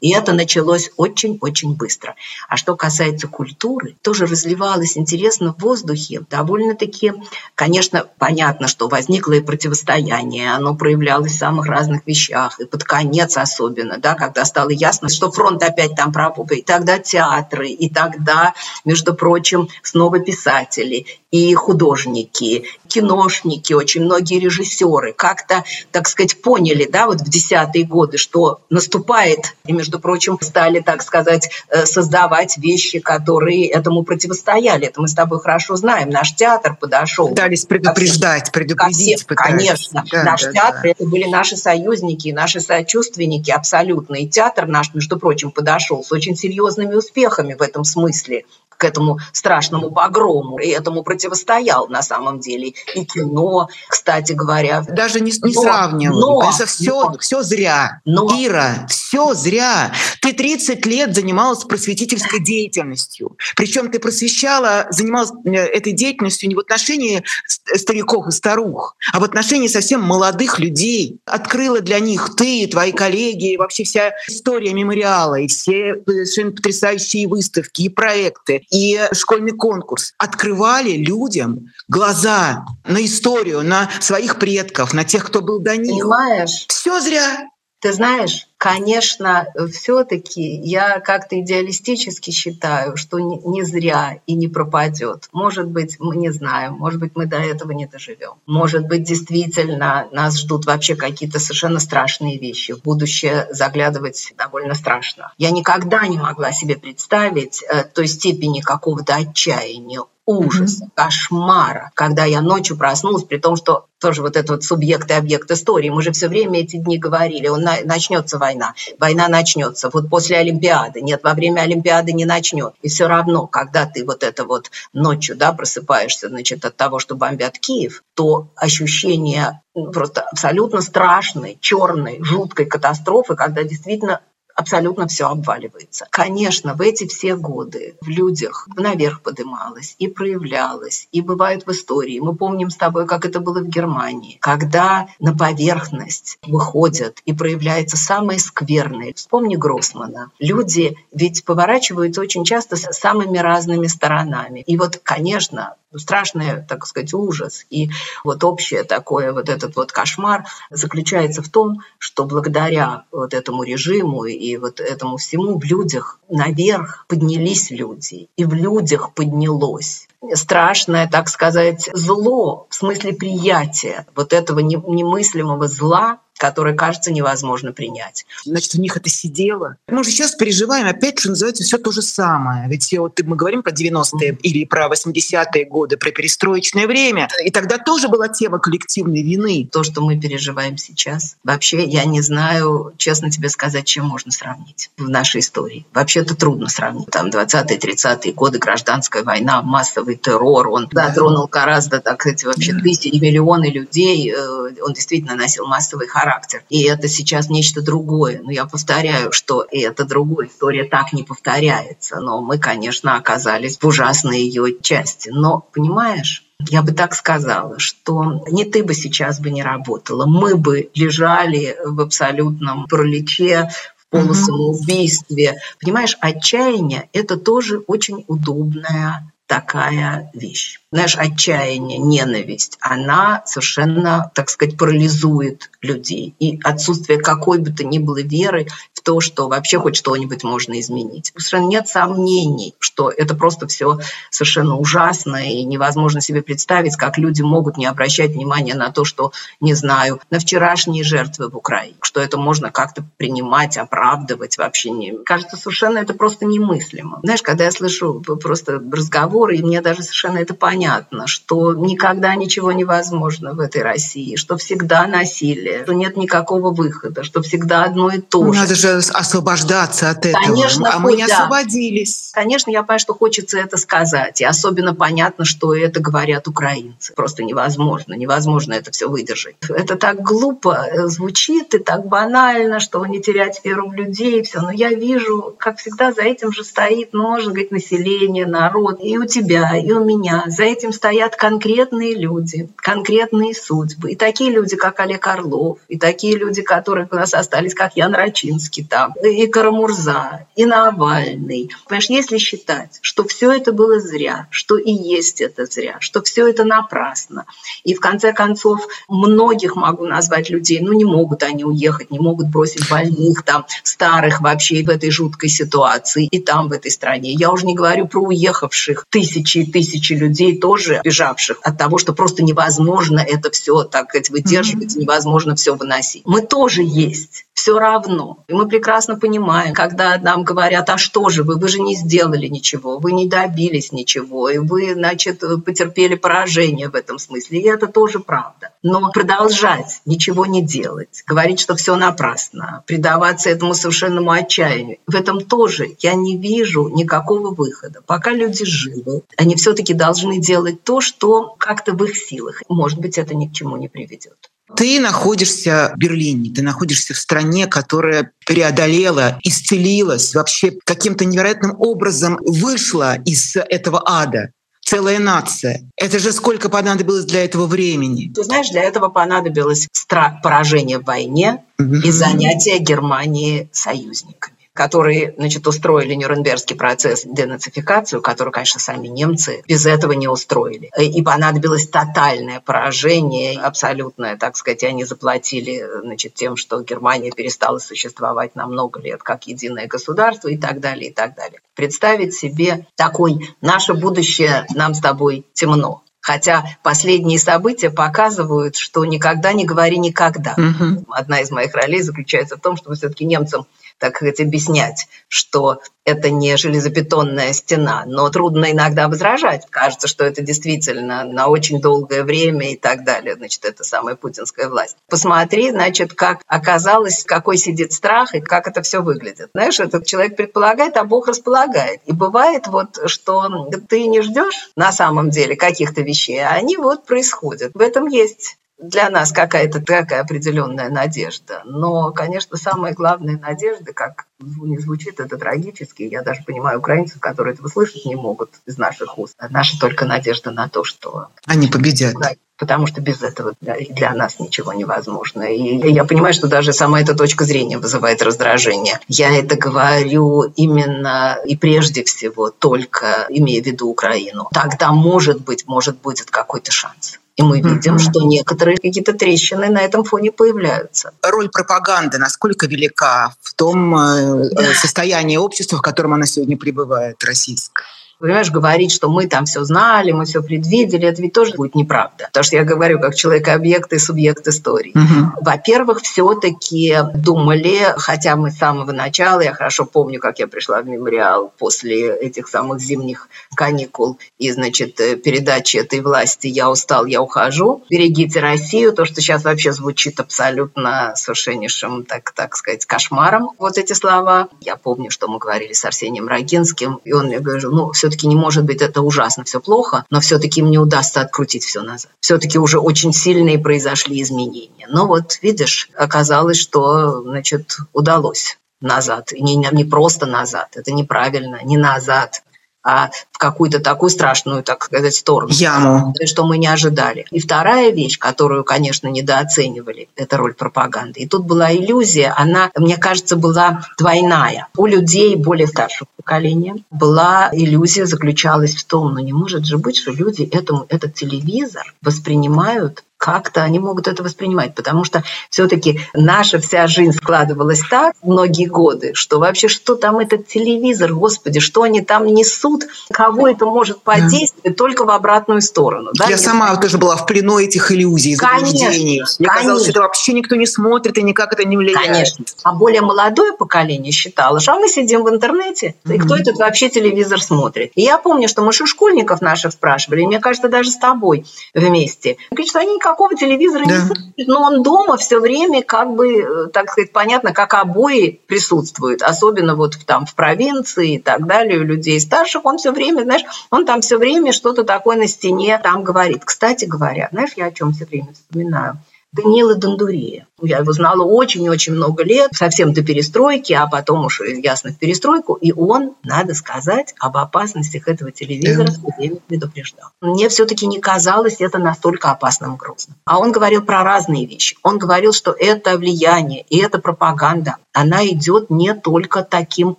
И 0.00 0.12
это 0.14 0.32
началось 0.32 0.90
очень-очень 0.96 1.76
быстро. 1.76 2.16
А 2.48 2.56
что 2.56 2.76
касается 2.76 3.28
культуры, 3.28 3.96
тоже 4.02 4.26
разливалось 4.26 4.96
интересно 4.96 5.54
в 5.54 5.62
воздухе. 5.62 6.22
Довольно-таки, 6.28 7.12
конечно, 7.54 8.06
понятно, 8.18 8.68
что 8.68 8.88
возникло 8.88 9.32
и 9.32 9.40
противостояние, 9.40 10.52
оно 10.52 10.74
проявлялось 10.74 11.32
в 11.32 11.38
самых 11.38 11.66
разных 11.66 12.06
вещах, 12.06 12.58
и 12.60 12.64
под 12.64 12.84
конец 12.84 13.36
особенно, 13.36 13.98
да, 13.98 14.14
когда 14.14 14.44
стало 14.44 14.70
ясно, 14.70 15.08
что 15.08 15.30
фронт 15.30 15.62
опять 15.62 15.94
там 15.94 16.12
пропуга, 16.12 16.56
и 16.56 16.62
тогда 16.62 16.98
театры, 16.98 17.68
и 17.68 17.88
тогда, 17.88 18.54
между 18.84 19.14
прочим, 19.14 19.68
снова 19.82 20.18
писатели, 20.18 21.06
и 21.32 21.54
художники, 21.54 22.64
киношники, 22.88 23.72
очень 23.72 24.04
многие 24.04 24.38
режиссеры 24.38 25.14
как-то, 25.14 25.64
так 25.90 26.06
сказать, 26.06 26.40
поняли, 26.42 26.84
да, 26.84 27.06
вот 27.06 27.22
в 27.22 27.28
десятые 27.28 27.86
годы, 27.86 28.18
что 28.18 28.60
наступает, 28.68 29.56
и, 29.64 29.72
между 29.72 29.98
прочим, 29.98 30.38
стали, 30.42 30.80
так 30.80 31.02
сказать, 31.02 31.48
э, 31.70 31.86
создавать 31.86 32.58
вещи, 32.58 32.98
которые 32.98 33.66
этому 33.66 34.02
противостояли. 34.02 34.88
Это 34.88 35.00
мы 35.00 35.08
с 35.08 35.14
тобой 35.14 35.40
хорошо 35.40 35.76
знаем. 35.76 36.10
Наш 36.10 36.34
театр 36.34 36.76
подошел. 36.78 37.30
Пытались 37.30 37.64
предупреждать, 37.64 38.52
предупредить. 38.52 39.24
Всем, 39.24 39.36
конечно. 39.36 40.04
Да, 40.12 40.24
наш 40.24 40.42
да, 40.42 40.52
театр, 40.52 40.80
да. 40.82 40.88
это 40.90 41.06
были 41.06 41.24
наши 41.24 41.56
союзники, 41.56 42.28
наши 42.28 42.60
сочувственники 42.60 43.50
абсолютно. 43.50 44.16
И 44.16 44.28
театр 44.28 44.66
наш, 44.66 44.92
между 44.92 45.18
прочим, 45.18 45.50
подошел 45.50 46.04
с 46.04 46.12
очень 46.12 46.36
серьезными 46.36 46.94
успехами 46.94 47.54
в 47.54 47.62
этом 47.62 47.84
смысле 47.84 48.44
к 48.82 48.84
этому 48.84 49.20
страшному 49.32 49.92
погрому, 49.92 50.58
и 50.58 50.66
этому 50.66 51.04
противостоял 51.04 51.86
на 51.86 52.02
самом 52.02 52.40
деле 52.40 52.72
и 52.96 53.04
кино, 53.04 53.68
кстати 53.88 54.32
говоря. 54.32 54.82
Даже 54.88 55.20
не, 55.20 55.30
не 55.30 55.54
но, 55.54 55.62
сравнивай, 55.62 56.20
но, 56.20 56.50
что 56.50 56.66
все, 56.66 57.10
но, 57.10 57.18
все 57.18 57.42
зря. 57.44 58.00
Но, 58.04 58.26
Ира, 58.26 58.88
все 58.88 59.34
зря. 59.34 59.92
Ты 60.20 60.32
30 60.32 60.84
лет 60.86 61.14
занималась 61.14 61.62
просветительской 61.62 62.40
деятельностью. 62.40 63.36
Причем 63.54 63.88
ты 63.88 64.00
просвещала, 64.00 64.88
занималась 64.90 65.30
э, 65.44 65.50
этой 65.52 65.92
деятельностью 65.92 66.48
не 66.48 66.56
в 66.56 66.58
отношении 66.58 67.22
стариков 67.46 68.26
и 68.26 68.32
старух, 68.32 68.96
а 69.12 69.20
в 69.20 69.24
отношении 69.24 69.68
совсем 69.68 70.02
молодых 70.02 70.58
людей. 70.58 71.20
Открыла 71.24 71.80
для 71.82 72.00
них 72.00 72.34
ты, 72.36 72.66
твои 72.66 72.90
коллеги, 72.90 73.54
вообще 73.54 73.84
вся 73.84 74.10
история 74.26 74.72
мемориала, 74.72 75.36
и 75.36 75.46
все 75.46 76.02
совершенно 76.04 76.50
потрясающие 76.50 77.28
выставки 77.28 77.82
и 77.82 77.88
проекты 77.88 78.66
и 78.72 79.08
школьный 79.12 79.52
конкурс 79.52 80.14
открывали 80.18 80.92
людям 80.96 81.66
глаза 81.88 82.64
на 82.86 83.04
историю, 83.04 83.62
на 83.62 83.90
своих 84.00 84.38
предков, 84.38 84.94
на 84.94 85.04
тех, 85.04 85.26
кто 85.26 85.42
был 85.42 85.60
до 85.60 85.76
них. 85.76 85.92
Понимаешь? 85.92 86.66
Все 86.68 87.00
зря. 87.00 87.48
Ты 87.80 87.92
знаешь, 87.92 88.48
конечно, 88.62 89.48
все-таки 89.72 90.40
я 90.40 91.00
как-то 91.00 91.40
идеалистически 91.40 92.30
считаю, 92.30 92.96
что 92.96 93.18
не 93.18 93.64
зря 93.64 94.20
и 94.24 94.34
не 94.34 94.46
пропадет. 94.46 95.28
Может 95.32 95.66
быть, 95.66 95.96
мы 95.98 96.14
не 96.14 96.30
знаем, 96.30 96.74
может 96.74 97.00
быть, 97.00 97.16
мы 97.16 97.26
до 97.26 97.38
этого 97.38 97.72
не 97.72 97.86
доживем. 97.86 98.34
Может 98.46 98.86
быть, 98.86 99.02
действительно 99.02 100.06
нас 100.12 100.38
ждут 100.38 100.64
вообще 100.64 100.94
какие-то 100.94 101.40
совершенно 101.40 101.80
страшные 101.80 102.38
вещи. 102.38 102.72
В 102.72 102.82
будущее 102.82 103.48
заглядывать 103.50 104.32
довольно 104.38 104.74
страшно. 104.74 105.32
Я 105.38 105.50
никогда 105.50 106.06
не 106.06 106.18
могла 106.18 106.52
себе 106.52 106.76
представить 106.76 107.64
э, 107.64 107.82
той 107.82 108.06
степени 108.06 108.60
какого-то 108.60 109.16
отчаяния, 109.16 110.02
ужаса, 110.26 110.88
кошмара, 110.94 111.90
когда 111.94 112.24
я 112.24 112.40
ночью 112.40 112.76
проснулась, 112.76 113.24
при 113.24 113.38
том, 113.38 113.56
что 113.56 113.86
тоже 113.98 114.22
вот 114.22 114.36
этот 114.36 114.50
вот 114.50 114.64
субъект 114.64 115.10
и 115.10 115.14
объект 115.14 115.50
истории, 115.50 115.88
мы 115.88 116.02
же 116.02 116.12
все 116.12 116.28
время 116.28 116.60
эти 116.60 116.76
дни 116.76 116.98
говорили, 116.98 117.48
он 117.48 117.62
на, 117.62 117.76
начнется 117.84 118.38
война, 118.38 118.74
война 118.98 119.28
начнется, 119.28 119.90
вот 119.92 120.08
после 120.08 120.38
Олимпиады, 120.38 121.00
нет, 121.00 121.22
во 121.22 121.34
время 121.34 121.62
Олимпиады 121.62 122.12
не 122.12 122.24
начнет. 122.24 122.74
И 122.82 122.88
все 122.88 123.06
равно, 123.06 123.46
когда 123.46 123.86
ты 123.86 124.04
вот 124.04 124.22
это 124.22 124.44
вот 124.44 124.70
ночью, 124.92 125.36
да, 125.36 125.52
просыпаешься, 125.52 126.28
значит, 126.28 126.64
от 126.64 126.76
того, 126.76 126.98
что 126.98 127.14
бомбят 127.14 127.58
Киев, 127.58 128.02
то 128.14 128.48
ощущение 128.56 129.60
ну, 129.74 129.90
просто 129.90 130.22
абсолютно 130.22 130.82
страшной, 130.82 131.58
черной, 131.60 132.22
жуткой 132.22 132.66
катастрофы, 132.66 133.34
когда 133.34 133.62
действительно 133.62 134.20
абсолютно 134.54 135.06
все 135.06 135.28
обваливается. 135.28 136.06
Конечно, 136.10 136.74
в 136.74 136.80
эти 136.80 137.06
все 137.06 137.36
годы 137.36 137.96
в 138.00 138.08
людях 138.08 138.68
наверх 138.76 139.22
подымалось 139.22 139.96
и 139.98 140.08
проявлялось, 140.08 141.08
и 141.12 141.20
бывает 141.20 141.66
в 141.66 141.70
истории. 141.70 142.20
Мы 142.20 142.34
помним 142.34 142.70
с 142.70 142.76
тобой, 142.76 143.06
как 143.06 143.24
это 143.24 143.40
было 143.40 143.60
в 143.60 143.68
Германии, 143.68 144.38
когда 144.40 145.08
на 145.18 145.36
поверхность 145.36 146.38
выходят 146.46 147.20
и 147.24 147.32
проявляется 147.32 147.96
самое 147.96 148.38
скверное. 148.38 149.12
Вспомни 149.14 149.56
Гроссмана. 149.56 150.30
Люди 150.38 150.96
ведь 151.12 151.44
поворачиваются 151.44 152.20
очень 152.20 152.44
часто 152.44 152.76
с 152.76 152.92
самыми 152.92 153.38
разными 153.38 153.86
сторонами. 153.86 154.60
И 154.60 154.76
вот, 154.76 155.00
конечно, 155.02 155.76
страшный, 155.96 156.64
так 156.66 156.86
сказать, 156.86 157.12
ужас 157.14 157.66
и 157.70 157.90
вот 158.24 158.44
общее 158.44 158.84
такое, 158.84 159.32
вот 159.32 159.48
этот 159.48 159.76
вот 159.76 159.92
кошмар 159.92 160.44
заключается 160.70 161.42
в 161.42 161.48
том, 161.48 161.80
что 161.98 162.24
благодаря 162.24 163.04
вот 163.12 163.34
этому 163.34 163.62
режиму 163.62 164.24
и 164.24 164.41
вот 164.56 164.80
этому 164.80 165.16
всему 165.16 165.58
в 165.58 165.64
людях 165.64 166.18
наверх 166.28 167.06
поднялись 167.08 167.70
люди, 167.70 168.28
и 168.36 168.44
в 168.44 168.54
людях 168.54 169.14
поднялось. 169.14 170.08
Страшное, 170.34 171.08
так 171.08 171.28
сказать, 171.28 171.90
зло 171.92 172.66
в 172.70 172.74
смысле 172.74 173.12
приятия 173.12 174.06
вот 174.14 174.32
этого 174.32 174.60
немыслимого 174.60 175.66
зла, 175.68 176.18
которое 176.42 176.74
кажется 176.74 177.12
невозможно 177.12 177.72
принять. 177.72 178.26
Значит, 178.44 178.74
у 178.74 178.80
них 178.80 178.96
это 178.96 179.08
сидело. 179.08 179.76
Мы 179.86 180.02
же 180.02 180.10
сейчас 180.10 180.34
переживаем 180.34 180.88
опять, 180.88 181.20
что 181.20 181.28
называется, 181.28 181.62
все 181.62 181.78
то 181.78 181.92
же 181.92 182.02
самое. 182.02 182.68
Ведь 182.68 182.92
вот 182.98 183.20
мы 183.22 183.36
говорим 183.36 183.62
про 183.62 183.70
90-е 183.70 184.32
mm-hmm. 184.32 184.38
или 184.42 184.64
про 184.64 184.88
80-е 184.88 185.64
годы, 185.66 185.96
про 185.96 186.10
перестроечное 186.10 186.88
время. 186.88 187.28
И 187.44 187.52
тогда 187.52 187.78
тоже 187.78 188.08
была 188.08 188.26
тема 188.26 188.58
коллективной 188.58 189.22
вины. 189.22 189.68
То, 189.70 189.84
что 189.84 190.00
мы 190.00 190.18
переживаем 190.18 190.78
сейчас, 190.78 191.36
вообще 191.44 191.84
я 191.84 192.04
не 192.06 192.20
знаю, 192.22 192.92
честно 192.96 193.30
тебе 193.30 193.48
сказать, 193.48 193.84
чем 193.84 194.06
можно 194.06 194.32
сравнить 194.32 194.90
в 194.96 195.08
нашей 195.08 195.42
истории. 195.42 195.86
Вообще 195.94 196.22
это 196.22 196.34
трудно 196.34 196.68
сравнить. 196.68 197.06
Там 197.10 197.28
20-е, 197.28 197.78
30-е 197.78 198.32
годы, 198.32 198.58
гражданская 198.58 199.22
война, 199.22 199.62
массовый 199.62 200.16
террор, 200.16 200.66
он 200.66 200.88
затронул 200.90 201.46
гораздо, 201.46 202.00
так 202.00 202.20
сказать, 202.20 202.42
вообще 202.42 202.72
тысячи 202.72 203.06
и 203.06 203.20
миллионы 203.20 203.66
людей. 203.66 204.34
Э, 204.36 204.82
он 204.82 204.92
действительно 204.92 205.36
носил 205.36 205.68
массовый 205.68 206.08
характер 206.08 206.31
характер. 206.32 206.64
И 206.68 206.82
это 206.84 207.08
сейчас 207.08 207.48
нечто 207.48 207.82
другое. 207.82 208.40
Но 208.42 208.50
я 208.50 208.66
повторяю, 208.66 209.32
что 209.32 209.66
это 209.70 210.04
другое. 210.04 210.48
История 210.48 210.84
так 210.84 211.12
не 211.12 211.22
повторяется. 211.22 212.20
Но 212.20 212.40
мы, 212.40 212.58
конечно, 212.58 213.16
оказались 213.16 213.78
в 213.78 213.84
ужасной 213.84 214.40
ее 214.40 214.78
части. 214.80 215.30
Но, 215.30 215.66
понимаешь, 215.72 216.44
я 216.68 216.82
бы 216.82 216.92
так 216.92 217.14
сказала, 217.14 217.78
что 217.78 218.44
не 218.50 218.64
ты 218.64 218.84
бы 218.84 218.94
сейчас 218.94 219.40
бы 219.40 219.50
не 219.50 219.62
работала, 219.62 220.26
мы 220.26 220.56
бы 220.56 220.90
лежали 220.94 221.76
в 221.84 222.00
абсолютном 222.00 222.86
пролече, 222.86 223.68
в 223.96 224.08
полусамоубийстве. 224.10 225.54
Понимаешь, 225.80 226.16
отчаяние– 226.20 227.08
это 227.12 227.36
тоже 227.36 227.78
очень 227.78 228.24
удобная 228.28 229.31
такая 229.52 230.30
вещь. 230.32 230.80
знаешь, 230.90 231.14
отчаяние, 231.14 231.98
ненависть, 231.98 232.78
она 232.80 233.42
совершенно, 233.44 234.30
так 234.34 234.48
сказать, 234.48 234.78
парализует 234.78 235.70
людей. 235.82 236.34
И 236.38 236.58
отсутствие 236.64 237.18
какой 237.18 237.58
бы 237.58 237.70
то 237.70 237.84
ни 237.84 237.98
было 237.98 238.22
веры 238.22 238.66
то, 239.02 239.20
что 239.20 239.48
вообще 239.48 239.78
хоть 239.78 239.96
что-нибудь 239.96 240.44
можно 240.44 240.78
изменить. 240.80 241.32
Совершенно 241.36 241.66
нет 241.66 241.88
сомнений, 241.88 242.74
что 242.78 243.10
это 243.10 243.34
просто 243.34 243.66
все 243.66 243.98
совершенно 244.30 244.76
ужасно 244.76 245.36
и 245.36 245.64
невозможно 245.64 246.20
себе 246.20 246.42
представить, 246.42 246.96
как 246.96 247.18
люди 247.18 247.42
могут 247.42 247.76
не 247.76 247.86
обращать 247.86 248.32
внимания 248.32 248.74
на 248.74 248.90
то, 248.90 249.04
что, 249.04 249.32
не 249.60 249.74
знаю, 249.74 250.20
на 250.30 250.38
вчерашние 250.38 251.04
жертвы 251.04 251.48
в 251.48 251.56
Украине, 251.56 251.96
что 252.02 252.20
это 252.20 252.38
можно 252.38 252.70
как-то 252.70 253.04
принимать, 253.16 253.76
оправдывать 253.76 254.58
вообще. 254.58 254.90
Не... 254.90 255.12
Кажется, 255.24 255.56
совершенно 255.56 255.98
это 255.98 256.14
просто 256.14 256.44
немыслимо. 256.44 257.20
Знаешь, 257.22 257.42
когда 257.42 257.64
я 257.64 257.70
слышу 257.70 258.20
просто 258.20 258.82
разговоры, 258.90 259.56
и 259.56 259.62
мне 259.62 259.80
даже 259.80 260.02
совершенно 260.02 260.38
это 260.38 260.54
понятно, 260.54 261.26
что 261.26 261.74
никогда 261.74 262.34
ничего 262.34 262.72
невозможно 262.72 263.54
в 263.54 263.60
этой 263.60 263.82
России, 263.82 264.36
что 264.36 264.56
всегда 264.56 265.06
насилие, 265.06 265.82
что 265.84 265.92
нет 265.92 266.16
никакого 266.16 266.72
выхода, 266.72 267.22
что 267.22 267.42
всегда 267.42 267.84
одно 267.84 268.10
и 268.10 268.20
то 268.20 268.52
же. 268.52 268.60
Надо 268.60 268.74
же 268.74 268.91
освобождаться 268.98 270.10
от 270.10 270.26
этого. 270.26 270.44
Конечно, 270.44 270.90
а 270.92 270.98
мы 270.98 271.14
не 271.14 271.24
освободились. 271.24 272.30
Конечно, 272.32 272.70
я 272.70 272.82
понимаю, 272.82 273.00
что 273.00 273.14
хочется 273.14 273.58
это 273.58 273.76
сказать. 273.76 274.40
И 274.40 274.44
особенно 274.44 274.94
понятно, 274.94 275.44
что 275.44 275.74
это 275.74 276.00
говорят 276.00 276.48
украинцы. 276.48 277.14
Просто 277.14 277.42
невозможно, 277.42 278.14
невозможно 278.14 278.74
это 278.74 278.90
все 278.90 279.08
выдержать. 279.08 279.56
Это 279.68 279.96
так 279.96 280.20
глупо 280.20 280.86
э, 280.86 281.06
звучит 281.08 281.74
и 281.74 281.78
так 281.78 282.06
банально, 282.06 282.80
что 282.80 283.04
не 283.06 283.20
терять 283.20 283.60
веру 283.64 283.88
в 283.88 283.94
людей 283.94 284.40
и 284.40 284.42
все. 284.42 284.60
Но 284.60 284.70
я 284.70 284.90
вижу, 284.90 285.54
как 285.58 285.78
всегда, 285.78 286.12
за 286.12 286.22
этим 286.22 286.52
же 286.52 286.64
стоит, 286.64 287.10
ну, 287.12 287.22
можно 287.22 287.50
говорить, 287.50 287.70
население, 287.70 288.46
народ. 288.46 288.98
И 289.02 289.18
у 289.18 289.24
тебя, 289.24 289.76
и 289.76 289.90
у 289.92 290.04
меня. 290.04 290.44
За 290.46 290.64
этим 290.64 290.92
стоят 290.92 291.36
конкретные 291.36 292.14
люди, 292.14 292.68
конкретные 292.76 293.54
судьбы. 293.54 294.12
И 294.12 294.16
такие 294.16 294.50
люди, 294.50 294.76
как 294.76 295.00
Олег 295.00 295.26
Орлов, 295.26 295.78
и 295.88 295.98
такие 295.98 296.36
люди, 296.36 296.62
которые 296.62 297.08
у 297.10 297.14
нас 297.14 297.34
остались, 297.34 297.74
как 297.74 297.96
Ян 297.96 298.14
Рачинский 298.14 298.81
там, 298.84 299.14
и 299.22 299.46
Карамурза, 299.46 300.46
и 300.56 300.64
Навальный. 300.64 301.70
Понимаешь, 301.86 302.10
если 302.10 302.38
считать, 302.38 302.98
что 303.00 303.24
все 303.24 303.52
это 303.52 303.72
было 303.72 304.00
зря, 304.00 304.46
что 304.50 304.76
и 304.76 304.92
есть 304.92 305.40
это 305.40 305.66
зря, 305.66 305.96
что 306.00 306.22
все 306.22 306.48
это 306.48 306.64
напрасно, 306.64 307.46
и 307.84 307.94
в 307.94 308.00
конце 308.00 308.32
концов 308.32 308.86
многих 309.08 309.76
могу 309.76 310.06
назвать 310.06 310.50
людей, 310.50 310.80
ну 310.80 310.92
не 310.92 311.04
могут 311.04 311.42
они 311.42 311.64
уехать, 311.64 312.10
не 312.10 312.18
могут 312.18 312.48
бросить 312.48 312.88
больных 312.88 313.42
там, 313.42 313.66
старых 313.82 314.40
вообще 314.40 314.82
в 314.82 314.88
этой 314.88 315.10
жуткой 315.10 315.48
ситуации, 315.48 316.26
и 316.26 316.40
там 316.40 316.68
в 316.68 316.72
этой 316.72 316.90
стране. 316.90 317.32
Я 317.32 317.50
уже 317.50 317.66
не 317.66 317.74
говорю 317.74 318.06
про 318.06 318.20
уехавших 318.20 319.06
тысячи 319.08 319.58
и 319.58 319.70
тысячи 319.70 320.12
людей 320.12 320.58
тоже 320.58 321.00
бежавших 321.04 321.58
от 321.62 321.78
того, 321.78 321.98
что 321.98 322.12
просто 322.12 322.42
невозможно 322.42 323.20
это 323.20 323.50
все, 323.50 323.84
так 323.84 324.10
сказать, 324.10 324.30
выдерживать, 324.30 324.96
mm-hmm. 324.96 325.00
невозможно 325.00 325.54
все 325.54 325.74
выносить. 325.74 326.22
Мы 326.24 326.42
тоже 326.42 326.82
есть 326.82 327.46
все 327.54 327.78
равно. 327.78 328.44
И 328.48 328.54
мы 328.54 328.68
прекрасно 328.72 329.18
понимаем, 329.18 329.74
когда 329.74 330.16
нам 330.16 330.44
говорят, 330.44 330.88
а 330.88 330.96
что 330.96 331.28
же 331.28 331.42
вы, 331.42 331.56
вы 331.56 331.68
же 331.68 331.78
не 331.78 331.94
сделали 331.94 332.46
ничего, 332.46 332.98
вы 332.98 333.12
не 333.12 333.28
добились 333.28 333.92
ничего, 333.92 334.48
и 334.48 334.56
вы, 334.56 334.94
значит, 334.94 335.42
потерпели 335.62 336.14
поражение 336.14 336.88
в 336.88 336.94
этом 336.94 337.18
смысле. 337.18 337.60
И 337.60 337.68
это 337.68 337.86
тоже 337.86 338.18
правда. 338.18 338.70
Но 338.82 339.10
продолжать 339.12 340.00
ничего 340.06 340.46
не 340.46 340.62
делать, 340.62 341.22
говорить, 341.26 341.60
что 341.60 341.76
все 341.76 341.96
напрасно, 341.96 342.82
предаваться 342.86 343.50
этому 343.50 343.74
совершенному 343.74 344.30
отчаянию, 344.30 344.96
в 345.06 345.14
этом 345.14 345.44
тоже 345.44 345.94
я 346.00 346.14
не 346.14 346.38
вижу 346.38 346.88
никакого 346.88 347.54
выхода. 347.54 348.00
Пока 348.06 348.30
люди 348.30 348.64
живы, 348.64 349.20
они 349.36 349.54
все-таки 349.56 349.92
должны 349.92 350.40
делать 350.40 350.82
то, 350.82 351.02
что 351.02 351.56
как-то 351.58 351.92
в 351.92 352.02
их 352.04 352.16
силах. 352.16 352.62
Может 352.70 353.00
быть, 353.00 353.18
это 353.18 353.34
ни 353.34 353.48
к 353.48 353.52
чему 353.52 353.76
не 353.76 353.88
приведет. 353.88 354.51
Ты 354.76 355.00
находишься 355.00 355.92
в 355.94 355.98
Берлине, 355.98 356.52
ты 356.54 356.62
находишься 356.62 357.14
в 357.14 357.18
стране, 357.18 357.66
которая 357.66 358.32
преодолела, 358.46 359.38
исцелилась, 359.42 360.34
вообще 360.34 360.72
каким-то 360.84 361.24
невероятным 361.24 361.74
образом 361.78 362.38
вышла 362.40 363.16
из 363.24 363.56
этого 363.56 364.02
ада 364.04 364.50
целая 364.84 365.18
нация. 365.18 365.88
Это 365.96 366.18
же 366.18 366.32
сколько 366.32 366.68
понадобилось 366.68 367.24
для 367.24 367.44
этого 367.44 367.66
времени? 367.66 368.30
Ты 368.34 368.44
знаешь, 368.44 368.68
для 368.68 368.82
этого 368.82 369.08
понадобилось 369.08 369.88
страх 369.92 370.42
поражения 370.42 370.98
в 370.98 371.04
войне 371.04 371.64
и 371.78 372.10
занятия 372.10 372.78
Германии 372.78 373.70
союзниками 373.72 374.61
которые 374.74 375.34
значит, 375.36 375.66
устроили 375.66 376.14
Нюрнбергский 376.14 376.76
процесс 376.76 377.24
денацификацию, 377.24 378.22
который, 378.22 378.52
конечно, 378.52 378.80
сами 378.80 379.08
немцы 379.08 379.62
без 379.68 379.84
этого 379.84 380.12
не 380.12 380.28
устроили. 380.28 380.90
И 380.98 381.22
понадобилось 381.22 381.88
тотальное 381.88 382.60
поражение, 382.60 383.60
абсолютное, 383.60 384.36
так 384.36 384.56
сказать, 384.56 384.84
они 384.84 385.04
заплатили 385.04 385.84
значит, 386.02 386.34
тем, 386.34 386.56
что 386.56 386.82
Германия 386.82 387.30
перестала 387.30 387.78
существовать 387.78 388.54
на 388.54 388.66
много 388.66 389.00
лет 389.00 389.22
как 389.22 389.46
единое 389.46 389.86
государство 389.86 390.48
и 390.48 390.56
так 390.56 390.80
далее, 390.80 391.10
и 391.10 391.12
так 391.12 391.34
далее. 391.34 391.60
Представить 391.74 392.34
себе 392.34 392.86
такой 392.96 393.54
«наше 393.60 393.94
будущее 393.94 394.66
нам 394.74 394.94
с 394.94 395.00
тобой 395.00 395.44
темно». 395.52 396.02
Хотя 396.22 396.64
последние 396.84 397.40
события 397.40 397.90
показывают, 397.90 398.76
что 398.76 399.04
никогда 399.04 399.52
не 399.52 399.64
говори 399.64 399.98
никогда. 399.98 400.54
Угу. 400.56 401.06
Одна 401.10 401.40
из 401.40 401.50
моих 401.50 401.74
ролей 401.74 402.00
заключается 402.00 402.56
в 402.56 402.60
том, 402.60 402.76
чтобы 402.76 402.94
все-таки 402.94 403.24
немцам 403.24 403.66
так 403.98 404.16
сказать, 404.16 404.40
объяснять, 404.40 405.08
что 405.28 405.80
это 406.04 406.30
не 406.30 406.56
железобетонная 406.56 407.52
стена, 407.52 408.04
но 408.06 408.28
трудно 408.30 408.72
иногда 408.72 409.08
возражать. 409.08 409.66
Кажется, 409.70 410.08
что 410.08 410.24
это 410.24 410.42
действительно 410.42 411.24
на 411.24 411.48
очень 411.48 411.80
долгое 411.80 412.24
время 412.24 412.72
и 412.72 412.76
так 412.76 413.04
далее. 413.04 413.36
Значит, 413.36 413.64
это 413.64 413.84
самая 413.84 414.16
путинская 414.16 414.68
власть. 414.68 414.96
Посмотри, 415.08 415.70
значит, 415.70 416.14
как 416.14 416.42
оказалось, 416.46 417.24
какой 417.24 417.56
сидит 417.56 417.92
страх 417.92 418.34
и 418.34 418.40
как 418.40 418.66
это 418.66 418.82
все 418.82 419.00
выглядит. 419.00 419.50
Знаешь, 419.54 419.78
этот 419.80 420.06
человек 420.06 420.36
предполагает, 420.36 420.96
а 420.96 421.04
Бог 421.04 421.28
располагает. 421.28 422.00
И 422.06 422.12
бывает 422.12 422.66
вот, 422.66 422.98
что 423.06 423.70
ты 423.88 424.06
не 424.06 424.22
ждешь 424.22 424.70
на 424.76 424.92
самом 424.92 425.30
деле 425.30 425.56
каких-то 425.56 426.02
вещей, 426.02 426.40
а 426.40 426.50
они 426.50 426.76
вот 426.76 427.06
происходят. 427.06 427.72
В 427.74 427.80
этом 427.80 428.06
есть 428.06 428.56
для 428.82 429.08
нас 429.10 429.32
какая-то 429.32 429.80
такая 429.80 430.20
определенная 430.20 430.90
надежда. 430.90 431.62
Но, 431.64 432.10
конечно, 432.12 432.56
самая 432.56 432.92
главная 432.92 433.38
надежда, 433.38 433.92
как 433.92 434.26
не 434.40 434.78
звучит 434.78 435.20
это 435.20 435.38
трагически, 435.38 436.02
я 436.02 436.22
даже 436.22 436.42
понимаю 436.44 436.80
украинцев, 436.80 437.20
которые 437.20 437.54
этого 437.54 437.68
слышать 437.68 438.04
не 438.04 438.16
могут 438.16 438.50
из 438.66 438.76
наших 438.76 439.18
уст. 439.18 439.34
А 439.38 439.48
наша 439.48 439.78
только 439.78 440.04
надежда 440.04 440.50
на 440.50 440.68
то, 440.68 440.84
что... 440.84 441.28
Они 441.46 441.68
победят. 441.68 442.14
Потому 442.58 442.86
что 442.86 443.00
без 443.00 443.22
этого 443.22 443.54
для, 443.60 443.76
для 443.90 444.12
нас 444.14 444.38
ничего 444.38 444.72
невозможно. 444.72 445.42
И 445.42 445.90
я 445.90 446.04
понимаю, 446.04 446.32
что 446.32 446.46
даже 446.46 446.72
сама 446.72 447.00
эта 447.00 447.16
точка 447.16 447.44
зрения 447.44 447.78
вызывает 447.78 448.22
раздражение. 448.22 449.00
Я 449.08 449.36
это 449.36 449.56
говорю 449.56 450.42
именно 450.54 451.38
и 451.44 451.56
прежде 451.56 452.04
всего 452.04 452.50
только 452.50 453.26
имея 453.30 453.62
в 453.62 453.66
виду 453.66 453.88
Украину. 453.88 454.48
Тогда, 454.52 454.92
может 454.92 455.40
быть, 455.40 455.66
может 455.66 455.98
будет 455.98 456.30
какой-то 456.30 456.70
шанс. 456.70 457.18
И 457.36 457.42
мы 457.42 457.60
видим, 457.60 457.96
mm-hmm. 457.96 457.98
что 457.98 458.22
некоторые 458.26 458.76
какие-то 458.76 459.14
трещины 459.14 459.70
на 459.70 459.80
этом 459.80 460.04
фоне 460.04 460.32
появляются. 460.32 461.12
Роль 461.22 461.48
пропаганды 461.48 462.18
насколько 462.18 462.66
велика 462.66 463.34
в 463.40 463.54
том 463.54 463.96
э, 463.96 464.50
э, 464.54 464.74
состоянии 464.74 465.38
общества, 465.38 465.78
в 465.78 465.82
котором 465.82 466.12
она 466.12 466.26
сегодня 466.26 466.58
пребывает, 466.58 467.22
российская? 467.24 467.86
Понимаешь, 468.22 468.52
говорить, 468.52 468.92
что 468.92 469.10
мы 469.10 469.26
там 469.26 469.46
все 469.46 469.64
знали, 469.64 470.12
мы 470.12 470.26
все 470.26 470.44
предвидели, 470.44 471.08
это 471.08 471.20
ведь 471.20 471.32
тоже 471.32 471.54
будет 471.54 471.74
неправда. 471.74 472.26
Потому 472.26 472.44
что 472.44 472.54
я 472.54 472.62
говорю 472.62 473.00
как 473.00 473.16
человек-объект 473.16 473.92
и 473.92 473.98
субъект 473.98 474.46
истории. 474.46 474.92
Угу. 474.94 475.42
Во-первых, 475.44 476.02
все-таки 476.02 476.98
думали, 477.16 477.80
хотя 477.96 478.36
мы 478.36 478.52
с 478.52 478.58
самого 478.58 478.92
начала, 478.92 479.40
я 479.40 479.52
хорошо 479.52 479.86
помню, 479.86 480.20
как 480.20 480.38
я 480.38 480.46
пришла 480.46 480.82
в 480.82 480.86
мемориал 480.86 481.52
после 481.58 482.14
этих 482.14 482.46
самых 482.46 482.78
зимних 482.78 483.26
каникул 483.56 484.20
и, 484.38 484.52
значит, 484.52 484.94
передачи 484.94 485.78
этой 485.78 486.00
власти 486.00 486.46
«Я 486.46 486.70
устал, 486.70 487.06
я 487.06 487.20
ухожу». 487.20 487.82
«Берегите 487.90 488.38
Россию», 488.38 488.92
то, 488.92 489.04
что 489.04 489.20
сейчас 489.20 489.42
вообще 489.42 489.72
звучит 489.72 490.20
абсолютно 490.20 491.12
совершеннейшим, 491.16 492.04
так, 492.04 492.30
так 492.30 492.54
сказать, 492.54 492.86
кошмаром, 492.86 493.50
вот 493.58 493.78
эти 493.78 493.94
слова. 493.94 494.46
Я 494.60 494.76
помню, 494.76 495.10
что 495.10 495.26
мы 495.26 495.40
говорили 495.40 495.72
с 495.72 495.84
Арсением 495.84 496.28
Рогинским, 496.28 497.00
и 497.04 497.12
он 497.12 497.26
мне 497.26 497.40
говорил, 497.40 497.72
ну, 497.72 497.90
все 497.90 498.11
все-таки 498.12 498.26
не 498.26 498.36
может 498.36 498.64
быть 498.64 498.82
это 498.82 499.00
ужасно, 499.00 499.44
все 499.44 499.58
плохо, 499.58 500.04
но 500.10 500.20
все-таки 500.20 500.60
мне 500.60 500.78
удастся 500.78 501.22
открутить 501.22 501.64
все 501.64 501.80
назад. 501.80 502.10
Все-таки 502.20 502.58
уже 502.58 502.78
очень 502.78 503.14
сильные 503.14 503.58
произошли 503.58 504.20
изменения. 504.20 504.86
Но 504.88 505.06
вот, 505.06 505.38
видишь, 505.40 505.88
оказалось, 505.96 506.58
что, 506.58 507.22
значит, 507.22 507.78
удалось 507.94 508.58
назад. 508.82 509.32
Не, 509.32 509.56
не 509.56 509.84
просто 509.84 510.26
назад, 510.26 510.72
это 510.74 510.92
неправильно, 510.92 511.60
не 511.64 511.78
назад. 511.78 512.42
А 512.82 513.10
в 513.30 513.38
какую-то 513.38 513.80
такую 513.80 514.10
страшную, 514.10 514.62
так 514.62 514.84
сказать, 514.84 515.14
сторону. 515.14 515.52
Яму. 515.52 516.14
Что 516.24 516.44
мы 516.46 516.58
не 516.58 516.66
ожидали. 516.66 517.26
И 517.30 517.40
вторая 517.40 517.90
вещь, 517.90 518.18
которую, 518.18 518.64
конечно, 518.64 519.08
недооценивали, 519.08 520.08
это 520.16 520.36
роль 520.36 520.54
пропаганды. 520.54 521.20
И 521.20 521.28
тут 521.28 521.44
была 521.44 521.74
иллюзия, 521.74 522.34
она, 522.36 522.70
мне 522.76 522.96
кажется, 522.96 523.36
была 523.36 523.86
двойная. 523.98 524.68
У 524.76 524.86
людей 524.86 525.36
более 525.36 525.66
старшего 525.66 526.08
поколения 526.16 526.76
была 526.90 527.50
иллюзия, 527.52 528.06
заключалась 528.06 528.74
в 528.74 528.84
том, 528.84 529.14
ну 529.14 529.20
не 529.20 529.32
может 529.32 529.64
же 529.64 529.78
быть, 529.78 529.96
что 529.96 530.12
люди 530.12 530.42
этому, 530.42 530.86
этот 530.88 531.14
телевизор 531.14 531.94
воспринимают 532.02 533.04
как-то 533.22 533.62
они 533.62 533.78
могут 533.78 534.08
это 534.08 534.24
воспринимать, 534.24 534.74
потому 534.74 535.04
что 535.04 535.22
все-таки 535.48 536.00
наша 536.12 536.58
вся 536.58 536.88
жизнь 536.88 537.12
складывалась 537.12 537.80
так 537.88 538.16
многие 538.20 538.66
годы, 538.66 539.12
что 539.14 539.38
вообще 539.38 539.68
что 539.68 539.94
там 539.94 540.18
этот 540.18 540.48
телевизор, 540.48 541.14
господи, 541.14 541.60
что 541.60 541.82
они 541.82 542.00
там 542.00 542.26
несут, 542.26 542.82
кого 543.12 543.46
это 543.46 543.64
может 543.64 544.02
подействовать 544.02 544.64
да. 544.64 544.74
только 544.74 545.04
в 545.04 545.10
обратную 545.10 545.62
сторону. 545.62 546.10
Да? 546.14 546.26
Я 546.28 546.36
сама 546.36 546.66
знаю. 546.66 546.80
тоже 546.80 546.98
была 546.98 547.14
в 547.14 547.24
плену 547.24 547.60
этих 547.60 547.92
иллюзий, 547.92 548.34
заблуждений. 548.34 549.22
Мне 549.38 549.46
конечно. 549.46 549.46
казалось, 549.46 549.82
что 549.82 549.90
это 549.92 550.00
вообще 550.00 550.32
никто 550.32 550.56
не 550.56 550.66
смотрит 550.66 551.16
и 551.16 551.22
никак 551.22 551.52
это 551.52 551.64
не 551.64 551.76
влияет. 551.76 552.04
Конечно. 552.04 552.44
А 552.64 552.72
более 552.72 553.02
молодое 553.02 553.52
поколение 553.52 554.10
считало, 554.10 554.58
что 554.58 554.72
а 554.72 554.76
мы 554.80 554.88
сидим 554.88 555.22
в 555.22 555.30
интернете, 555.30 555.94
mm-hmm. 556.04 556.14
и 556.16 556.18
кто 556.18 556.34
этот 556.34 556.56
вообще 556.56 556.88
телевизор 556.88 557.40
смотрит. 557.40 557.92
И 557.94 558.02
я 558.02 558.18
помню, 558.18 558.48
что 558.48 558.62
мы 558.62 558.72
школьников 558.72 559.40
наших 559.40 559.72
спрашивали, 559.74 560.24
мне 560.24 560.40
кажется, 560.40 560.68
даже 560.68 560.90
с 560.90 560.96
тобой 560.96 561.46
вместе. 561.72 562.36
Говорит, 562.50 562.68
что 562.68 562.80
они 562.80 562.96
никак 562.96 563.11
никакого 563.12 563.36
телевизора 563.36 563.84
да. 563.84 563.94
не 563.94 564.00
смотрит, 564.00 564.48
но 564.48 564.62
он 564.62 564.82
дома 564.82 565.16
все 565.16 565.38
время, 565.38 565.82
как 565.82 566.14
бы, 566.14 566.40
э, 566.40 566.66
так 566.72 566.90
сказать, 566.90 567.12
понятно, 567.12 567.52
как 567.52 567.74
обои 567.74 568.40
присутствуют, 568.46 569.22
особенно 569.22 569.76
вот 569.76 569.96
там 570.06 570.26
в 570.26 570.34
провинции 570.34 571.14
и 571.14 571.18
так 571.18 571.46
далее, 571.46 571.78
у 571.78 571.84
людей 571.84 572.18
старших, 572.20 572.64
он 572.64 572.78
все 572.78 572.92
время, 572.92 573.22
знаешь, 573.22 573.44
он 573.70 573.84
там 573.84 574.00
все 574.00 574.18
время 574.18 574.52
что-то 574.52 574.84
такое 574.84 575.16
на 575.16 575.26
стене 575.26 575.78
там 575.82 576.02
говорит. 576.02 576.44
Кстати 576.44 576.86
говоря, 576.86 577.28
знаешь, 577.32 577.52
я 577.56 577.66
о 577.66 577.70
чем 577.70 577.92
все 577.92 578.06
время 578.06 578.32
вспоминаю? 578.32 578.98
Даниила 579.32 579.74
Дондурия. 579.74 580.46
Я 580.60 580.78
его 580.78 580.92
знала 580.92 581.24
очень-очень 581.24 581.94
много 581.94 582.22
лет, 582.22 582.50
совсем 582.52 582.92
до 582.92 583.02
перестройки, 583.02 583.72
а 583.72 583.86
потом 583.86 584.26
уж, 584.26 584.42
ясно, 584.42 584.90
в 584.90 584.98
перестройку. 584.98 585.54
И 585.54 585.72
он, 585.72 586.14
надо 586.22 586.54
сказать, 586.54 587.14
об 587.18 587.38
опасностях 587.38 588.08
этого 588.08 588.30
телевизора 588.30 588.88
все 588.88 589.00
время 589.16 589.36
предупреждал. 589.48 590.10
Мне 590.20 590.48
все-таки 590.50 590.86
не 590.86 591.00
казалось 591.00 591.56
это 591.60 591.78
настолько 591.78 592.30
опасным 592.30 592.76
грузом. 592.76 593.14
А 593.24 593.38
он 593.38 593.52
говорил 593.52 593.82
про 593.82 594.04
разные 594.04 594.46
вещи. 594.46 594.76
Он 594.82 594.98
говорил, 594.98 595.32
что 595.32 595.56
это 595.58 595.96
влияние 595.96 596.64
и 596.68 596.78
это 596.78 596.98
пропаганда, 596.98 597.76
она 597.92 598.26
идет 598.26 598.70
не 598.70 598.94
только 598.94 599.42
таким 599.42 599.98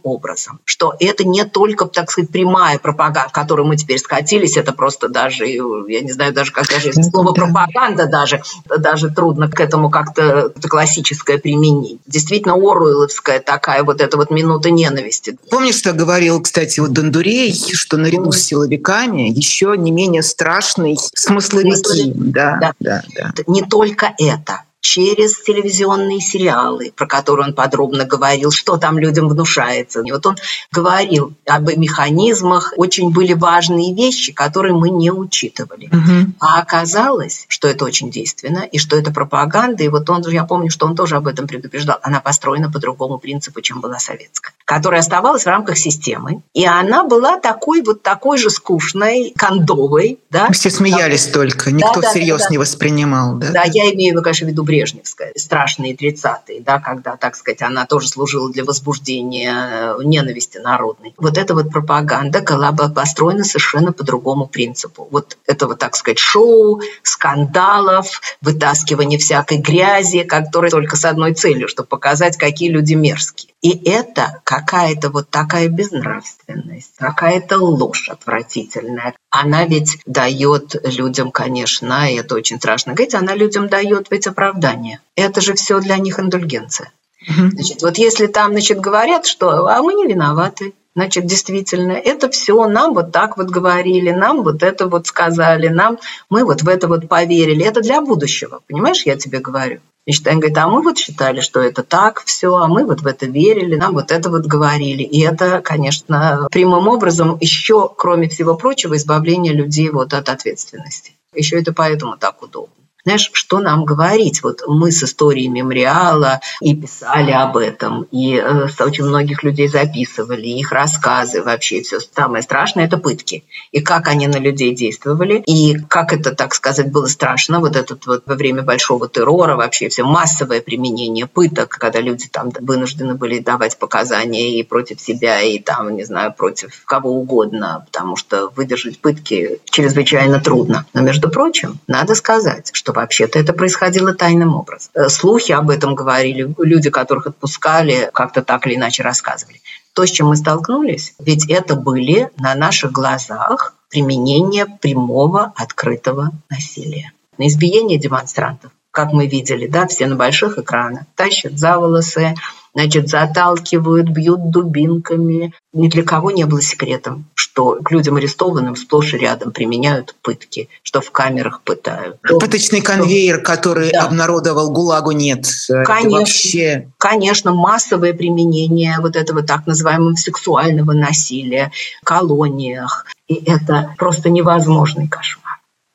образом, 0.03 0.59
что 0.65 0.95
это 0.99 1.23
не 1.27 1.43
только, 1.43 1.85
так 1.85 2.09
сказать, 2.09 2.31
прямая 2.31 2.79
пропаганда, 2.79 3.29
в 3.29 3.31
которую 3.31 3.67
мы 3.67 3.77
теперь 3.77 3.99
скатились, 3.99 4.57
это 4.57 4.73
просто 4.73 5.09
даже, 5.09 5.45
я 5.45 6.01
не 6.01 6.11
знаю 6.11 6.33
даже, 6.33 6.51
как 6.51 6.67
даже 6.67 6.91
слово 6.93 7.33
пропаганда 7.33 8.07
даже, 8.07 8.41
даже 8.65 9.09
трудно 9.23 9.49
к 9.49 9.57
этому 9.61 9.89
как-то 9.89 10.51
это 10.53 10.67
классическое 10.67 11.37
применение. 11.37 11.97
Действительно, 12.05 12.55
Оруэлловская 12.55 13.39
такая 13.39 13.83
вот 13.83 14.01
эта 14.01 14.17
вот 14.17 14.31
минута 14.31 14.69
ненависти. 14.69 15.37
Помнишь, 15.49 15.75
что 15.75 15.93
говорил, 15.93 16.41
кстати, 16.41 16.81
вот 16.81 16.91
Дондурей, 16.91 17.53
что 17.73 17.95
наряду 17.95 18.33
с 18.33 18.41
силовиками 18.41 19.29
еще 19.29 19.75
не 19.77 19.91
менее 19.91 20.23
страшный 20.23 20.97
смысловики. 21.15 21.75
Смысловики. 21.77 22.11
Да, 22.15 22.57
да. 22.59 22.73
Да, 22.81 23.03
да. 23.15 23.43
Не 23.47 23.61
только 23.61 24.13
это 24.19 24.63
через 24.83 25.41
телевизионные 25.41 26.19
сериалы, 26.19 26.91
про 26.95 27.07
которые 27.07 27.47
он 27.47 27.53
подробно 27.53 28.03
говорил, 28.03 28.51
что 28.51 28.75
там 28.75 28.99
людям 28.99 29.29
внушается. 29.29 30.01
И 30.01 30.11
вот 30.11 30.25
он 30.25 30.35
говорил 30.73 31.33
об 31.47 31.69
механизмах, 31.77 32.73
очень 32.75 33.11
были 33.11 33.31
важные 33.31 33.95
вещи, 33.95 34.33
которые 34.33 34.73
мы 34.73 34.89
не 34.89 35.09
учитывали. 35.09 35.85
Угу. 35.85 36.33
А 36.41 36.59
оказалось, 36.59 37.45
что 37.47 37.69
это 37.69 37.85
очень 37.85 38.11
действенно, 38.11 38.59
и 38.59 38.77
что 38.77 38.97
это 38.97 39.11
пропаганда. 39.11 39.83
И 39.83 39.87
вот 39.87 40.09
он, 40.09 40.21
я 40.29 40.43
помню, 40.43 40.69
что 40.69 40.85
он 40.85 40.97
тоже 40.97 41.15
об 41.15 41.27
этом 41.27 41.47
предупреждал. 41.47 41.99
Она 42.03 42.19
построена 42.19 42.69
по 42.69 42.79
другому 42.79 43.19
принципу, 43.19 43.61
чем 43.61 43.79
была 43.79 43.99
советская, 43.99 44.53
которая 44.65 44.99
оставалась 44.99 45.43
в 45.43 45.47
рамках 45.47 45.77
системы. 45.77 46.41
И 46.53 46.65
она 46.65 47.05
была 47.05 47.39
такой 47.39 47.81
вот 47.83 48.03
такой 48.03 48.37
же 48.37 48.49
скучной, 48.49 49.33
кондовой. 49.37 50.19
Да? 50.29 50.49
Все 50.51 50.69
смеялись 50.69 51.23
так, 51.23 51.33
только, 51.35 51.71
никто 51.71 52.01
да, 52.01 52.09
всерьез 52.09 52.39
да, 52.39 52.47
да, 52.47 52.51
не 52.51 52.57
воспринимал. 52.57 53.35
Да, 53.37 53.51
да 53.51 53.63
я 53.63 53.93
имею, 53.93 54.21
конечно, 54.21 54.45
в 54.45 54.49
виду 54.49 54.72
брежневская, 54.73 55.31
страшные 55.35 55.95
30-е, 55.95 56.61
да, 56.61 56.79
когда, 56.79 57.15
так 57.15 57.35
сказать, 57.35 57.61
она 57.61 57.85
тоже 57.85 58.07
служила 58.07 58.51
для 58.51 58.63
возбуждения 58.63 59.53
э, 59.53 60.03
ненависти 60.03 60.57
народной. 60.57 61.13
Вот 61.17 61.37
эта 61.37 61.53
вот 61.53 61.71
пропаганда 61.71 62.41
была 62.41 62.71
бы 62.71 62.89
построена 62.89 63.43
совершенно 63.43 63.93
по 63.93 64.03
другому 64.03 64.47
принципу. 64.47 65.07
Вот 65.11 65.37
это 65.45 65.67
вот, 65.67 65.77
так 65.77 65.95
сказать, 65.95 66.17
шоу, 66.17 66.81
скандалов, 67.03 68.19
вытаскивание 68.41 69.19
всякой 69.19 69.59
грязи, 69.59 70.23
которая 70.23 70.71
только 70.71 70.95
с 70.95 71.05
одной 71.05 71.35
целью, 71.35 71.67
чтобы 71.67 71.87
показать, 71.87 72.37
какие 72.37 72.69
люди 72.69 72.95
мерзкие. 72.95 73.52
И 73.63 73.81
это 73.89 74.41
какая-то 74.43 75.09
вот 75.09 75.29
такая 75.29 75.69
безнравственность, 75.69 76.95
какая-то 76.97 77.57
ложь 77.57 78.09
отвратительная. 78.09 79.15
Она 79.29 79.65
ведь 79.65 79.99
дает 80.05 80.75
людям, 80.83 81.31
конечно, 81.31 82.11
и 82.11 82.17
это 82.17 82.35
очень 82.35 82.57
страшно 82.57 82.93
говорить, 82.93 83.15
она 83.15 83.33
людям 83.33 83.69
дает 83.69 84.11
ведь 84.11 84.27
оправдание. 84.27 84.99
Это 85.15 85.39
же 85.39 85.53
все 85.53 85.79
для 85.79 85.97
них 85.97 86.19
индульгенция. 86.19 86.91
Значит, 87.25 87.81
вот 87.81 87.97
если 87.97 88.27
там, 88.27 88.51
значит, 88.51 88.81
говорят, 88.81 89.25
что 89.25 89.67
а 89.67 89.81
мы 89.81 89.93
не 89.93 90.07
виноваты, 90.07 90.73
значит, 90.93 91.25
действительно, 91.25 91.93
это 91.93 92.29
все 92.29 92.67
нам 92.67 92.93
вот 92.93 93.13
так 93.13 93.37
вот 93.37 93.47
говорили, 93.47 94.11
нам 94.11 94.43
вот 94.43 94.61
это 94.61 94.89
вот 94.89 95.07
сказали, 95.07 95.69
нам 95.69 95.99
мы 96.29 96.43
вот 96.43 96.63
в 96.63 96.67
это 96.67 96.89
вот 96.89 97.07
поверили. 97.07 97.63
Это 97.63 97.79
для 97.79 98.01
будущего, 98.01 98.59
понимаешь, 98.67 99.05
я 99.05 99.15
тебе 99.15 99.39
говорю. 99.39 99.79
Эйнштейн 100.05 100.39
говорит, 100.39 100.57
а 100.57 100.67
мы 100.67 100.81
вот 100.81 100.97
считали, 100.97 101.39
что 101.39 101.61
это 101.61 101.81
так 101.81 102.23
все, 102.25 102.55
а 102.55 102.67
мы 102.67 102.85
вот 102.85 103.01
в 103.01 103.07
это 103.07 103.25
верили, 103.25 103.75
нам 103.75 103.93
вот 103.93 104.11
это 104.11 104.29
вот 104.29 104.45
говорили. 104.45 105.03
И 105.03 105.21
это, 105.21 105.61
конечно, 105.61 106.47
прямым 106.51 106.89
образом 106.89 107.37
еще, 107.39 107.89
кроме 107.95 108.27
всего 108.27 108.55
прочего, 108.55 108.97
избавление 108.97 109.53
людей 109.53 109.89
вот 109.89 110.13
от 110.13 110.27
ответственности. 110.27 111.13
Еще 111.33 111.57
это 111.59 111.73
поэтому 111.73 112.17
так 112.17 112.43
удобно. 112.43 112.82
Знаешь, 113.05 113.29
что 113.33 113.59
нам 113.59 113.83
говорить? 113.83 114.43
Вот 114.43 114.61
мы 114.65 114.89
с 114.89 115.03
историей 115.03 115.49
мемориала 115.49 116.39
и 116.61 116.73
писали 116.73 117.31
об 117.31 117.57
этом, 117.57 118.03
и 118.11 118.37
э, 118.37 118.67
очень 118.79 119.03
многих 119.03 119.43
людей 119.43 119.67
записывали, 119.67 120.47
их 120.47 120.71
рассказы 120.71 121.41
вообще, 121.43 121.81
все 121.81 121.99
самое 121.99 122.43
страшное– 122.43 122.85
это 122.85 122.97
пытки. 122.97 123.43
И 123.73 123.81
как 123.81 124.07
они 124.07 124.27
на 124.27 124.37
людей 124.37 124.73
действовали, 124.73 125.43
и 125.45 125.77
как 125.89 126.13
это, 126.13 126.33
так 126.33 126.55
сказать, 126.55 126.93
было 126.93 127.07
страшно, 127.07 127.59
вот 127.59 127.75
этот 127.75 128.05
вот 128.07 128.23
во 128.25 128.35
время 128.35 128.61
большого 128.61 129.09
террора 129.09 129.57
вообще 129.57 129.89
все 129.89 130.03
массовое 130.03 130.61
применение 130.61 131.27
пыток, 131.27 131.69
когда 131.77 131.99
люди 131.99 132.29
там 132.29 132.51
вынуждены 132.57 133.15
были 133.15 133.39
давать 133.39 133.77
показания 133.77 134.57
и 134.57 134.63
против 134.63 135.01
себя, 135.01 135.41
и 135.41 135.59
там, 135.59 135.93
не 135.93 136.05
знаю, 136.05 136.33
против 136.33 136.85
кого 136.85 137.11
угодно, 137.19 137.85
потому 137.85 138.15
что 138.15 138.47
выдержать 138.55 138.99
пытки 138.99 139.59
чрезвычайно 139.65 140.39
трудно. 140.39 140.85
Но, 140.93 141.01
между 141.01 141.29
прочим, 141.29 141.79
надо 141.87 142.15
сказать, 142.15 142.69
что 142.71 142.92
вообще-то 142.93 143.39
это 143.39 143.53
происходило 143.53 144.13
тайным 144.13 144.55
образом. 144.55 144.91
Э, 144.93 145.09
слухи 145.09 145.51
об 145.51 145.69
этом 145.69 145.95
говорили, 145.95 146.53
люди, 146.57 146.89
которых 146.89 147.27
отпускали, 147.27 148.09
как-то 148.13 148.41
так 148.41 148.65
или 148.67 148.75
иначе 148.75 149.03
рассказывали. 149.03 149.61
То, 149.93 150.05
с 150.05 150.11
чем 150.11 150.27
мы 150.27 150.35
столкнулись, 150.35 151.13
ведь 151.19 151.49
это 151.49 151.75
были 151.75 152.29
на 152.37 152.55
наших 152.55 152.91
глазах 152.91 153.75
применение 153.89 154.65
прямого 154.65 155.53
открытого 155.55 156.31
насилия. 156.49 157.11
На 157.37 157.47
избиение 157.47 157.99
демонстрантов, 157.99 158.71
как 158.91 159.11
мы 159.11 159.27
видели, 159.27 159.67
да, 159.67 159.87
все 159.87 160.07
на 160.07 160.15
больших 160.15 160.57
экранах, 160.57 161.03
тащат 161.15 161.59
за 161.59 161.77
волосы, 161.77 162.35
значит, 162.73 163.09
заталкивают, 163.09 164.09
бьют 164.09 164.49
дубинками. 164.49 165.53
Ни 165.73 165.89
для 165.89 166.03
кого 166.03 166.31
не 166.31 166.45
было 166.45 166.61
секретом, 166.61 167.25
что 167.33 167.79
к 167.83 167.91
людям 167.91 168.15
арестованным 168.15 168.75
сплошь 168.75 169.13
и 169.13 169.17
рядом 169.17 169.51
применяют 169.51 170.15
пытки, 170.21 170.69
что 170.81 171.01
в 171.01 171.11
камерах 171.11 171.61
пытают. 171.61 172.19
Пыточный 172.21 172.81
конвейер, 172.81 173.41
который 173.41 173.91
да. 173.91 174.05
обнародовал 174.05 174.71
ГУЛАГу, 174.71 175.11
нет. 175.11 175.47
Конечно, 175.85 176.19
вообще... 176.19 176.91
конечно, 176.97 177.53
массовое 177.53 178.13
применение 178.13 178.97
вот 178.99 179.15
этого 179.15 179.43
так 179.43 179.67
называемого 179.67 180.15
сексуального 180.15 180.93
насилия 180.93 181.71
в 182.01 182.05
колониях. 182.05 183.05
И 183.27 183.35
это 183.35 183.95
просто 183.97 184.29
невозможный 184.29 185.07
кошмар. 185.07 185.42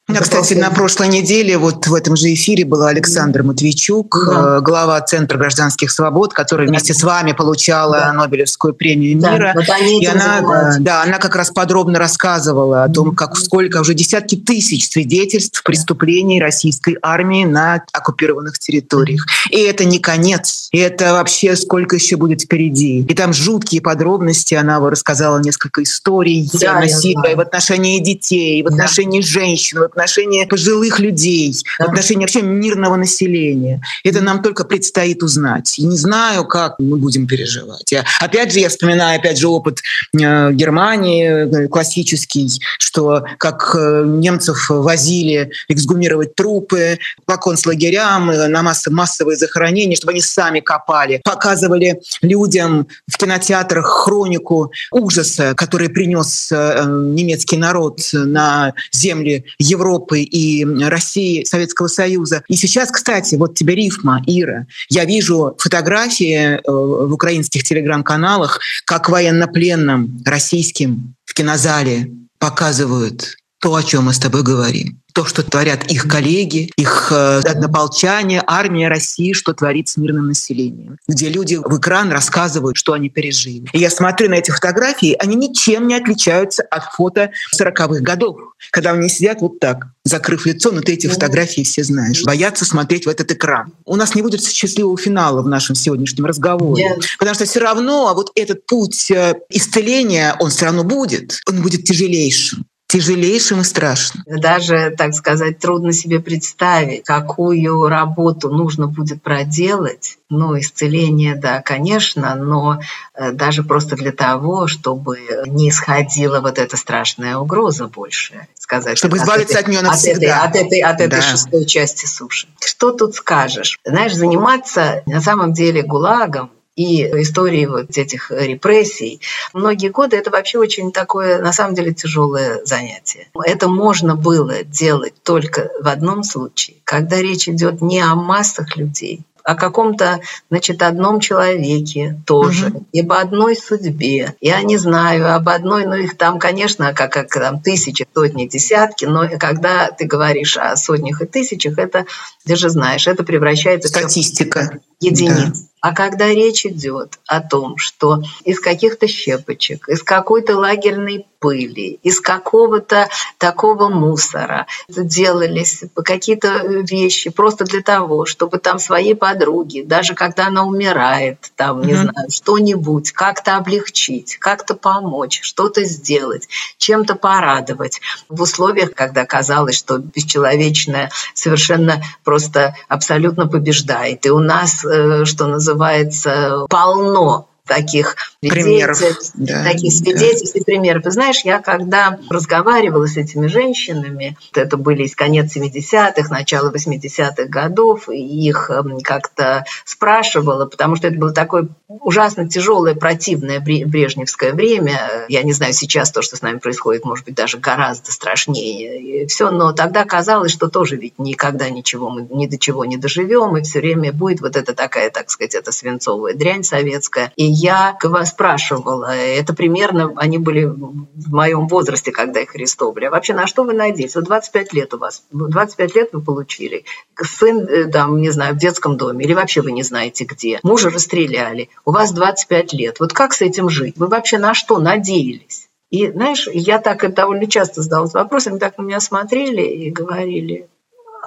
Да, 0.08 0.20
кстати, 0.20 0.54
на 0.54 0.70
прошлой 0.70 1.08
неделе 1.08 1.58
вот 1.58 1.86
в 1.86 1.92
этом 1.92 2.16
же 2.16 2.32
эфире 2.32 2.64
был 2.64 2.82
Александр 2.84 3.42
Матвейчук, 3.42 4.16
да. 4.26 4.56
Э, 4.56 4.60
глава 4.62 4.98
Центра 5.02 5.36
гражданских 5.36 5.90
свобод, 5.90 6.32
который 6.32 6.66
да. 6.66 6.70
вместе 6.70 6.94
с 6.94 7.02
вами 7.02 7.32
получала 7.32 7.98
да. 7.98 8.12
Нобелевскую 8.14 8.72
премию 8.72 9.18
мира. 9.18 9.52
Да, 9.54 9.74
вот 9.76 10.02
и 10.02 10.06
она, 10.06 10.76
да, 10.80 11.02
она 11.02 11.18
как 11.18 11.36
раз 11.36 11.50
подробно 11.50 11.98
рассказывала 11.98 12.84
о 12.84 12.88
том, 12.88 13.14
как 13.14 13.36
сколько 13.36 13.82
уже 13.82 13.92
десятки 13.92 14.34
тысяч 14.34 14.88
свидетельств 14.88 15.62
преступлений 15.62 16.40
российской 16.40 16.96
армии 17.02 17.44
на 17.44 17.82
оккупированных 17.92 18.58
территориях. 18.58 19.26
И 19.50 19.58
это 19.58 19.84
не 19.84 19.98
конец. 19.98 20.68
И 20.72 20.78
это 20.78 21.12
вообще 21.12 21.54
сколько 21.54 21.96
еще 21.96 22.16
будет 22.16 22.40
впереди. 22.40 23.00
И 23.00 23.14
там 23.14 23.34
жуткие 23.34 23.82
подробности. 23.82 24.54
Она 24.54 24.80
рассказала 24.80 25.38
несколько 25.38 25.82
историй 25.82 26.48
да, 26.54 26.80
насилия 26.80 27.36
в 27.36 27.40
отношении 27.40 28.00
детей, 28.00 28.62
в 28.62 28.68
отношении 28.68 29.20
да. 29.20 29.26
женщин, 29.26 29.80
отношении 29.98 30.44
пожилых 30.44 31.00
людей, 31.00 31.54
в 31.78 31.82
отношении 31.82 32.22
вообще 32.22 32.42
мирного 32.42 32.96
населения. 32.96 33.80
Это 34.04 34.20
нам 34.20 34.42
только 34.42 34.64
предстоит 34.64 35.22
узнать. 35.22 35.78
И 35.78 35.84
не 35.84 35.96
знаю, 35.96 36.44
как 36.44 36.78
мы 36.78 36.96
будем 36.96 37.26
переживать. 37.26 37.90
Я, 37.90 38.04
опять 38.20 38.52
же, 38.52 38.60
я 38.60 38.68
вспоминаю, 38.68 39.18
опять 39.18 39.38
же, 39.38 39.48
опыт 39.48 39.80
э, 40.16 40.52
Германии 40.52 41.64
э, 41.64 41.68
классический, 41.68 42.48
что 42.78 43.24
как 43.38 43.74
э, 43.74 44.04
немцев 44.06 44.70
возили 44.70 45.50
эксгумировать 45.68 46.34
трупы 46.34 46.98
по 47.26 47.36
концлагерям, 47.36 48.30
э, 48.30 48.48
на 48.48 48.62
массы, 48.62 48.90
массовые 48.90 49.36
захоронения, 49.36 49.96
чтобы 49.96 50.12
они 50.12 50.20
сами 50.20 50.60
копали. 50.60 51.20
Показывали 51.24 52.00
людям 52.22 52.86
в 53.08 53.16
кинотеатрах 53.16 53.86
хронику 53.86 54.72
ужаса, 54.92 55.54
который 55.54 55.88
принес 55.88 56.50
э, 56.52 56.84
немецкий 56.86 57.56
народ 57.56 58.00
на 58.12 58.74
земли 58.92 59.44
Европы 59.58 59.87
и 60.20 60.64
России, 60.64 61.44
Советского 61.44 61.88
Союза. 61.88 62.42
И 62.48 62.56
сейчас, 62.56 62.90
кстати, 62.90 63.36
вот 63.36 63.54
тебе 63.56 63.74
рифма, 63.74 64.22
Ира. 64.26 64.66
Я 64.90 65.04
вижу 65.04 65.54
фотографии 65.58 66.60
в 66.66 67.12
украинских 67.12 67.62
телеграм-каналах, 67.62 68.60
как 68.84 69.08
военнопленным 69.08 70.22
российским 70.24 71.14
в 71.24 71.34
кинозале 71.34 72.10
показывают 72.38 73.37
то, 73.60 73.74
о 73.74 73.82
чем 73.82 74.04
мы 74.04 74.12
с 74.12 74.18
тобой 74.18 74.42
говорим 74.42 75.00
то, 75.18 75.24
что 75.24 75.42
творят 75.42 75.84
их 75.90 76.06
коллеги, 76.06 76.70
их 76.76 77.08
э, 77.10 77.40
однополчане, 77.40 78.40
армия 78.46 78.86
России, 78.86 79.32
что 79.32 79.52
творит 79.52 79.88
с 79.88 79.96
мирным 79.96 80.28
населением, 80.28 80.96
где 81.08 81.28
люди 81.28 81.56
в 81.56 81.76
экран 81.76 82.12
рассказывают, 82.12 82.76
что 82.76 82.92
они 82.92 83.08
пережили. 83.08 83.66
И 83.72 83.80
я 83.80 83.90
смотрю 83.90 84.30
на 84.30 84.34
эти 84.34 84.52
фотографии, 84.52 85.16
они 85.18 85.34
ничем 85.34 85.88
не 85.88 85.96
отличаются 85.96 86.62
от 86.62 86.84
фото 86.92 87.32
40-х 87.58 88.00
годов, 88.00 88.38
когда 88.70 88.92
они 88.92 89.08
сидят 89.08 89.40
вот 89.40 89.58
так, 89.58 89.86
закрыв 90.04 90.46
лицо, 90.46 90.70
но 90.70 90.82
ты 90.82 90.92
эти 90.92 91.08
фотографии 91.08 91.64
все 91.64 91.82
знаешь, 91.82 92.22
боятся 92.22 92.64
смотреть 92.64 93.06
в 93.06 93.08
этот 93.08 93.32
экран. 93.32 93.72
У 93.86 93.96
нас 93.96 94.14
не 94.14 94.22
будет 94.22 94.44
счастливого 94.44 94.96
финала 94.96 95.42
в 95.42 95.48
нашем 95.48 95.74
сегодняшнем 95.74 96.26
разговоре, 96.26 96.94
yes. 96.96 97.02
потому 97.18 97.34
что 97.34 97.44
все 97.44 97.58
равно 97.58 98.14
вот 98.14 98.30
этот 98.36 98.64
путь 98.66 99.10
э, 99.10 99.34
исцеления, 99.50 100.36
он 100.38 100.50
все 100.50 100.66
равно 100.66 100.84
будет, 100.84 101.40
он 101.48 101.60
будет 101.60 101.82
тяжелейшим 101.82 102.66
тяжелейшим 102.88 103.60
и 103.60 103.64
страшным. 103.64 104.24
Даже, 104.26 104.94
так 104.96 105.12
сказать, 105.12 105.58
трудно 105.58 105.92
себе 105.92 106.20
представить, 106.20 107.04
какую 107.04 107.86
работу 107.86 108.48
нужно 108.48 108.86
будет 108.86 109.22
проделать. 109.22 110.16
Ну, 110.30 110.58
исцеление, 110.58 111.36
да, 111.36 111.60
конечно, 111.60 112.34
но 112.34 112.80
э, 113.14 113.32
даже 113.32 113.62
просто 113.62 113.94
для 113.94 114.12
того, 114.12 114.66
чтобы 114.66 115.18
не 115.46 115.68
исходила 115.68 116.40
вот 116.40 116.58
эта 116.58 116.76
страшная 116.78 117.36
угроза 117.36 117.88
больше, 117.88 118.46
сказать. 118.54 118.96
Чтобы 118.96 119.18
избавиться 119.18 119.58
от, 119.58 119.64
этой, 119.64 119.64
от 119.64 119.68
нее 119.68 119.82
навсегда. 119.82 120.42
От 120.42 120.56
этой, 120.56 120.60
от 120.60 120.66
этой, 120.66 120.80
от 120.80 121.00
этой 121.00 121.20
да. 121.20 121.22
шестой 121.22 121.64
части 121.66 122.06
суши. 122.06 122.48
Что 122.64 122.92
тут 122.92 123.14
скажешь? 123.14 123.78
Знаешь, 123.84 124.14
заниматься 124.14 125.02
на 125.06 125.20
самом 125.20 125.52
деле 125.52 125.82
ГУЛАГом 125.82 126.50
и 126.78 127.02
истории 127.22 127.66
вот 127.66 127.98
этих 127.98 128.30
репрессий. 128.30 129.20
Многие 129.52 129.88
годы 129.88 130.16
это 130.16 130.30
вообще 130.30 130.58
очень 130.58 130.92
такое, 130.92 131.42
на 131.42 131.52
самом 131.52 131.74
деле, 131.74 131.92
тяжелое 131.92 132.64
занятие. 132.64 133.26
Это 133.44 133.68
можно 133.68 134.14
было 134.14 134.62
делать 134.62 135.14
только 135.24 135.72
в 135.80 135.88
одном 135.88 136.22
случае, 136.22 136.76
когда 136.84 137.16
речь 137.16 137.48
идет 137.48 137.82
не 137.82 138.00
о 138.00 138.14
массах 138.14 138.76
людей, 138.76 139.24
о 139.42 139.56
каком-то, 139.56 140.20
значит, 140.50 140.82
одном 140.82 141.18
человеке 141.18 142.20
тоже, 142.26 142.66
угу. 142.66 142.86
ибо 142.92 143.18
одной 143.18 143.56
судьбе. 143.56 144.34
Я 144.40 144.62
не 144.62 144.76
знаю 144.76 145.34
об 145.34 145.48
одной, 145.48 145.84
но 145.86 145.96
их 145.96 146.16
там, 146.16 146.38
конечно, 146.38 146.92
как, 146.92 147.12
как 147.12 147.32
там 147.32 147.60
тысячи, 147.60 148.06
сотни, 148.14 148.46
десятки, 148.46 149.06
но 149.06 149.26
когда 149.40 149.90
ты 149.90 150.04
говоришь 150.04 150.58
о 150.58 150.76
сотнях 150.76 151.22
и 151.22 151.26
тысячах, 151.26 151.78
это, 151.78 152.04
ты 152.44 152.54
же 152.56 152.68
знаешь, 152.68 153.08
это 153.08 153.24
превращается 153.24 153.88
Статистика. 153.88 154.80
в 155.00 155.04
единиц. 155.04 155.60
Да. 155.60 155.67
А 155.80 155.94
когда 155.94 156.26
речь 156.26 156.66
идет 156.66 157.18
о 157.26 157.40
том, 157.40 157.76
что 157.76 158.22
из 158.44 158.60
каких-то 158.60 159.06
щепочек, 159.06 159.88
из 159.88 160.02
какой-то 160.02 160.56
лагерной 160.56 161.26
пыли, 161.38 162.00
из 162.02 162.20
какого-то 162.20 163.08
такого 163.38 163.88
мусора 163.88 164.66
делались 164.88 165.84
какие-то 165.94 166.58
вещи 166.66 167.30
просто 167.30 167.64
для 167.64 167.80
того, 167.80 168.26
чтобы 168.26 168.58
там 168.58 168.80
своей 168.80 169.14
подруге, 169.14 169.84
даже 169.84 170.14
когда 170.14 170.48
она 170.48 170.64
умирает, 170.64 171.52
там, 171.54 171.82
не 171.82 171.92
mm-hmm. 171.92 171.96
знаю, 171.96 172.30
что-нибудь, 172.30 173.12
как-то 173.12 173.56
облегчить, 173.56 174.36
как-то 174.38 174.74
помочь, 174.74 175.40
что-то 175.42 175.84
сделать, 175.84 176.48
чем-то 176.76 177.14
порадовать. 177.14 178.00
В 178.28 178.42
условиях, 178.42 178.94
когда 178.94 179.24
казалось, 179.24 179.76
что 179.78 179.98
бесчеловечное 179.98 181.10
совершенно 181.34 182.02
просто 182.24 182.74
абсолютно 182.88 183.46
побеждает. 183.46 184.26
И 184.26 184.30
у 184.30 184.40
нас, 184.40 184.84
э, 184.84 185.24
что 185.24 185.46
называется, 185.46 185.67
называется, 185.68 186.66
полно 186.70 187.47
таких 187.68 188.16
примеров, 188.40 189.00
да, 189.34 189.64
таких 189.64 189.92
свидетельств 189.92 190.54
да. 190.54 190.60
и 190.60 190.64
примеров. 190.64 191.06
И 191.06 191.10
знаешь, 191.10 191.40
я 191.44 191.60
когда 191.60 192.18
разговаривала 192.28 193.06
с 193.06 193.16
этими 193.16 193.46
женщинами, 193.46 194.36
это 194.54 194.76
были 194.76 195.04
из 195.04 195.14
конец 195.14 195.56
70-х, 195.56 196.28
начало 196.30 196.72
80-х 196.72 197.44
годов, 197.44 198.08
и 198.08 198.18
их 198.18 198.70
эм, 198.70 199.00
как-то 199.00 199.64
спрашивала, 199.84 200.66
потому 200.66 200.96
что 200.96 201.08
это 201.08 201.18
было 201.18 201.32
такое 201.32 201.68
ужасно 201.88 202.48
тяжелое, 202.48 202.94
противное 202.94 203.60
брежневское 203.60 204.52
время. 204.52 205.26
Я 205.28 205.42
не 205.42 205.52
знаю, 205.52 205.72
сейчас 205.72 206.10
то, 206.10 206.22
что 206.22 206.36
с 206.36 206.42
нами 206.42 206.58
происходит, 206.58 207.04
может 207.04 207.24
быть, 207.24 207.34
даже 207.34 207.58
гораздо 207.58 208.12
страшнее. 208.12 209.22
И 209.22 209.26
все, 209.26 209.50
но 209.50 209.72
тогда 209.72 210.04
казалось, 210.04 210.52
что 210.52 210.68
тоже 210.68 210.96
ведь 210.96 211.18
никогда 211.18 211.68
ничего 211.70 212.10
мы 212.10 212.26
ни 212.30 212.46
до 212.46 212.58
чего 212.58 212.84
не 212.84 212.96
доживем, 212.96 213.56
и 213.56 213.62
все 213.62 213.80
время 213.80 214.12
будет 214.12 214.40
вот 214.40 214.56
эта 214.56 214.74
такая, 214.74 215.10
так 215.10 215.30
сказать, 215.30 215.54
эта 215.54 215.72
свинцовая 215.72 216.34
дрянь 216.34 216.62
советская. 216.62 217.32
И 217.36 217.44
я 217.60 217.96
спрашивала, 218.24 219.14
это 219.16 219.54
примерно, 219.54 220.12
они 220.16 220.38
были 220.38 220.64
в 220.64 221.32
моем 221.32 221.66
возрасте, 221.66 222.12
когда 222.12 222.40
их 222.40 222.54
арестовали. 222.54 223.06
А 223.06 223.10
вообще 223.10 223.34
на 223.34 223.46
что 223.46 223.64
вы 223.64 223.72
надеетесь? 223.72 224.14
Вот 224.14 224.24
25 224.24 224.72
лет 224.72 224.94
у 224.94 224.98
вас, 224.98 225.24
25 225.30 225.94
лет 225.94 226.10
вы 226.12 226.20
получили. 226.20 226.84
Сын, 227.20 227.66
э, 227.66 227.84
там, 227.86 228.20
не 228.20 228.30
знаю, 228.30 228.54
в 228.54 228.58
детском 228.58 228.96
доме, 228.96 229.24
или 229.24 229.34
вообще 229.34 229.60
вы 229.62 229.72
не 229.72 229.82
знаете 229.82 230.24
где. 230.24 230.60
Мужа 230.62 230.90
расстреляли, 230.90 231.68
у 231.84 231.92
вас 231.92 232.12
25 232.12 232.72
лет. 232.74 233.00
Вот 233.00 233.12
как 233.12 233.32
с 233.32 233.42
этим 233.42 233.68
жить? 233.68 233.96
Вы 233.96 234.06
вообще 234.06 234.38
на 234.38 234.54
что 234.54 234.78
надеялись? 234.78 235.68
И, 235.90 236.10
знаешь, 236.10 236.48
я 236.52 236.78
так 236.78 237.12
довольно 237.14 237.46
часто 237.46 237.82
задалась 237.82 238.12
вопросом, 238.12 238.58
так 238.58 238.78
на 238.78 238.82
меня 238.82 239.00
смотрели 239.00 239.62
и 239.62 239.90
говорили, 239.90 240.68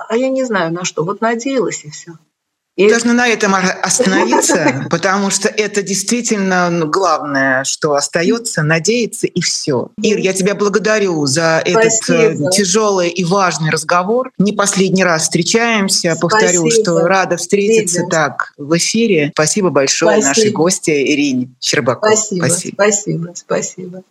а 0.08 0.16
я 0.16 0.30
не 0.30 0.44
знаю 0.44 0.72
на 0.72 0.86
что, 0.86 1.04
вот 1.04 1.22
надеялась 1.22 1.84
и 1.84 1.90
все. 1.90 2.14
И... 2.78 2.90
Должны 2.90 3.14
на 3.14 3.28
этом 3.28 3.54
остановиться, 3.54 4.88
потому 4.90 5.30
что 5.30 5.50
это 5.50 5.82
действительно 5.82 6.70
ну, 6.70 6.88
главное, 6.88 7.64
что 7.66 7.96
остается, 7.96 8.64
надеяться 8.64 9.28
и 9.28 9.42
все. 9.42 9.90
Ир, 10.02 10.18
я 10.18 10.34
тебя 10.34 10.56
благодарю 10.56 11.26
за 11.26 11.62
Спасибо. 11.68 12.18
этот 12.18 12.42
э, 12.42 12.50
тяжелый 12.52 13.10
и 13.10 13.24
важный 13.26 13.72
разговор. 13.72 14.32
Не 14.38 14.54
последний 14.54 15.04
раз 15.04 15.24
встречаемся. 15.24 16.16
Повторю, 16.20 16.62
Спасибо. 16.62 16.84
что 16.84 17.00
рада 17.08 17.38
встретиться 17.38 18.00
Видим. 18.00 18.10
так 18.10 18.54
в 18.58 18.78
эфире. 18.78 19.32
Спасибо 19.34 19.70
большое 19.70 20.22
Спасибо. 20.22 20.28
нашей 20.28 20.52
гости 20.52 20.92
Ирине 20.92 21.50
Щербаковой. 21.60 22.16
Спасибо. 22.16 22.46
Спасибо. 22.46 22.74
Спасибо. 22.76 23.34
Спасибо. 23.36 24.04